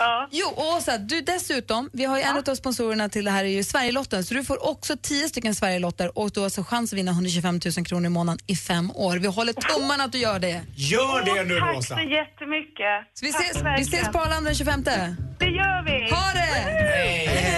Ja. 0.00 0.28
Jo, 0.30 0.48
och 0.56 0.68
Åsa, 0.76 0.98
du 0.98 1.20
dessutom, 1.20 1.90
vi 1.92 2.04
har 2.04 2.16
ju 2.16 2.22
en 2.22 2.36
av 2.48 2.54
sponsorerna 2.54 3.08
till 3.08 3.24
det 3.24 3.30
här 3.30 3.44
är 3.44 3.48
ju 3.48 3.64
Sverigelotten, 3.64 4.24
så 4.24 4.34
du 4.34 4.44
får 4.44 4.68
också 4.70 4.96
10 5.02 5.28
stycken 5.28 5.54
Sverigelotter 5.54 6.18
och 6.18 6.30
du 6.30 6.40
har 6.40 6.44
alltså 6.44 6.62
chans 6.62 6.92
att 6.92 6.98
vinna 6.98 7.10
125 7.10 7.60
000 7.76 7.86
kronor 7.86 8.06
i 8.06 8.08
månaden 8.08 8.38
i 8.46 8.56
fem 8.56 8.90
år. 8.94 9.16
Vi 9.16 9.26
håller 9.26 9.52
tummarna 9.52 10.04
att 10.04 10.12
du 10.12 10.18
gör 10.18 10.38
det. 10.38 10.62
Gör 10.74 11.24
det 11.24 11.44
nu 11.44 11.60
Tack 11.60 11.76
Rosa! 11.76 11.94
så 11.94 12.00
jättemycket. 12.02 12.96
Så 13.14 13.26
vi 13.26 13.32
Tack 13.32 13.44
ses, 13.44 13.62
vi 13.78 13.82
ses 13.96 14.08
på 14.08 14.18
Arlanda 14.18 14.48
den 14.50 14.54
25. 14.54 14.82
Det 14.84 15.46
gör 15.46 15.84
vi. 15.84 16.10
Ha 16.14 16.32
det! 16.32 16.40
Hej! 16.40 17.50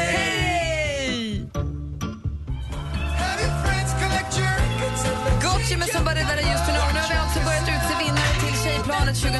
Gucci 5.43 5.77
med 5.77 5.89
Somebody 5.89 6.21
That 6.21 6.39
I 6.41 6.45
Used 6.53 6.67
To 6.67 6.73
Know. 6.73 6.92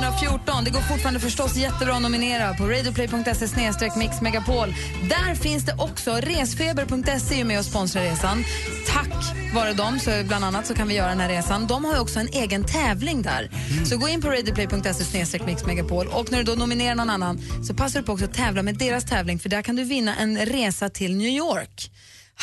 2014. 0.03 0.65
Det 0.65 0.71
går 0.71 0.81
fortfarande 0.81 1.21
förstås 1.21 1.57
jättebra 1.57 1.95
att 1.95 2.03
nominera 2.03 2.55
på 2.55 2.65
radioplay.se 2.67 3.91
mixmegapol. 3.97 4.75
Där 5.09 5.35
finns 5.35 5.65
det 5.65 5.75
också 5.79 6.11
resfeber.se 6.11 7.41
är 7.41 7.45
med 7.45 7.59
och 7.59 7.65
sponsrar 7.65 8.03
resan. 8.03 8.45
Tack 8.87 9.13
vare 9.55 9.73
dem 9.73 9.99
så 9.99 10.11
bland 10.25 10.45
annat 10.45 10.67
så 10.67 10.75
kan 10.75 10.89
vi 10.89 10.95
göra 10.95 11.09
den 11.09 11.21
här 11.21 11.29
resan. 11.29 11.67
De 11.67 11.85
har 11.85 12.01
också 12.01 12.21
en 12.21 12.29
egen 12.29 12.65
tävling 12.65 13.23
där. 13.23 13.51
Så 13.85 13.97
gå 13.97 14.09
in 14.09 14.21
på 14.21 14.29
radioplay.se 14.29 15.45
mixmegapol 15.47 16.07
och 16.07 16.33
när 16.33 16.39
du 16.39 16.45
då 16.45 16.53
nominerar 16.53 16.95
någon 16.95 17.11
annan 17.11 17.39
så 17.65 17.75
passar 17.75 18.01
du 18.01 18.07
på 18.07 18.13
också 18.13 18.25
att 18.25 18.35
tävla 18.35 18.63
med 18.63 18.79
deras 18.79 19.05
tävling 19.05 19.39
för 19.39 19.49
där 19.49 19.63
kan 19.63 19.77
du 19.77 19.85
vinna 19.85 20.17
en 20.17 20.47
resa 20.47 20.89
till 20.89 21.17
New 21.17 21.29
York. 21.29 21.91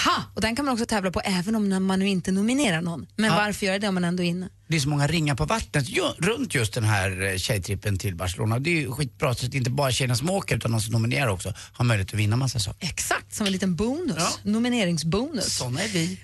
Ha! 0.05 0.23
Och 0.35 0.41
den 0.41 0.55
kan 0.55 0.65
man 0.65 0.73
också 0.73 0.85
tävla 0.85 1.11
på 1.11 1.21
även 1.23 1.55
om 1.55 1.85
man 1.87 1.99
nu 1.99 2.07
inte 2.07 2.31
nominerar 2.31 2.81
någon. 2.81 3.07
Men 3.15 3.29
Ja. 3.29 3.35
varför 3.35 3.65
göra 3.65 3.79
det 3.79 3.87
om 3.87 3.93
man 3.93 4.03
ändå 4.03 4.23
är 4.23 4.27
inne? 4.27 4.49
Det 4.67 4.75
är 4.75 4.79
så 4.79 4.89
många 4.89 5.07
ringar 5.07 5.35
på 5.35 5.45
vattnet 5.45 5.89
ju, 5.89 6.01
runt 6.17 6.55
just 6.55 6.73
den 6.73 6.83
här 6.83 7.21
eh, 7.31 7.37
tjejtrippen 7.37 7.97
till 7.97 8.15
Barcelona. 8.15 8.59
Det 8.59 8.69
är 8.69 8.81
ju 8.81 8.91
skitbra 8.91 9.35
så 9.35 9.45
att 9.45 9.53
inte 9.53 9.69
bara 9.69 9.91
tjejerna 9.91 10.15
som 10.15 10.29
åker 10.29 10.55
utan 10.55 10.71
de 10.71 10.81
som 10.81 10.91
nominerar 10.93 11.27
också 11.27 11.53
har 11.73 11.85
möjlighet 11.85 12.13
att 12.13 12.19
vinna 12.19 12.35
massa 12.35 12.59
saker. 12.59 12.87
Exakt, 12.87 13.33
som 13.35 13.45
en 13.45 13.51
liten 13.53 13.75
bonus. 13.75 14.15
Ja. 14.17 14.29
Nomineringsbonus. 14.43 15.53
Såna 15.57 15.81
är 15.83 15.87
vi. 15.87 16.19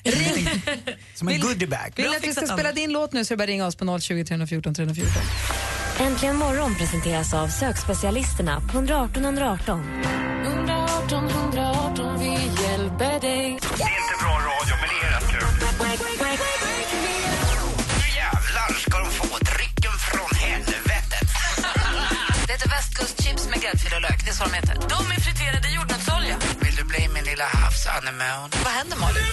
Som 1.15 1.27
en 1.27 1.39
goodiebag. 1.39 1.93
Vill 1.95 2.09
ni 2.09 2.15
att 2.17 2.23
vi 2.23 2.33
ska 2.33 2.45
spela 2.47 2.71
din 2.71 2.91
låt 2.91 3.13
nu 3.13 3.25
så 3.25 3.33
är 3.33 3.35
det 3.35 3.41
bara 3.41 3.47
ringa 3.47 3.65
oss 3.67 3.75
på 3.75 3.99
020 3.99 4.25
314 4.25 4.73
314. 4.75 5.21
Äntligen 5.99 6.35
morgon 6.35 6.75
presenteras 6.75 7.33
av 7.33 7.47
sökspecialisterna 7.47 8.61
på 8.61 8.77
118 8.77 9.23
118. 9.25 9.83
118 10.45 11.29
118, 11.29 12.19
vi 12.19 12.44
gräddfil 23.75 23.95
och 23.95 24.01
lök. 24.01 24.25
Det 24.25 24.29
är 24.29 24.33
så 24.33 24.43
de 24.43 24.53
heter. 24.53 24.75
De 24.95 24.99
är 25.15 25.19
friterade 25.27 25.67
i 25.67 25.75
jordnötsolja. 25.75 26.35
Vill 26.63 26.75
du 26.75 26.83
bli 26.83 27.07
min 27.13 27.23
lilla 27.23 27.45
havsanemon? 27.45 28.49
Vad 28.63 28.73
händer 28.79 28.97
Malin? 28.97 29.23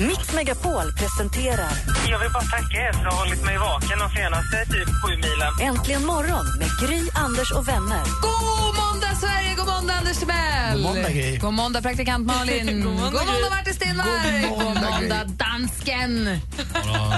Mix 0.08 0.32
Megapol 0.32 0.92
presenterar 0.92 1.74
Jag 2.08 2.18
vill 2.18 2.32
bara 2.32 2.42
tacka 2.42 2.76
er 2.86 2.92
för 2.92 3.06
att 3.06 3.12
ha 3.12 3.20
hållit 3.20 3.44
mig 3.44 3.58
vaken 3.58 3.98
de 3.98 4.10
senaste 4.10 4.56
typ 4.72 4.88
sju 5.00 5.16
milen. 5.16 5.52
Äntligen 5.68 6.04
morgon 6.06 6.46
med 6.58 6.68
Gry, 6.80 7.00
Anders 7.14 7.52
och 7.52 7.68
vänner. 7.68 8.02
God 8.22 8.74
måndag 8.82 9.14
Sverige, 9.20 9.54
god 9.56 9.66
måndag 9.66 9.94
Anders 9.94 10.18
Timell. 10.18 10.72
God 10.72 10.82
måndag, 10.82 11.10
Gry. 11.10 11.36
God 11.36 11.54
måndag 11.54 11.82
praktikant 11.82 12.26
Malin. 12.26 12.82
god 12.84 12.94
måndag, 12.94 13.18
god 13.18 13.26
måndag 13.26 13.50
Martin 13.50 13.74
Stenmarck. 13.74 14.42
God 14.42 14.50
God 14.50 14.64
måndag, 14.64 14.90
måndag, 14.90 15.24
dansken. 15.24 16.40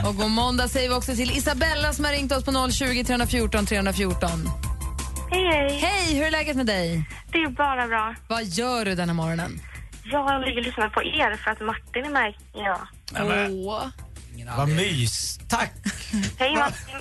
Och 0.07 0.17
god 0.17 0.31
måndag 0.31 0.69
säger 0.69 0.89
vi 0.89 0.95
också 0.95 1.15
till 1.15 1.31
Isabella 1.31 1.93
som 1.93 2.05
har 2.05 2.13
ringt 2.13 2.33
oss 2.33 2.45
på 2.45 2.71
020 2.71 3.05
314 3.05 3.67
314. 3.67 4.51
Hej, 5.31 5.47
hej. 5.47 5.79
Hej, 5.79 6.17
hur 6.17 6.27
är 6.27 6.31
läget 6.31 6.57
med 6.57 6.67
dig? 6.67 7.09
Det 7.33 7.39
är 7.39 7.49
bara 7.49 7.87
bra. 7.87 8.15
Vad 8.29 8.45
gör 8.45 8.85
du 8.85 8.95
denna 8.95 9.13
morgonen? 9.13 9.61
Jag 10.05 10.41
ligger 10.41 10.59
och 10.59 10.65
lyssnar 10.65 10.89
på 10.89 11.03
er 11.03 11.37
för 11.45 11.51
att 11.51 11.61
Martin 11.61 12.05
är 12.05 12.11
med. 12.11 12.35
Ja. 12.55 12.81
Åh. 13.21 13.87
Vad 14.57 14.69
mys. 14.69 15.39
Tack! 15.49 15.73
Hej 16.39 16.55
Martin. 16.57 16.95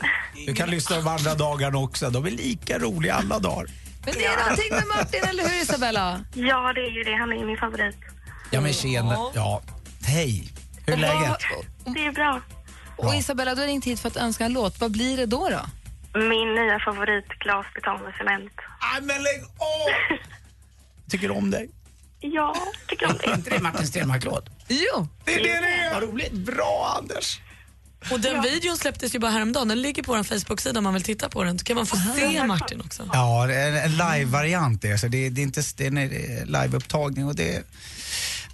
Du 0.48 0.54
kan 0.54 0.70
lyssna 0.70 0.96
de 0.96 1.08
andra 1.08 1.36
dagarna 1.36 1.78
också. 1.78 2.10
De 2.10 2.26
är 2.26 2.32
lika 2.32 2.80
roliga 2.80 3.14
alla 3.14 3.40
dagar. 3.40 3.68
Men 4.06 4.14
det 4.14 4.26
är 4.26 4.38
någonting 4.38 4.72
med 4.72 4.88
Martin, 4.98 5.24
eller 5.30 5.44
hur 5.44 5.62
Isabella? 5.62 6.20
Ja, 6.34 6.74
det 6.74 6.82
är 6.82 6.92
ju 6.92 7.04
det. 7.04 7.16
Han 7.16 7.32
är 7.32 7.36
ju 7.38 7.46
min 7.46 7.58
favorit. 7.58 7.96
Ja 8.52 8.62
men 8.62 8.74
tjena. 8.74 9.18
Ja. 9.34 9.62
Hej. 10.06 10.50
Hur 10.86 10.94
är 10.94 10.98
läget? 10.98 11.38
Det 11.86 12.06
är 12.06 12.12
bra. 12.12 12.42
Och 12.98 13.16
Isabella, 13.16 13.56
du 13.56 13.62
har 13.62 13.68
ringt 13.68 13.86
hit 13.86 14.00
för 14.00 14.08
att 14.08 14.18
önska 14.18 14.46
en 14.46 14.54
låt. 14.54 14.80
Vad 14.80 14.92
blir 14.92 15.18
det 15.18 15.26
då? 15.26 15.50
då? 15.50 15.60
Min 16.16 16.56
nya 16.56 16.80
favorit, 16.80 17.28
glas, 17.40 17.66
betong 17.76 18.02
och 18.08 18.14
cement. 18.18 18.54
Nej 18.82 19.02
men 19.02 19.24
lägg 19.24 19.42
av! 19.44 20.18
Tycker 21.10 21.28
du 21.28 21.34
om 21.34 21.52
dig? 21.52 21.70
Ja, 22.20 22.56
tycker 22.88 23.06
om 23.06 23.16
Är 23.24 23.36
inte 23.36 23.50
det 23.50 23.60
Martin 23.60 23.88
Stenmarck-låt? 23.88 24.50
Jo. 24.68 25.08
Det 25.26 25.34
är 25.34 25.44
det 25.44 25.62
det 25.62 25.68
är! 25.68 25.94
Vad 25.94 26.04
roligt. 26.04 26.32
Bra 26.32 26.96
Anders! 26.98 27.40
Och 28.12 28.20
den 28.20 28.42
videon 28.42 28.78
släpptes 28.78 29.16
ju 29.16 29.20
bara 29.20 29.32
häromdagen. 29.32 29.68
Den 29.68 29.82
ligger 29.82 30.04
på 30.04 30.16
vår 30.16 30.24
Facebook-sida 30.24 30.78
om 30.78 30.84
man 30.84 30.94
vill 30.94 31.04
titta 31.04 31.30
på 31.30 31.44
den. 31.44 31.60
Så 31.60 31.66
kan 31.66 31.76
man 31.76 31.86
få 31.86 31.98
se 32.16 32.44
Martin 32.44 32.82
också. 32.82 33.10
Ja, 33.14 33.46
det 33.48 33.56
är 33.56 33.86
en, 33.86 33.92
live-variant 33.92 34.82
det. 34.82 34.98
Så 34.98 35.08
det, 35.08 35.30
det 35.30 35.42
är 35.42 35.44
inte 35.44 35.62
det 35.78 35.84
är 35.84 35.88
en 35.88 35.98
eh, 35.98 36.46
live-upptagning 36.46 37.28
och 37.28 37.36
det 37.36 37.56
är 37.56 37.64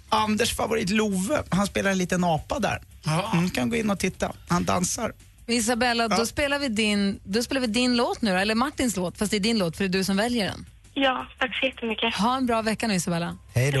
Anders 0.08 0.56
favorit 0.56 0.90
Love. 0.90 1.42
Han 1.50 1.66
spelar 1.66 1.90
en 1.90 1.98
liten 1.98 2.24
apa 2.24 2.58
där. 2.58 2.82
Mm, 3.32 3.50
kan 3.50 3.70
gå 3.70 3.76
in 3.76 3.90
och 3.90 3.98
titta. 3.98 4.32
Han 4.48 4.64
dansar. 4.64 5.12
Isabella, 5.46 6.08
då, 6.08 6.16
Ja. 6.18 6.26
spelar 6.26 6.58
vi 6.58 6.68
din, 6.68 7.20
då 7.24 7.42
spelar 7.42 7.60
vi 7.60 7.66
din 7.66 7.96
låt 7.96 8.22
nu 8.22 8.30
då, 8.30 8.36
eller 8.36 8.54
Martins 8.54 8.96
låt, 8.96 9.18
fast 9.18 9.30
det 9.30 9.36
är 9.36 9.40
din 9.40 9.58
låt 9.58 9.76
för 9.76 9.84
det 9.84 9.88
är 9.88 9.98
du 9.98 10.04
som 10.04 10.16
väljer 10.16 10.44
den. 10.46 10.66
Ja, 10.94 11.26
tack 11.38 11.58
så 11.60 11.66
jättemycket. 11.66 12.14
Ha 12.14 12.36
en 12.36 12.46
bra 12.46 12.62
vecka 12.62 12.88
nu 12.88 12.94
Isabella. 12.94 13.36
Hej 13.54 13.72
då. 13.72 13.80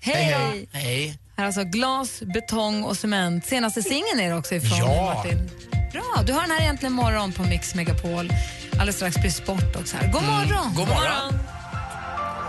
Hej! 0.00 0.24
Hej, 0.24 0.68
Hej. 0.72 1.18
Här 1.36 1.42
är 1.44 1.46
alltså 1.46 1.64
glas, 1.64 2.22
betong 2.34 2.84
och 2.84 2.96
cement. 2.96 3.46
Senaste 3.46 3.82
singeln 3.82 4.20
är 4.20 4.28
det 4.30 4.36
också 4.36 4.54
ifrån 4.54 4.78
Ja. 4.78 5.14
Martin. 5.14 5.50
Bra, 5.92 6.22
du 6.26 6.32
har 6.32 6.40
den 6.40 6.50
här 6.50 6.60
egentligen 6.60 6.92
morgon 6.92 7.32
på 7.32 7.42
Mix 7.42 7.74
Megapol. 7.74 8.30
Alldeles 8.72 8.96
strax 8.96 9.16
blir 9.16 9.30
sport 9.30 9.76
också 9.76 9.96
här. 9.96 10.12
God 10.12 10.22
morgon! 10.22 10.74
God 10.74 10.88
morgon. 10.88 11.40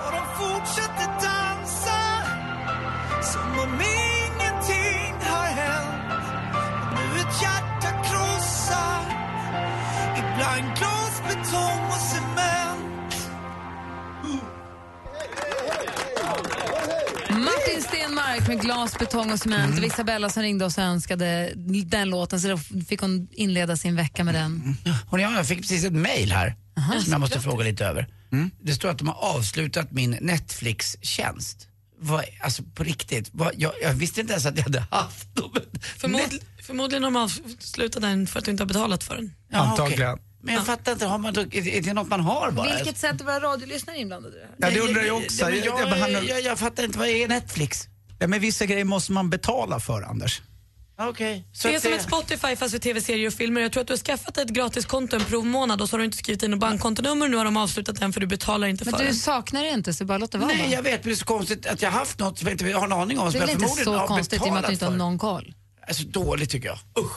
Och 0.05 0.11
de 0.11 0.23
fortsätter 0.37 1.07
dansa 1.07 1.99
som 3.33 3.59
om 3.59 3.77
ibland 10.37 10.77
glas, 10.77 11.21
betong 11.27 11.85
och 11.87 12.01
cement. 12.11 13.29
Martin 17.29 17.81
Stenmark 17.81 18.47
med 18.47 18.61
glas, 18.61 18.99
betong 18.99 19.31
och 19.31 19.39
cement. 19.39 19.75
Det 19.75 19.81
var 19.81 19.87
Isabella 19.87 20.29
som 20.29 20.43
ringde 20.43 20.65
oss 20.65 20.77
och 20.77 20.83
önskade 20.83 21.53
den 21.85 22.09
låten 22.09 22.41
så 22.41 22.47
då 22.47 22.57
fick 22.87 23.01
hon 23.01 23.27
inleda 23.31 23.77
sin 23.77 23.95
vecka 23.95 24.23
med 24.23 24.33
den. 24.35 24.77
Hon, 25.09 25.19
ja, 25.19 25.35
jag 25.35 25.47
fick 25.47 25.61
precis 25.61 25.83
ett 25.85 25.93
mail 25.93 26.31
här 26.31 26.55
som 27.03 27.11
jag 27.11 27.19
måste 27.19 27.39
fråga 27.39 27.63
lite 27.63 27.85
över. 27.85 28.07
Mm. 28.31 28.51
Det 28.61 28.73
står 28.73 28.89
att 28.89 28.97
de 28.97 29.07
har 29.07 29.35
avslutat 29.35 29.91
min 29.91 30.17
Netflix-tjänst. 30.21 31.67
Vad, 31.99 32.23
alltså 32.41 32.63
på 32.63 32.83
riktigt, 32.83 33.29
vad, 33.31 33.53
jag, 33.57 33.71
jag 33.81 33.93
visste 33.93 34.21
inte 34.21 34.33
ens 34.33 34.45
att 34.45 34.57
jag 34.57 34.63
hade 34.63 34.85
haft 34.91 35.35
dem. 35.35 35.51
Förmod, 35.97 36.39
förmodligen 36.61 37.03
har 37.03 37.11
de 37.11 37.17
avslutat 37.17 38.01
den 38.01 38.27
för 38.27 38.39
att 38.39 38.45
du 38.45 38.51
inte 38.51 38.63
har 38.63 38.67
betalat 38.67 39.03
för 39.03 39.15
den. 39.15 39.33
Ja, 39.51 39.57
Antagligen. 39.57 40.13
okej. 40.13 40.26
Men 40.47 40.55
jag 40.55 40.65
fattar 40.65 40.91
inte, 40.91 41.05
har 41.05 41.17
man 41.17 41.33
då, 41.33 41.41
är 41.41 41.81
det- 41.81 41.93
något 41.93 42.07
man 42.07 42.19
har 42.19 42.51
bara? 42.51 42.75
Vilket 42.75 42.97
sätt 42.97 43.11
att 43.11 43.21
vara 43.21 43.39
radiolyssnare 43.39 43.97
inblandad 43.97 44.31
i 44.33 44.35
det 44.35 44.41
här? 44.65 44.71
Ja, 44.73 44.79
det 44.81 44.87
undrar 44.89 45.03
jag 45.03 45.17
också. 45.17 45.41
Ja, 45.41 45.45
men 45.49 45.57
Jag- 45.57 45.65
jag, 45.67 45.81
jag 45.81 45.89
behandlar- 45.89 46.21
jag, 46.23 46.41
jag, 46.41 46.59
fattar 46.59 46.83
inte, 46.83 46.99
vad 46.99 47.07
är 47.07 47.27
Netflix? 47.27 47.87
Ja, 48.19 48.27
men 48.27 48.39
vissa 48.39 48.65
grejer 48.65 48.85
måste 48.85 49.11
man 49.11 49.29
betala 49.29 49.79
för, 49.79 50.01
Anders. 50.01 50.41
Okej. 50.99 51.47
Det 51.63 51.75
är 51.75 51.79
som 51.79 51.93
ett 51.93 52.01
Spotify 52.01 52.55
fast 52.55 52.71
för 52.71 52.79
tv-serier 52.79 53.27
och 53.27 53.33
filmer. 53.33 53.61
Jag 53.61 53.71
tror 53.71 53.81
att 53.81 53.87
du 53.87 53.93
har 53.93 53.97
skaffat 53.97 54.37
ett 54.37 54.49
gratiskonto 54.49 55.15
en 55.15 55.23
provmånad 55.23 55.81
och 55.81 55.89
så 55.89 55.93
har 55.93 55.99
du 55.99 56.05
inte 56.05 56.17
skrivit 56.17 56.43
in 56.43 56.51
något 56.51 56.59
bankkontonummer. 56.59 57.27
Nu 57.27 57.37
har 57.37 57.45
de 57.45 57.57
avslutat 57.57 57.99
den 57.99 58.13
för 58.13 58.19
du 58.21 58.27
betalar 58.27 58.67
inte 58.67 58.85
Men 58.85 58.91
för 58.93 58.99
du 58.99 59.05
den. 59.05 59.15
saknar 59.15 59.63
det 59.63 59.69
inte 59.69 59.93
så 59.93 60.05
bara 60.05 60.17
låt 60.17 60.31
det 60.31 60.37
vara. 60.37 60.47
Nej, 60.47 60.69
jag 60.71 60.83
vet, 60.83 60.93
men 61.03 61.09
det 61.09 61.13
är 61.13 61.15
så 61.15 61.25
konstigt 61.25 61.65
att 61.65 61.81
jag 61.81 61.91
har 61.91 61.99
haft 61.99 62.19
något 62.19 62.39
som 62.39 62.47
jag 62.47 62.53
inte 62.53 62.77
har 62.77 62.85
en 62.85 62.91
aning 62.93 63.19
om. 63.19 63.31
det 63.31 63.37
är 63.37 63.41
väl 63.41 63.49
inte 63.49 63.67
så 63.67 64.05
konstigt 64.07 64.45
i 64.45 64.49
och 64.49 64.53
med 64.53 64.59
att 64.59 64.65
du 64.67 64.73
inte 64.73 64.85
har 64.85 64.91
betalat 64.91 64.97
någon 64.97 65.17
koll. 65.19 65.53
Alltså 65.87 66.03
dåligt 66.03 66.49
tycker 66.49 66.67
jag. 66.67 66.79
Usch. 67.03 67.11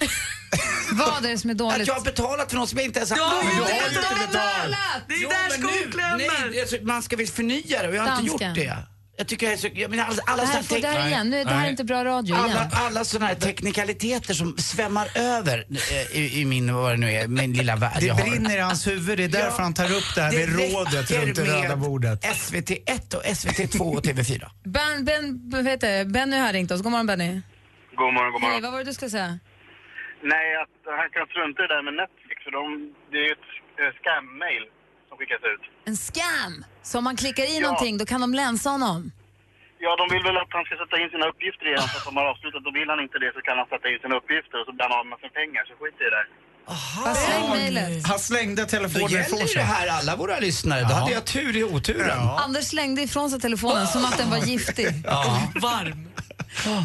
Vad 0.92 1.24
är 1.24 1.28
det 1.28 1.38
som 1.38 1.50
är 1.50 1.54
dåligt? 1.54 1.80
Att 1.80 1.86
jag 1.86 1.94
har 1.94 2.04
betalat 2.04 2.50
för 2.50 2.56
något 2.58 2.68
som 2.68 2.78
jag 2.78 2.84
inte 2.86 2.98
ens 2.98 3.10
har 3.10 3.18
Ja, 3.18 3.32
du 3.42 3.48
det 3.48 3.54
har 3.62 3.70
är 3.70 3.74
ju 3.74 3.88
inte 3.88 4.00
inte 4.00 4.26
betalat. 4.26 4.76
Det 5.08 5.14
är 5.14 5.22
Jo, 5.22 5.28
där 5.28 5.50
skon 5.58 5.92
klämmer. 5.92 6.50
Nej, 6.50 6.60
alltså, 6.60 6.76
man 6.82 7.02
ska 7.02 7.16
väl 7.16 7.26
förnya 7.26 7.82
det 7.82 7.88
och 7.88 7.94
jag 7.94 8.02
har 8.02 8.18
inte 8.20 8.30
Dansken. 8.30 8.48
gjort 8.48 8.56
det. 8.56 8.76
Jag 9.16 9.26
tycker 9.26 9.46
jag 9.46 9.52
är 9.52 9.56
så, 9.58 9.68
jag 9.74 9.90
menar, 9.90 10.04
alla, 10.04 10.22
alla 10.26 10.42
Det 10.42 10.48
här 10.48 10.62
får- 10.62 10.78
det 10.78 10.88
här 10.88 11.08
igen. 11.08 11.30
Nu- 11.30 11.44
det 11.44 11.50
här 11.50 11.66
är 11.66 11.70
inte 11.70 11.84
bra 11.84 12.04
radio 12.04 12.34
alla, 12.34 12.46
igen. 12.46 12.68
Alla 12.72 13.04
sådana 13.04 13.26
här 13.26 13.34
teknikaliteter 13.34 14.34
som 14.34 14.56
svämmar 14.58 15.08
över 15.14 15.66
eh, 15.70 16.18
i, 16.20 16.40
i 16.40 16.44
min, 16.44 16.74
vad 16.74 16.92
det 16.92 16.96
nu 16.96 17.12
är, 17.12 17.26
min 17.28 17.52
lilla 17.52 17.76
värld 17.76 17.96
Det 18.00 18.06
jag 18.06 18.14
har. 18.14 18.22
brinner 18.22 18.56
i 18.56 18.60
hans 18.60 18.86
huvud, 18.86 19.18
det 19.18 19.24
är 19.24 19.28
därför 19.28 19.62
han 19.62 19.74
tar 19.74 19.92
upp 19.92 20.14
det 20.14 20.22
här 20.22 20.32
med 20.32 20.48
rådet 20.72 21.10
runt 21.10 21.36
det 21.36 21.44
röda 21.44 21.76
bordet. 21.76 22.24
SVT1 22.24 23.14
och 23.14 23.22
SVT2 23.24 23.80
och 23.96 24.04
TV4. 24.04 24.44
Ben, 24.64 25.04
ben, 25.04 25.50
vad 25.50 25.66
heter 25.68 25.98
det? 25.98 26.04
Benny 26.04 26.36
har 26.36 26.52
ringt 26.52 26.70
oss. 26.70 26.82
God 26.82 26.90
morgon 26.92 27.06
Benny. 27.06 27.40
God 27.96 28.14
morgon, 28.14 28.32
god 28.32 28.40
Hej, 28.42 28.50
morgon. 28.50 28.62
vad 28.62 28.72
var 28.72 28.78
det 28.78 28.84
du 28.84 28.94
skulle 28.94 29.10
säga? 29.10 29.38
Nej, 30.32 30.46
att 30.62 30.74
han 31.00 31.10
kan 31.16 31.26
strunta 31.32 31.58
i 31.64 31.66
det 31.66 31.74
där 31.74 31.82
med 31.88 31.94
Netflix, 32.02 32.36
för 32.44 32.50
de, 32.58 32.62
det 33.10 33.18
är 33.22 33.26
ju 33.30 33.32
ett 33.32 33.94
scam-mail 34.00 34.64
som 35.08 35.14
skickas 35.18 35.42
ut. 35.52 35.64
En 35.90 35.96
scam! 36.08 36.54
Så 36.88 36.92
om 36.98 37.04
man 37.08 37.16
klickar 37.22 37.44
i 37.52 37.54
Ja. 37.56 37.62
någonting 37.66 37.94
då 38.00 38.04
kan 38.12 38.20
de 38.26 38.30
länsa 38.42 38.68
honom. 38.76 39.00
Ja, 39.84 39.90
de 40.00 40.04
vill 40.14 40.22
väl 40.28 40.36
att 40.42 40.52
han 40.56 40.64
ska 40.64 40.74
sätta 40.82 40.96
in 41.02 41.10
sina 41.14 41.26
uppgifter 41.32 41.66
igen, 41.66 41.86
så 41.92 41.96
att 41.98 42.04
de 42.08 42.16
har 42.20 42.26
avslutat. 42.32 42.66
Och 42.68 42.76
vill 42.78 42.88
han 42.92 43.00
inte 43.06 43.18
det 43.24 43.30
så 43.36 43.40
kan 43.46 43.58
han 43.60 43.66
sätta 43.74 43.86
in 43.92 43.98
sina 44.04 44.16
uppgifter 44.20 44.56
och 44.60 44.66
så 44.66 44.72
blir 44.72 44.86
han 44.88 44.98
av 44.98 45.06
med 45.10 45.18
sina 45.20 45.32
pengar, 45.40 45.62
så 45.68 45.72
skit 45.80 46.00
i 46.00 46.04
det 46.04 46.14
där. 46.18 46.26
Bara 47.04 47.14
släng 47.14 47.50
mejlet. 47.50 48.06
Han 48.06 48.18
slängde 48.18 48.62
Då 48.62 48.68
telefonen 48.68 49.08
gäller 49.08 49.24
ifrån 49.26 49.40
ju 49.40 49.46
sig. 49.46 49.56
det 49.56 49.62
här 49.62 49.86
alla 49.86 50.16
våra 50.16 50.38
lyssnare. 50.38 50.80
Då 50.80 50.86
Ja. 50.90 50.94
hade 50.94 51.12
jag 51.12 51.24
tur 51.24 51.56
i 51.56 51.64
oturen. 51.64 52.18
Anders 52.20 52.64
slängde 52.66 53.02
ifrån 53.02 53.30
sig 53.30 53.40
telefonen 53.40 53.86
som 53.86 54.04
att 54.04 54.18
den 54.18 54.30
var 54.30 54.38
giftig. 54.38 54.86
Ja. 55.04 55.42
Varm. 55.62 56.08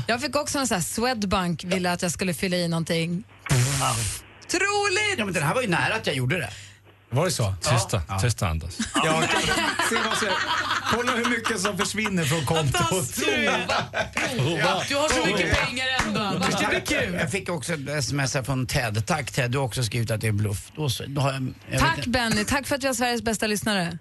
Jag 0.08 0.22
fick 0.22 0.36
också 0.36 0.60
en 0.60 0.68
sån 0.68 0.76
här 0.76 0.82
Swedbank 0.84 1.64
ville 1.64 1.92
att 1.92 2.02
jag 2.02 2.12
skulle 2.12 2.34
fylla 2.34 2.58
i 2.58 2.68
någonting. 2.68 3.24
Troligt! 4.48 5.16
Ja, 5.18 5.26
men 5.26 5.34
den 5.34 5.44
här 5.44 5.54
var 5.56 5.62
ju 5.62 5.68
nära 5.68 5.96
att 5.96 6.08
jag 6.08 6.16
gjorde 6.16 6.38
det. 6.40 6.50
Var 7.12 7.26
det 7.26 7.32
så? 7.32 7.54
Testa, 7.62 8.02
testa 8.22 8.48
Anders. 8.48 8.78
Ja, 8.96 9.24
se 9.90 9.96
vad 10.06 10.18
som, 10.18 10.28
kolla 10.92 11.12
hur 11.12 11.26
mycket 11.30 11.60
som 11.60 11.78
försvinner 11.78 12.24
från 12.24 12.46
kontot. 12.46 13.16
Du 14.90 14.96
har 14.96 15.10
så 15.10 15.26
mycket 15.26 15.58
pengar 15.58 15.86
ändå. 16.08 16.40
Det 16.60 16.68
blir 16.70 16.80
kul. 17.02 17.14
Jag 17.14 17.32
fick 17.32 17.50
också 17.50 17.74
ett 17.74 17.90
sms 17.90 18.34
här 18.36 18.44
från 18.44 18.68
Ted. 18.68 19.06
Tack 19.06 19.32
Ted, 19.32 19.52
du 19.52 19.58
har 19.58 19.66
också 19.66 19.84
skrivit 19.84 20.12
att 20.12 20.22
det 20.22 20.28
är 20.28 20.32
bluff. 20.32 20.72
Då, 20.76 20.90
så, 20.90 21.04
då 21.08 21.22
har 21.22 21.34
jag, 21.34 21.54
jag 21.72 21.80
Tack 21.80 22.06
Benny, 22.06 22.46
tack 22.46 22.68
för 22.68 22.76
att 22.76 22.84
vi 22.84 22.88
har 22.88 22.94
Sveriges 22.94 23.22
bästa 23.22 23.48
lyssnare. 23.48 23.98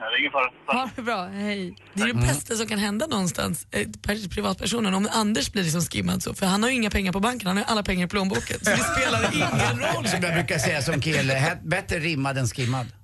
Ja, 0.00 0.04
det 0.10 0.16
är 0.16 0.20
ingen 0.20 0.32
fara. 0.32 0.50
Ha 0.80 0.90
det 0.96 1.02
bra, 1.02 1.24
hej. 1.26 1.74
Det 1.94 2.02
är 2.02 2.06
det 2.06 2.14
bästa 2.14 2.54
som 2.54 2.66
kan 2.66 2.78
hända 2.78 3.06
någonstans, 3.06 3.66
eh, 3.70 3.88
per- 4.02 4.28
privatpersonen, 4.28 4.94
om 4.94 5.08
Anders 5.12 5.52
blir 5.52 5.62
liksom 5.62 5.80
skimmad 5.82 6.22
så. 6.22 6.34
För 6.34 6.46
han 6.46 6.62
har 6.62 6.70
ju 6.70 6.76
inga 6.76 6.90
pengar 6.90 7.12
på 7.12 7.20
banken, 7.20 7.46
han 7.48 7.56
har 7.56 7.64
alla 7.64 7.82
pengar 7.82 8.06
i 8.06 8.08
plånboken. 8.10 8.58
Så 8.62 8.70
det 8.70 8.76
spelar 8.76 9.34
ingen 9.34 9.80
roll. 9.94 10.08
som 10.08 10.22
jag 10.22 10.34
brukar 10.34 10.58
säga 10.58 10.82
som 10.82 11.00
kille, 11.00 11.58
bättre 11.64 11.98
rimmad 11.98 12.38
än 12.38 12.46
skimmad. 12.48 12.86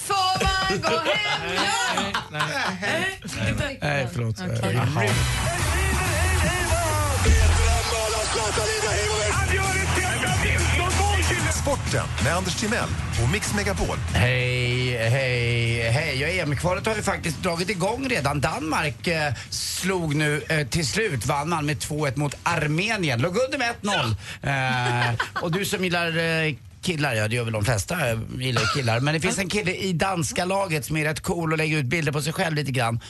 Får 0.00 0.44
man 0.44 0.80
gå 0.80 0.98
hem? 1.10 1.54
Ja! 1.54 2.38
Nej, 3.80 4.08
förlåt. 4.12 4.36
Okej. 4.40 4.80
Sporten 11.62 12.06
med 12.24 12.34
Anders 12.36 12.54
Timell 12.54 12.88
och 13.22 13.28
Mix 13.32 13.54
Megapol. 13.54 13.96
Hej, 14.14 14.96
hej, 15.08 15.90
hej. 15.90 16.20
Ja, 16.20 16.28
EM-kvalet 16.28 16.86
har 16.86 16.96
ju 16.96 17.02
faktiskt 17.02 17.42
dragit 17.42 17.70
igång 17.70 18.08
redan. 18.08 18.40
Danmark 18.40 19.06
eh, 19.06 19.32
slog 19.50 20.14
nu 20.14 20.42
eh, 20.48 20.66
till 20.66 20.86
slut, 20.86 21.26
vann 21.26 21.48
man 21.48 21.66
med 21.66 21.76
2-1 21.78 22.18
mot 22.18 22.34
Armenien. 22.42 23.20
Låg 23.22 23.36
under 23.36 23.58
med 23.58 23.74
1-0. 24.42 25.08
Eh, 25.12 25.42
och 25.42 25.52
du 25.52 25.64
som 25.64 25.84
gillar 25.84 26.16
eh, 26.18 26.54
killar, 26.82 27.14
ja 27.14 27.28
det 27.28 27.34
gör 27.36 27.44
väl 27.44 27.52
de 27.52 27.64
flesta, 27.64 28.10
eh, 28.10 28.18
gillar 28.38 28.74
killar. 28.76 29.00
Men 29.00 29.14
det 29.14 29.20
finns 29.20 29.38
en 29.38 29.48
kille 29.48 29.74
i 29.74 29.92
danska 29.92 30.44
laget 30.44 30.84
som 30.84 30.96
är 30.96 31.04
rätt 31.04 31.20
cool 31.20 31.52
och 31.52 31.58
lägger 31.58 31.78
ut 31.78 31.86
bilder 31.86 32.12
på 32.12 32.22
sig 32.22 32.32
själv 32.32 32.54
lite 32.56 32.70
grann. 32.72 33.00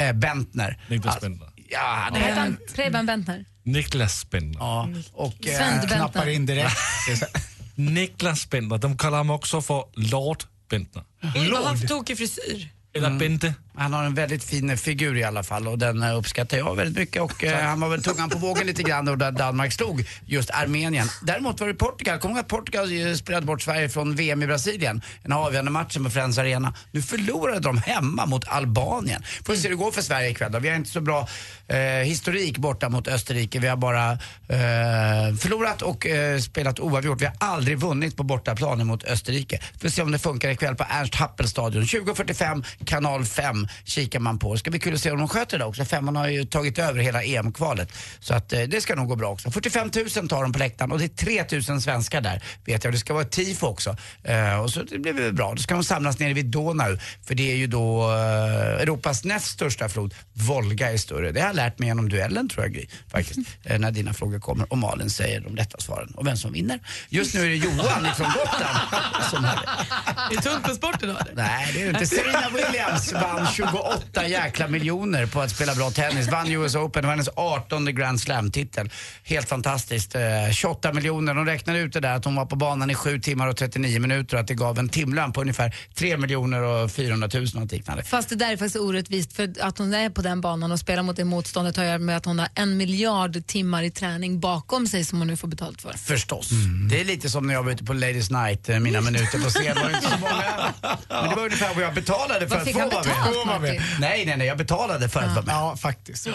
Eh, 0.00 0.12
Bentner. 0.12 0.78
Niklas 0.88 1.14
Alltså, 1.14 1.28
Bentner. 1.30 1.48
Ja, 1.70 2.08
han? 2.36 2.56
Preben 2.74 3.06
Bentner? 3.06 3.44
Niklas 3.64 4.30
Bentner. 4.30 4.58
Ja, 4.60 4.88
och... 5.12 5.46
eh. 5.46 5.82
Knappar 5.86 6.28
in 6.28 6.46
direkt. 6.46 6.76
Niklas 7.78 8.50
Bentner. 8.50 8.78
De 8.78 8.98
kallar 8.98 9.18
honom 9.18 9.36
också 9.36 9.60
för 9.62 9.84
Lord 9.94 10.44
Bentner. 10.70 11.04
Oj, 11.22 11.50
vad 11.50 11.60
har 11.60 11.66
han 11.68 11.78
för 11.78 11.88
tokig 11.88 12.18
frisyr. 12.18 12.68
Eller 12.92 13.18
Bente. 13.18 13.54
Han 13.78 13.92
har 13.92 14.04
en 14.04 14.14
väldigt 14.14 14.44
fin 14.44 14.76
figur 14.76 15.16
i 15.16 15.24
alla 15.24 15.42
fall 15.42 15.68
och 15.68 15.78
den 15.78 16.02
eh, 16.02 16.16
uppskattar 16.16 16.58
jag 16.58 16.76
väldigt 16.76 16.98
mycket 16.98 17.22
och 17.22 17.44
eh, 17.44 17.64
han 17.64 17.80
var 17.80 17.88
väl 17.88 18.02
tungan 18.02 18.30
på 18.30 18.38
vågen 18.38 18.66
lite 18.66 18.82
grann 18.82 19.08
och 19.08 19.18
där 19.18 19.32
Danmark 19.32 19.72
slog 19.72 20.04
just 20.26 20.50
Armenien. 20.50 21.08
Däremot 21.22 21.60
var 21.60 21.68
det 21.68 21.74
Portugal, 21.74 22.18
kommer 22.18 22.34
du 22.34 22.40
att 22.40 22.48
Portugal 22.48 23.06
eh, 23.06 23.14
spelade 23.14 23.46
bort 23.46 23.62
Sverige 23.62 23.88
från 23.88 24.16
VM 24.16 24.42
i 24.42 24.46
Brasilien? 24.46 25.02
Den 25.22 25.32
avgörande 25.32 25.70
matchen 25.70 26.04
på 26.04 26.10
Friends 26.10 26.38
Arena. 26.38 26.74
Nu 26.90 27.02
förlorade 27.02 27.60
de 27.60 27.78
hemma 27.78 28.26
mot 28.26 28.48
Albanien. 28.48 29.22
Får 29.44 29.52
vi 29.52 29.58
se 29.58 29.68
hur 29.68 29.76
det 29.76 29.84
går 29.84 29.92
för 29.92 30.02
Sverige 30.02 30.30
ikväll 30.30 30.52
då. 30.52 30.58
Vi 30.58 30.68
har 30.68 30.76
inte 30.76 30.90
så 30.90 31.00
bra 31.00 31.28
eh, 31.68 31.78
historik 31.78 32.58
borta 32.58 32.88
mot 32.88 33.08
Österrike. 33.08 33.58
Vi 33.58 33.68
har 33.68 33.76
bara 33.76 34.12
eh, 34.12 35.36
förlorat 35.40 35.82
och 35.82 36.06
eh, 36.06 36.40
spelat 36.40 36.80
oavgjort. 36.80 37.20
Vi 37.20 37.26
har 37.26 37.34
aldrig 37.40 37.78
vunnit 37.78 38.16
på 38.16 38.22
bortaplan 38.22 38.86
mot 38.86 39.04
Österrike. 39.04 39.60
Får 39.80 39.88
se 39.88 40.02
om 40.02 40.12
det 40.12 40.18
funkar 40.18 40.50
ikväll 40.50 40.74
på 40.74 40.84
Ernst 40.90 41.14
Happel-stadion. 41.14 41.82
20.45, 41.82 42.64
kanal 42.84 43.24
5 43.24 43.67
kikar 43.84 44.20
man 44.20 44.38
på. 44.38 44.52
Det 44.52 44.58
ska 44.58 44.70
bli 44.70 44.80
kul 44.80 44.94
att 44.94 45.00
se 45.00 45.10
om 45.10 45.18
de 45.18 45.28
sköter 45.28 45.58
det 45.58 45.64
också. 45.64 45.84
Femman 45.84 46.16
har 46.16 46.28
ju 46.28 46.44
tagit 46.44 46.78
över 46.78 47.00
hela 47.00 47.22
EM-kvalet. 47.22 47.92
Så 48.20 48.34
att 48.34 48.52
eh, 48.52 48.62
det 48.62 48.80
ska 48.80 48.94
nog 48.94 49.08
gå 49.08 49.16
bra 49.16 49.30
också. 49.30 49.50
45 49.50 49.90
000 50.16 50.28
tar 50.28 50.42
de 50.42 50.52
på 50.52 50.58
läktaren 50.58 50.92
och 50.92 50.98
det 50.98 51.04
är 51.04 51.44
3 51.48 51.72
000 51.72 51.82
svenskar 51.82 52.20
där 52.20 52.42
vet 52.64 52.84
jag. 52.84 52.92
Det 52.92 52.98
ska 52.98 53.12
vara 53.14 53.24
ett 53.24 53.30
tifo 53.30 53.66
också. 53.66 53.96
Eh, 54.22 54.60
och 54.60 54.70
så 54.70 54.82
det 54.82 54.98
blir 54.98 55.12
väl 55.12 55.32
bra. 55.32 55.54
Då 55.54 55.62
ska 55.62 55.74
de 55.74 55.84
samlas 55.84 56.18
nere 56.18 56.32
vid 56.32 56.46
Donau. 56.46 56.98
För 57.26 57.34
det 57.34 57.52
är 57.52 57.56
ju 57.56 57.66
då 57.66 58.10
eh, 58.10 58.82
Europas 58.82 59.24
näst 59.24 59.46
största 59.46 59.88
flod. 59.88 60.14
Volga 60.32 60.92
är 60.92 60.96
större. 60.96 61.32
Det 61.32 61.40
har 61.40 61.46
jag 61.46 61.56
lärt 61.56 61.78
mig 61.78 61.88
genom 61.88 62.08
duellen 62.08 62.48
tror 62.48 62.64
jag 62.64 62.74
Gry, 62.74 62.86
faktiskt. 63.12 63.38
Eh, 63.64 63.78
när 63.78 63.90
dina 63.90 64.14
frågor 64.14 64.40
kommer 64.40 64.72
och 64.72 64.78
Malin 64.78 65.10
säger 65.10 65.40
de 65.40 65.56
rätta 65.56 65.78
svaren 65.80 66.14
och 66.16 66.26
vem 66.26 66.36
som 66.36 66.52
vinner. 66.52 66.80
Just 67.08 67.34
nu 67.34 67.40
är 67.44 67.48
det 67.48 67.56
Johan 67.56 68.06
ifrån 68.06 68.26
Gotland 68.26 68.78
som 69.30 69.44
har 69.44 69.56
det. 69.56 70.34
Är 70.34 70.36
det 70.36 70.42
tunt 70.42 70.66
med 70.66 70.76
sport 70.76 71.02
idag? 71.02 71.16
Nej, 71.34 71.70
det 71.74 71.80
är 71.82 71.84
det 71.84 71.90
inte. 71.90 72.06
Serena 72.06 72.48
Williams 72.54 73.12
vann 73.22 73.46
28 73.58 74.28
jäkla 74.28 74.68
miljoner 74.68 75.26
på 75.26 75.40
att 75.40 75.50
spela 75.50 75.74
bra 75.74 75.90
tennis. 75.90 76.28
Vann 76.28 76.52
US 76.52 76.74
Open, 76.74 77.02
det 77.02 77.06
var 77.06 77.12
hennes 77.12 77.28
18 77.36 77.94
Grand 77.94 78.20
Slam-titel. 78.20 78.90
Helt 79.24 79.48
fantastiskt. 79.48 80.14
Eh, 80.14 80.20
28 80.52 80.92
miljoner. 80.92 81.34
De 81.34 81.46
räknade 81.46 81.78
ut 81.78 81.92
det 81.92 82.00
där 82.00 82.14
att 82.14 82.24
hon 82.24 82.34
var 82.34 82.46
på 82.46 82.56
banan 82.56 82.90
i 82.90 82.94
7 82.94 83.20
timmar 83.20 83.46
och 83.46 83.56
39 83.56 84.00
minuter 84.00 84.36
och 84.36 84.40
att 84.40 84.46
det 84.46 84.54
gav 84.54 84.78
en 84.78 84.88
timlön 84.88 85.32
på 85.32 85.40
ungefär 85.40 85.74
3 85.94 86.16
miljoner 86.16 86.62
och 86.62 86.90
400 86.90 87.28
000 87.34 87.46
något 87.54 87.72
liknande. 87.72 88.04
Fast 88.04 88.28
det 88.28 88.34
där 88.34 88.52
är 88.52 88.56
faktiskt 88.56 88.76
orättvist 88.76 89.32
för 89.32 89.54
att 89.60 89.78
hon 89.78 89.94
är 89.94 90.10
på 90.10 90.22
den 90.22 90.40
banan 90.40 90.72
och 90.72 90.78
spelar 90.78 91.02
mot 91.02 91.16
det 91.16 91.24
motståndet 91.24 91.76
har 91.76 91.84
att 91.84 91.88
göra 91.88 91.98
med 91.98 92.16
att 92.16 92.24
hon 92.24 92.38
har 92.38 92.48
en 92.54 92.76
miljard 92.76 93.46
timmar 93.46 93.82
i 93.82 93.90
träning 93.90 94.40
bakom 94.40 94.86
sig 94.86 95.04
som 95.04 95.18
hon 95.18 95.26
nu 95.26 95.36
får 95.36 95.48
betalt 95.48 95.82
för. 95.82 95.92
Förstås. 95.92 96.50
Det 96.90 97.00
är 97.00 97.04
lite 97.04 97.30
som 97.30 97.46
när 97.46 97.54
jag 97.54 97.62
var 97.62 97.72
ute 97.72 97.84
på 97.84 97.92
Ladies 97.92 98.30
Night, 98.30 98.68
eh, 98.68 98.78
mina 98.78 99.00
minuter 99.00 99.38
på 99.42 99.50
scen 99.50 99.76
var 99.82 99.90
inte 99.90 100.10
så 100.10 100.18
många. 100.18 100.74
Men 101.08 101.30
det 101.30 101.36
var 101.36 101.44
ungefär 101.44 101.74
vad 101.74 101.84
jag 101.84 101.94
betalade 101.94 102.48
för 102.48 102.56
att 102.56 102.72
få 102.72 102.78
vara 102.78 103.37
betalt, 103.44 103.62
med. 103.62 103.74
Martin? 103.74 103.82
Nej, 104.00 104.26
nej, 104.26 104.36
nej, 104.36 104.46
jag 104.46 104.58
betalade 104.58 105.08
för 105.08 105.20
att 105.20 105.34
vara 105.34 105.44
med. 105.44 105.54
Ja, 105.54 105.76
faktiskt. 105.76 106.26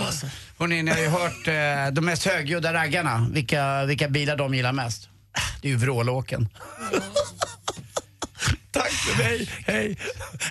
Hörrni, 0.60 0.84
ni 0.84 0.92
har 0.92 1.00
ju 1.00 1.08
hört 1.08 1.48
eh, 1.48 1.94
de 1.94 2.02
mest 2.06 2.26
högljudda 2.26 2.74
raggarna, 2.74 3.28
vilka, 3.32 3.86
vilka 3.86 4.08
bilar 4.08 4.36
de 4.36 4.54
gillar 4.54 4.72
mest. 4.74 5.10
Det 5.62 5.68
är 5.68 5.72
ju 5.72 5.78
vrålåken. 5.78 6.50
Tack 8.72 8.92
för 8.92 9.18
mig, 9.24 9.50
hej. 9.68 9.98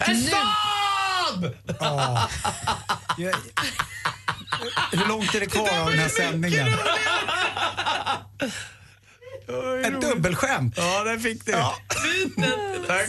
En 0.01 0.23
Saab! 0.23 1.55
Ja. 1.81 2.29
Jag- 3.19 3.35
Hur 4.93 5.09
långt 5.09 5.35
är 5.35 5.41
det 5.41 5.47
kvar 5.47 5.79
av 5.81 5.91
den 5.91 5.99
här 5.99 6.09
sändningen? 6.09 6.69
Ett 9.87 10.01
dubbelskämt. 10.01 10.75
Ja, 10.77 11.05
där 11.05 11.19
fick 11.19 11.47
du. 11.47 11.53
Ja. 11.53 11.77
Tack. 12.87 13.09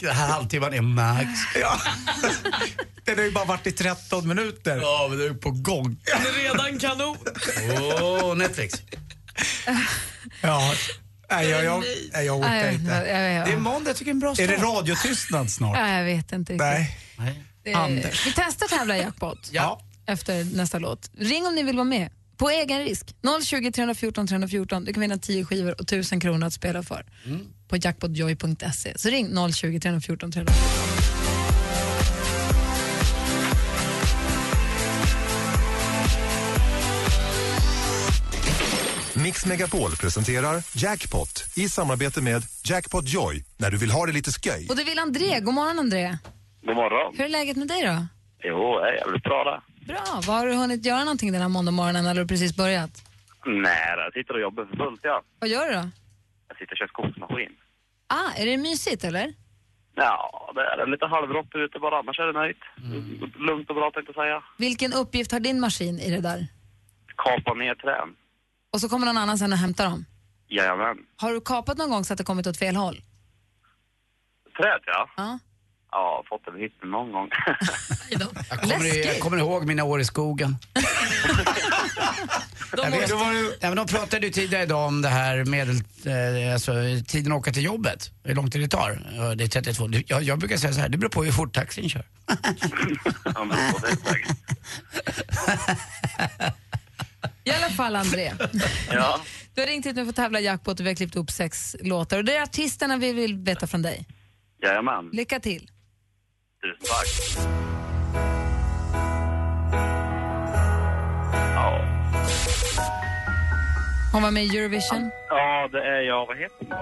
Den 0.00 0.14
här 0.16 0.28
halvtimman 0.28 0.74
är 0.74 0.80
max. 0.80 1.28
Ja. 1.60 1.80
Den 3.04 3.16
har 3.18 3.24
ju 3.24 3.30
bara 3.30 3.44
varit 3.44 3.66
i 3.66 3.72
13 3.72 4.28
minuter. 4.28 4.76
Ja, 4.82 5.06
men 5.10 5.18
det 5.18 5.24
är 5.24 5.34
på 5.34 5.50
gång. 5.50 5.96
Den 6.04 6.26
är 6.26 6.42
redan 6.42 6.78
kanon. 6.78 7.16
Åh, 8.02 8.34
Netflix. 8.36 8.74
Ja. 10.42 10.74
Nej, 11.30 11.48
jag, 11.48 11.64
jag, 11.64 11.84
nej, 12.12 12.26
jag 12.26 12.38
orkar 12.38 12.48
Nej, 12.50 12.74
inte. 12.74 12.92
jag- 12.94 13.08
jag- 13.08 13.32
jag- 13.32 13.46
Det 13.46 13.52
är 13.52 13.56
måndag, 13.56 13.90
jag 13.90 13.96
tycker 13.96 14.10
en 14.10 14.18
bra 14.18 14.34
Är 14.38 14.48
det 14.48 14.56
radiotystnad 14.56 15.50
snart? 15.50 15.76
Nej, 15.76 15.98
jag 15.98 16.04
vet 16.04 16.32
inte 16.32 16.52
riktigt. 16.52 16.66
Nej. 17.18 17.44
Eh, 17.64 17.78
Anders. 17.80 18.26
Vi 18.26 18.32
testar 18.36 18.68
tävla 18.68 18.96
i 18.96 19.00
jackpot 19.00 19.48
Ja. 19.52 19.80
efter 20.06 20.44
nästa 20.56 20.78
låt. 20.78 21.10
Ring 21.18 21.46
om 21.46 21.54
ni 21.54 21.62
vill 21.62 21.76
vara 21.76 21.84
med. 21.84 22.10
På 22.38 22.50
egen 22.50 22.84
risk. 22.84 23.14
020 23.44 23.72
314 23.72 24.26
314. 24.26 24.84
Du 24.84 24.92
kan 24.92 25.00
vinna 25.00 25.18
10 25.18 25.44
skivor 25.44 25.72
och 25.72 25.80
1000 25.80 26.20
kronor 26.20 26.46
att 26.46 26.52
spela 26.52 26.82
för. 26.82 27.06
På 27.68 27.76
jackpotjoy.se. 27.76 28.98
Så 28.98 29.08
ring 29.08 29.52
020 29.52 29.80
314 29.80 30.32
314. 30.32 30.88
Mix 39.24 39.46
Megapol 39.46 39.90
presenterar 39.90 40.62
Jackpot 40.76 41.44
i 41.56 41.68
samarbete 41.68 42.22
med 42.22 42.42
Jackpot 42.64 43.08
Joy 43.08 43.44
när 43.56 43.70
du 43.70 43.76
vill 43.78 43.90
ha 43.90 44.06
det 44.06 44.12
lite 44.12 44.30
sköj. 44.30 44.66
Och 44.68 44.76
det 44.76 44.84
vill 44.84 44.98
André. 44.98 45.40
God 45.40 45.54
morgon 45.54 45.78
André. 45.78 46.18
God 46.66 46.76
morgon. 46.76 47.14
Hur 47.16 47.24
är 47.24 47.28
läget 47.28 47.56
med 47.56 47.68
dig 47.68 47.82
då? 47.82 48.06
Jo, 48.44 48.78
det 48.80 48.88
är 48.88 48.94
jävligt 48.94 49.22
bra 49.22 49.44
det. 49.44 49.60
Bra. 49.88 50.04
Vad 50.26 50.36
har 50.36 50.46
du 50.46 50.54
hunnit 50.54 50.86
göra 50.86 51.04
någonting 51.04 51.32
den 51.32 51.42
här 51.42 51.48
måndagmorgonen 51.48 51.96
eller 52.06 52.08
har 52.08 52.24
du 52.24 52.28
precis 52.28 52.56
börjat? 52.56 52.90
Nej, 53.46 53.94
jag 53.96 54.12
sitter 54.12 54.34
och 54.34 54.40
jobbar 54.40 54.64
för 54.64 54.76
fullt, 54.76 55.00
ja. 55.02 55.22
Vad 55.38 55.50
gör 55.50 55.66
du 55.68 55.74
då? 55.74 55.84
Jag 56.48 56.56
sitter 56.58 56.72
och 56.74 56.78
kör 56.78 56.86
skogsmaskin. 56.86 57.52
Ah, 58.06 58.30
är 58.36 58.46
det 58.46 58.56
mysigt 58.56 59.04
eller? 59.04 59.34
Ja, 59.94 60.52
det 60.54 60.60
är 60.82 60.86
lite 60.86 61.06
halvrått 61.06 61.54
ute 61.54 61.78
bara, 61.78 61.98
annars 61.98 62.18
är 62.18 62.26
det 62.26 62.32
nöjt. 62.32 62.62
Lugnt 63.48 63.70
och 63.70 63.76
bra 63.76 63.90
tänkte 63.90 64.12
jag 64.16 64.24
säga. 64.24 64.42
Vilken 64.58 64.92
uppgift 64.92 65.32
har 65.32 65.40
din 65.40 65.60
maskin 65.60 65.98
i 65.98 66.10
det 66.10 66.20
där? 66.20 66.46
Kapa 67.16 67.54
ner 67.54 67.74
trän. 67.74 68.08
Och 68.72 68.80
så 68.80 68.88
kommer 68.88 69.06
någon 69.06 69.16
annan 69.18 69.38
sen 69.38 69.52
och 69.52 69.58
hämtar 69.58 69.84
dem. 69.84 70.04
Jajamän. 70.48 70.96
Har 71.16 71.32
du 71.32 71.40
kapat 71.40 71.78
någon 71.78 71.90
gång 71.90 72.04
så 72.04 72.12
att 72.12 72.18
det 72.18 72.24
kommit 72.24 72.46
åt 72.46 72.58
fel 72.58 72.76
håll? 72.76 72.96
Träd, 74.56 74.80
ja. 74.86 75.08
Ja. 75.16 75.38
Ja, 75.90 76.24
fått 76.28 76.48
en 76.54 76.60
hit 76.60 76.72
någon 76.82 77.12
gång. 77.12 77.28
Jag 78.50 78.60
kommer, 78.60 79.06
jag 79.06 79.20
kommer 79.20 79.38
ihåg 79.38 79.66
mina 79.66 79.84
år 79.84 80.00
i 80.00 80.04
skogen. 80.04 80.56
jag 82.76 82.90
vet, 82.90 83.10
ja, 83.10 83.32
men 83.68 83.76
de 83.76 83.86
pratade 83.86 84.26
ju 84.26 84.32
tidigare 84.32 84.62
idag 84.62 84.86
om 84.86 85.02
det 85.02 85.08
här 85.08 85.44
medel, 85.44 85.76
eh, 86.46 86.52
alltså, 86.54 86.72
tiden 87.08 87.32
att 87.32 87.38
åka 87.38 87.52
till 87.52 87.64
jobbet. 87.64 88.10
Hur 88.24 88.34
lång 88.34 88.50
tid 88.50 88.60
det 88.62 88.68
tar. 88.68 89.02
Det 89.34 89.44
är 89.44 89.48
32. 89.48 89.86
Det- 89.86 90.10
Jag, 90.10 90.22
jag 90.22 90.38
brukar 90.38 90.56
säga 90.56 90.72
så 90.72 90.80
här, 90.80 90.88
det 90.88 90.98
beror 90.98 91.10
på 91.10 91.24
hur 91.24 91.32
fort 91.32 91.52
taxin 91.54 91.88
kör. 91.88 92.04
ja, 93.24 93.44
men. 93.44 93.58
I 97.44 97.50
alla 97.50 97.70
fall 97.70 97.96
André. 97.96 98.32
Ja. 98.90 99.20
Du 99.54 99.60
har 99.60 99.68
ringt 99.68 99.86
hit 99.86 99.96
nu 99.96 100.04
för 100.04 100.10
att 100.10 100.16
tävla 100.16 100.40
jackpot 100.40 100.80
och 100.80 100.86
vi 100.86 100.90
har 100.90 100.96
klippt 100.96 101.16
upp 101.16 101.30
sex 101.30 101.76
låtar. 101.80 102.18
Och 102.18 102.24
det 102.24 102.36
är 102.36 102.42
artisterna 102.42 102.96
vi 102.96 103.12
vill 103.12 103.36
veta 103.36 103.66
från 103.66 103.82
dig. 103.82 104.06
Jajamän. 104.62 105.10
Lycka 105.12 105.40
till. 105.40 105.70
Tusen 106.62 106.86
tack. 106.88 107.08
Ja. 111.54 111.80
Hon 114.12 114.22
var 114.22 114.30
med 114.30 114.44
i 114.44 114.58
Eurovision. 114.58 115.10
ja, 115.28 115.68
det 115.72 115.78
är 115.84 116.00
jag. 116.00 116.26
Vad 116.26 116.36
heter 116.36 116.56
hon 116.58 116.68
då? 116.68 116.76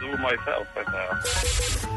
Do 0.00 0.16
myself, 0.22 0.68
tänkte 0.74 0.92
jag 0.96 1.26
säga. 1.26 1.90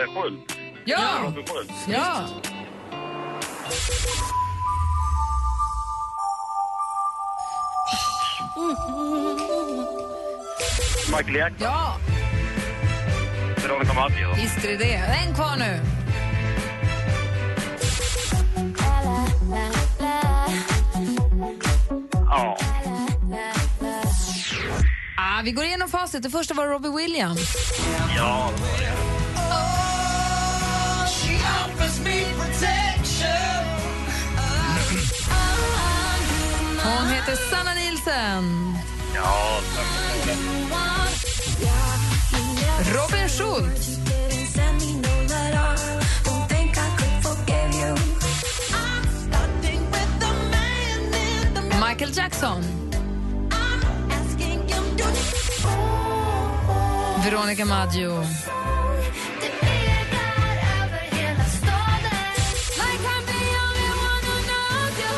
Eh, 0.00 0.14
Schult. 0.22 0.56
Ja! 0.84 0.98
Robin. 1.24 1.44
Ja! 1.88 2.28
Michael 11.10 11.36
Jackson. 11.36 11.56
Ja! 11.60 11.96
Veronica 13.62 13.92
Maggio. 13.92 14.34
Visst 14.36 14.64
är 14.64 14.68
det 14.68 14.76
det. 14.76 14.94
En 14.94 15.34
kvar 15.34 15.56
nu. 15.56 15.80
Ja. 22.26 22.58
Ah, 25.16 25.42
vi 25.44 25.52
går 25.52 25.64
igenom 25.64 25.88
facit. 25.88 26.22
Det 26.22 26.30
första 26.30 26.54
var 26.54 26.66
Robbie 26.66 26.88
Williams. 26.88 27.56
Ja, 28.16 28.50
det 28.56 28.62
var 28.62 28.78
det. 28.78 28.92
Hon 36.84 37.08
heter 37.08 37.36
Sanna 37.50 37.74
Nielsen. 37.74 38.74
Ja, 39.14 39.60
Robin 42.90 43.28
Schultz. 43.28 43.98
Michael 51.80 52.12
Jackson. 52.16 52.62
Veronica 57.24 57.64
Maggio. 57.64 58.18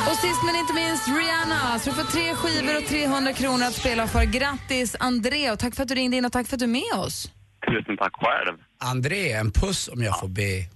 Och 0.08 0.16
sist 0.20 0.42
men 0.44 0.56
inte 0.56 0.72
minst 0.74 1.08
Rihanna. 1.08 1.78
Så 1.78 1.90
du 1.90 1.96
får 1.96 2.04
tre 2.04 2.34
skivor 2.34 2.76
och 2.76 2.86
300 2.88 3.32
kronor 3.32 3.66
att 3.66 3.74
spela 3.74 4.06
för. 4.06 4.24
Grattis 4.24 4.96
André 4.98 5.50
och 5.50 5.58
tack 5.58 5.74
för 5.74 5.82
att 5.82 5.88
du 5.88 5.94
ringde 5.94 6.16
in 6.16 6.24
och 6.24 6.32
tack 6.32 6.46
för 6.46 6.56
att 6.56 6.60
du 6.60 6.64
är 6.64 6.68
med 6.68 6.94
oss 6.94 7.30
tusen 7.78 7.96
tack 7.96 8.12
själv. 8.16 8.58
André, 8.80 9.32
en 9.32 9.50
puss 9.52 9.88
om 9.88 10.02
jag 10.02 10.20
får 10.20 10.28
be. 10.28 10.66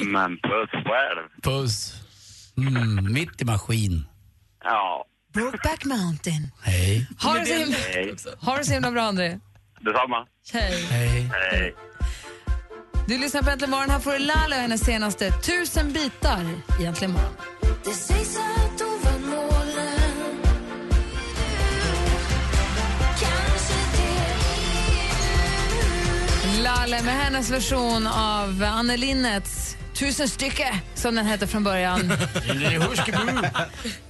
Men 0.04 0.30
puss 0.36 0.70
själv. 0.70 1.28
Puss. 1.42 1.94
Mm, 2.56 3.12
mitt 3.12 3.42
i 3.42 3.44
maskin. 3.44 4.06
Ja. 4.64 5.04
Brokeback 5.34 5.84
Mountain. 5.84 6.50
Hej. 6.62 7.06
Ha 7.22 7.34
det 7.34 7.46
så 7.46 7.54
himla, 7.54 7.76
Hej. 7.76 8.14
ha 8.40 8.56
det 8.56 8.64
så 8.64 8.72
himla 8.72 8.90
bra 8.90 9.02
André. 9.02 9.40
Detsamma. 9.80 10.26
Hej. 10.52 10.86
Hej. 10.90 11.30
Hej. 11.50 11.74
Du 13.06 13.18
lyssnar 13.18 13.42
på 13.42 13.50
Äntligen 13.50 13.70
morgon. 13.70 13.90
Här 13.90 13.98
får 13.98 14.12
du 14.12 14.18
Lale 14.18 14.56
och 14.56 14.62
hennes 14.62 14.84
senaste 14.84 15.30
Tusen 15.30 15.92
bitar 15.92 16.40
i 16.80 16.84
Äntligen 16.84 17.12
morgon. 17.12 17.34
Det 17.84 17.90
sägs 17.90 18.36
att 18.38 18.83
Lale 26.64 27.02
med 27.02 27.14
hennes 27.14 27.50
version 27.50 28.06
av 28.06 28.62
Anne 28.62 28.96
Linnets 28.96 29.76
Tusen 29.94 30.28
stycke, 30.28 30.80
som 30.94 31.14
den 31.14 31.26
hette 31.26 31.46
från 31.46 31.64
början. 31.64 32.00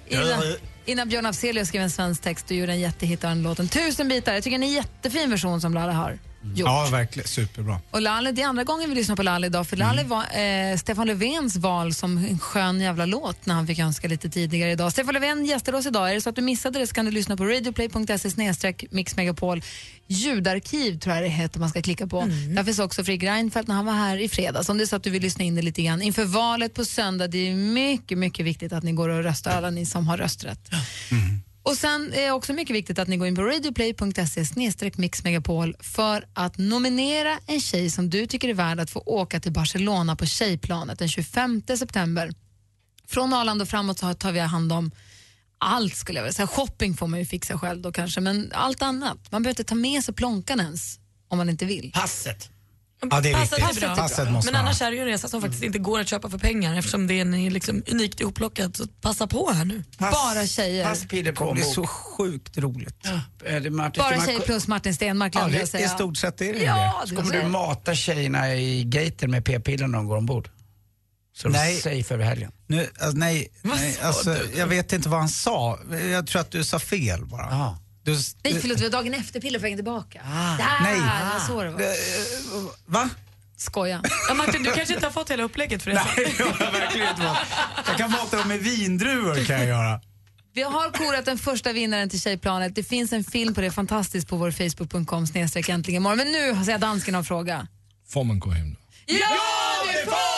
Innan, 0.08 0.42
innan 0.84 1.08
Björn 1.08 1.26
Afzelius 1.26 1.68
skrev 1.68 1.82
en 1.82 1.90
svensk 1.90 2.22
text 2.22 2.50
och 2.50 2.56
gjorde 2.56 2.72
en 2.72 2.80
jättehit 2.80 3.24
av 3.24 3.30
den 3.30 3.42
låten. 3.42 3.68
Tusen 3.68 4.08
bitar. 4.08 4.34
Jag 4.34 4.44
tycker 4.44 4.58
det 4.58 4.64
är 4.64 4.68
en 4.68 4.72
jättefin 4.72 5.30
version 5.30 5.60
som 5.60 5.74
Lale 5.74 5.92
har 5.92 6.18
gjort. 6.54 6.68
Ja, 6.68 6.88
verkligen. 6.92 7.28
Superbra. 7.28 7.80
Och 7.90 8.02
Lalle, 8.02 8.32
det 8.32 8.42
är 8.42 8.46
andra 8.46 8.64
gången 8.64 8.88
vi 8.88 8.94
lyssnar 8.94 9.16
på 9.16 9.22
Lalle 9.22 9.46
idag, 9.46 9.66
för 9.66 9.76
Lalle 9.76 10.04
var 10.04 10.22
eh, 10.22 10.76
Stefan 10.76 11.06
Löfvens 11.06 11.56
val 11.56 11.94
som 11.94 12.18
en 12.18 12.38
skön 12.38 12.80
jävla 12.80 13.06
låt 13.06 13.46
när 13.46 13.54
han 13.54 13.66
fick 13.66 13.78
önska 13.78 14.08
lite 14.08 14.30
tidigare 14.30 14.70
idag. 14.70 14.92
Stefan 14.92 15.14
Löfven 15.14 15.44
gästar 15.44 15.74
oss 15.74 15.86
idag. 15.86 16.10
Är 16.10 16.14
det 16.14 16.20
så 16.20 16.28
att 16.30 16.36
du 16.36 16.42
missade 16.42 16.78
det 16.78 16.86
så 16.86 16.94
kan 16.94 17.04
du 17.04 17.10
lyssna 17.10 17.36
på 17.36 17.44
radioplay.se 17.44 18.74
mixmegapol 18.90 19.62
ljudarkiv 20.06 20.98
tror 20.98 21.14
jag 21.14 21.24
det 21.24 21.28
heter 21.28 21.60
man 21.60 21.68
ska 21.68 21.82
klicka 21.82 22.06
på. 22.06 22.20
Där 22.48 22.64
finns 22.64 22.78
också 22.78 23.04
Fredrik 23.04 23.22
Reinfeldt 23.22 23.68
när 23.68 23.74
han 23.74 23.86
var 23.86 23.92
här 23.92 24.16
i 24.16 24.28
fredags. 24.28 24.68
Om 24.68 24.78
det 24.78 24.84
är 24.84 24.86
så 24.86 24.96
att 24.96 25.02
du 25.02 25.10
vill 25.10 25.22
lyssna 25.22 25.44
in 25.44 25.54
det 25.54 25.62
lite 25.62 25.82
grann 25.82 26.02
inför 26.02 26.24
valet 26.24 26.74
på 26.74 26.84
söndag. 26.84 27.26
Det 27.26 27.38
är 27.38 27.54
mycket, 27.54 28.18
mycket 28.18 28.46
viktigt 28.46 28.72
att 28.72 28.84
ni 28.84 28.92
går 28.92 29.08
och 29.08 29.22
röstar, 29.22 29.50
alla 29.50 29.70
ni 29.70 29.86
som 29.86 30.06
har 30.06 30.16
rösträtt. 30.16 30.70
Och 31.64 31.76
sen 31.76 32.12
är 32.12 32.22
det 32.22 32.30
också 32.30 32.52
mycket 32.52 32.76
viktigt 32.76 32.98
att 32.98 33.08
ni 33.08 33.16
går 33.16 33.28
in 33.28 33.36
på 33.36 33.42
radioplay.se-mixmegapol 33.42 35.76
för 35.80 36.26
att 36.34 36.58
nominera 36.58 37.38
en 37.46 37.60
tjej 37.60 37.90
som 37.90 38.10
du 38.10 38.26
tycker 38.26 38.48
är 38.48 38.54
värd 38.54 38.80
att 38.80 38.90
få 38.90 39.02
åka 39.06 39.40
till 39.40 39.52
Barcelona 39.52 40.16
på 40.16 40.26
tjejplanet 40.26 40.98
den 40.98 41.08
25 41.08 41.62
september. 41.78 42.32
Från 43.06 43.32
Arlanda 43.32 43.62
och 43.62 43.68
framåt 43.68 43.98
så 43.98 44.14
tar 44.14 44.32
vi 44.32 44.40
hand 44.40 44.72
om 44.72 44.90
allt 45.58 45.96
skulle 45.96 46.18
jag 46.18 46.24
vilja 46.24 46.32
säga. 46.32 46.46
Shopping 46.46 46.94
får 46.94 47.06
man 47.06 47.18
ju 47.18 47.26
fixa 47.26 47.58
själv 47.58 47.82
då 47.82 47.92
kanske, 47.92 48.20
men 48.20 48.50
allt 48.54 48.82
annat. 48.82 49.32
Man 49.32 49.42
behöver 49.42 49.50
inte 49.50 49.64
ta 49.64 49.74
med 49.74 50.04
sig 50.04 50.14
plånkan 50.14 50.60
ens 50.60 50.98
om 51.28 51.38
man 51.38 51.48
inte 51.48 51.64
vill. 51.64 51.92
Passet. 51.94 52.53
Ja, 53.10 53.20
det 53.20 53.30
är 53.30 53.34
Passet 53.34 53.58
viktigt. 53.58 53.82
är 53.82 53.86
bra. 53.86 53.96
Passet 53.96 54.30
måste 54.32 54.52
Men 54.52 54.60
annars 54.60 54.82
är 54.82 54.90
det 54.90 54.96
ju 54.96 55.02
en 55.02 55.08
resa 55.08 55.28
som 55.28 55.40
faktiskt 55.40 55.62
inte 55.62 55.78
går 55.78 56.00
att 56.00 56.08
köpa 56.08 56.30
för 56.30 56.38
pengar 56.38 56.78
eftersom 56.78 57.06
det 57.06 57.20
är 57.20 57.50
liksom 57.50 57.82
unikt 57.90 58.20
ihopplockat. 58.20 58.76
Så 58.76 58.86
passa 58.86 59.26
på 59.26 59.50
här 59.52 59.64
nu. 59.64 59.84
Bara 59.98 60.46
tjejer. 60.46 60.84
Pass, 60.84 61.06
piller, 61.08 61.22
Det 61.22 61.32
plånbok. 61.32 61.64
så 61.74 61.86
sjukt 61.86 62.58
roligt. 62.58 63.06
Är 63.44 63.60
det 63.60 63.70
Martin, 63.70 64.02
Bara 64.02 64.26
tjejer 64.26 64.40
plus 64.40 64.68
Martin 64.68 64.94
Stenmark 64.94 65.32
Ja, 65.36 65.48
det. 65.48 65.80
I 65.80 65.88
stort 65.88 66.16
sett 66.16 66.40
är 66.40 66.52
det 66.52 66.58
Ja, 66.62 67.00
det. 67.02 67.08
Så 67.08 67.16
kommer 67.16 67.42
du 67.42 67.48
mata 67.48 67.94
tjejerna 67.94 68.54
i 68.54 68.84
gaten 68.84 69.30
med 69.30 69.44
p-piller 69.44 69.86
när 69.86 69.98
de 69.98 70.06
går 70.06 70.16
ombord? 70.16 70.48
Så 71.36 71.48
är 71.48 71.52
Nej. 71.52 71.76
safe 71.80 72.14
över 72.14 72.24
helgen. 72.24 72.52
Nu, 72.66 72.88
alltså, 73.00 73.18
nej, 73.18 73.48
nej 73.62 73.98
alltså, 74.02 74.36
jag 74.56 74.66
vet 74.66 74.92
inte 74.92 75.08
vad 75.08 75.20
han 75.20 75.28
sa. 75.28 75.78
Jag 76.10 76.26
tror 76.26 76.40
att 76.40 76.50
du 76.50 76.64
sa 76.64 76.78
fel 76.78 77.24
bara. 77.26 77.46
Jaha. 77.50 77.78
Då, 78.04 78.12
Nej, 78.44 78.60
förlåt, 78.60 78.78
det 78.78 78.84
var 78.84 78.90
dagen 78.90 79.14
efter 79.14 79.40
piller 79.40 79.58
på 79.58 79.62
vägen 79.62 79.78
tillbaka. 79.78 80.20
Ah, 80.24 80.56
Där, 80.56 80.80
nej. 80.82 80.94
Det 80.94 81.00
var 81.34 81.40
så 81.46 81.62
det 81.62 81.70
var. 81.70 82.92
Va? 82.92 83.10
Skoja. 83.56 84.02
Ja, 84.28 84.34
Martin, 84.34 84.62
du 84.62 84.72
kanske 84.72 84.94
inte 84.94 85.06
har 85.06 85.12
fått 85.12 85.30
hela 85.30 85.42
upplägget 85.42 85.82
förresten. 85.82 86.12
Nej, 86.16 86.34
jag 86.38 86.46
har 86.46 86.72
verkligen 86.72 87.08
inte 87.08 87.22
fått. 87.22 87.38
Jag 87.86 87.96
kan 87.98 88.10
mata 88.10 88.36
dem 88.36 88.48
med 88.48 88.58
vindruvor 88.60 89.44
kan 89.44 89.56
jag 89.58 89.66
göra. 89.66 90.00
Vi 90.54 90.62
har 90.62 90.90
korat 90.90 91.24
den 91.24 91.38
första 91.38 91.72
vinnaren 91.72 92.08
till 92.10 92.20
Tjejplanet. 92.20 92.74
Det 92.74 92.82
finns 92.84 93.12
en 93.12 93.24
film 93.24 93.54
på 93.54 93.60
det 93.60 93.70
fantastiskt 93.70 94.28
på 94.28 94.36
vår 94.36 94.50
facebook.com 94.50 95.26
snedstreck 95.26 95.68
äntligen 95.68 96.02
morgon. 96.02 96.16
Men 96.18 96.32
nu 96.32 96.52
har 96.52 96.70
jag 96.70 96.80
dansken 96.80 97.14
en 97.14 97.24
fråga. 97.24 97.66
Får 98.08 98.24
man 98.24 98.38
gå 98.38 98.50
hem 98.50 98.68
nu? 98.68 98.76
Ja, 99.06 99.16
det 99.92 100.04
får 100.04 100.33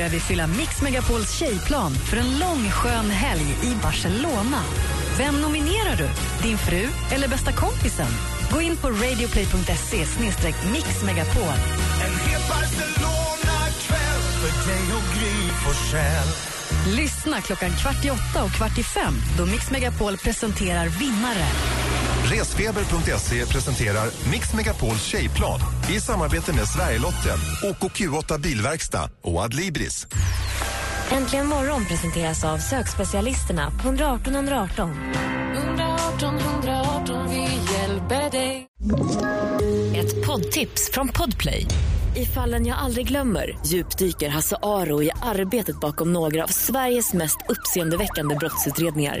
börjar 0.00 0.12
vi 0.12 0.20
fylla 0.20 0.46
Mix 0.46 0.82
Megapols 0.82 1.38
tjejplan 1.38 1.92
för 1.94 2.16
en 2.16 2.38
lång 2.38 2.70
skön 2.70 3.10
helg 3.10 3.56
i 3.62 3.74
Barcelona. 3.82 4.62
Vem 5.18 5.40
nominerar 5.40 5.96
du? 5.96 6.08
Din 6.42 6.58
fru 6.58 6.88
eller 7.12 7.28
bästa 7.28 7.52
kompisen? 7.52 8.06
Gå 8.52 8.60
in 8.60 8.76
på 8.76 8.88
radioplay.se 8.88 9.98
mixmegapol. 10.72 11.56
En 12.04 12.14
het 12.26 12.48
Barcelona-kväll 12.48 14.22
för 14.40 14.70
dig 14.70 14.84
och 14.96 15.18
Gry 15.18 15.48
Forssell. 15.64 16.28
Lyssna 16.96 17.40
klockan 17.40 17.70
kvart 17.70 18.04
i 18.04 18.10
åtta 18.10 18.44
och 18.44 18.50
kvart 18.50 18.78
i 18.78 18.82
fem 18.82 19.14
då 19.38 19.46
Mix 19.46 19.70
Megapol 19.70 20.16
presenterar 20.16 20.86
vinnare. 20.86 21.46
Resfeber.se 22.30 23.46
presenterar 23.46 24.30
Mix 24.30 24.54
Megapols 24.54 25.02
tjejplan 25.02 25.60
i 25.96 26.00
samarbete 26.00 26.52
med 26.52 26.68
Sverigelotten, 26.68 27.38
OKQ8 27.62 28.40
Bilverkstad 28.40 29.10
och 29.22 29.40
Adlibris. 29.40 30.06
Äntligen 31.10 31.46
morgon 31.46 31.84
presenteras 31.84 32.44
av 32.44 32.58
sökspecialisterna 32.58 33.70
på 33.70 33.88
118 33.88 34.34
118. 34.34 34.90
118 35.54 36.38
118, 36.38 37.28
vi 37.30 37.72
hjälper 37.74 38.30
dig. 38.30 38.66
Ett 39.96 40.26
poddtips 40.26 40.90
från 40.92 41.08
Podplay. 41.08 41.66
I 42.16 42.26
fallen 42.26 42.66
jag 42.66 42.78
aldrig 42.78 43.08
glömmer 43.08 43.58
djupdyker 43.66 44.28
Hasse 44.28 44.56
Aro 44.62 45.02
i 45.02 45.10
arbetet 45.22 45.80
bakom 45.80 46.12
några 46.12 46.44
av 46.44 46.48
Sveriges 46.48 47.12
mest 47.12 47.38
uppseendeväckande 47.48 48.34
brottsutredningar. 48.34 49.20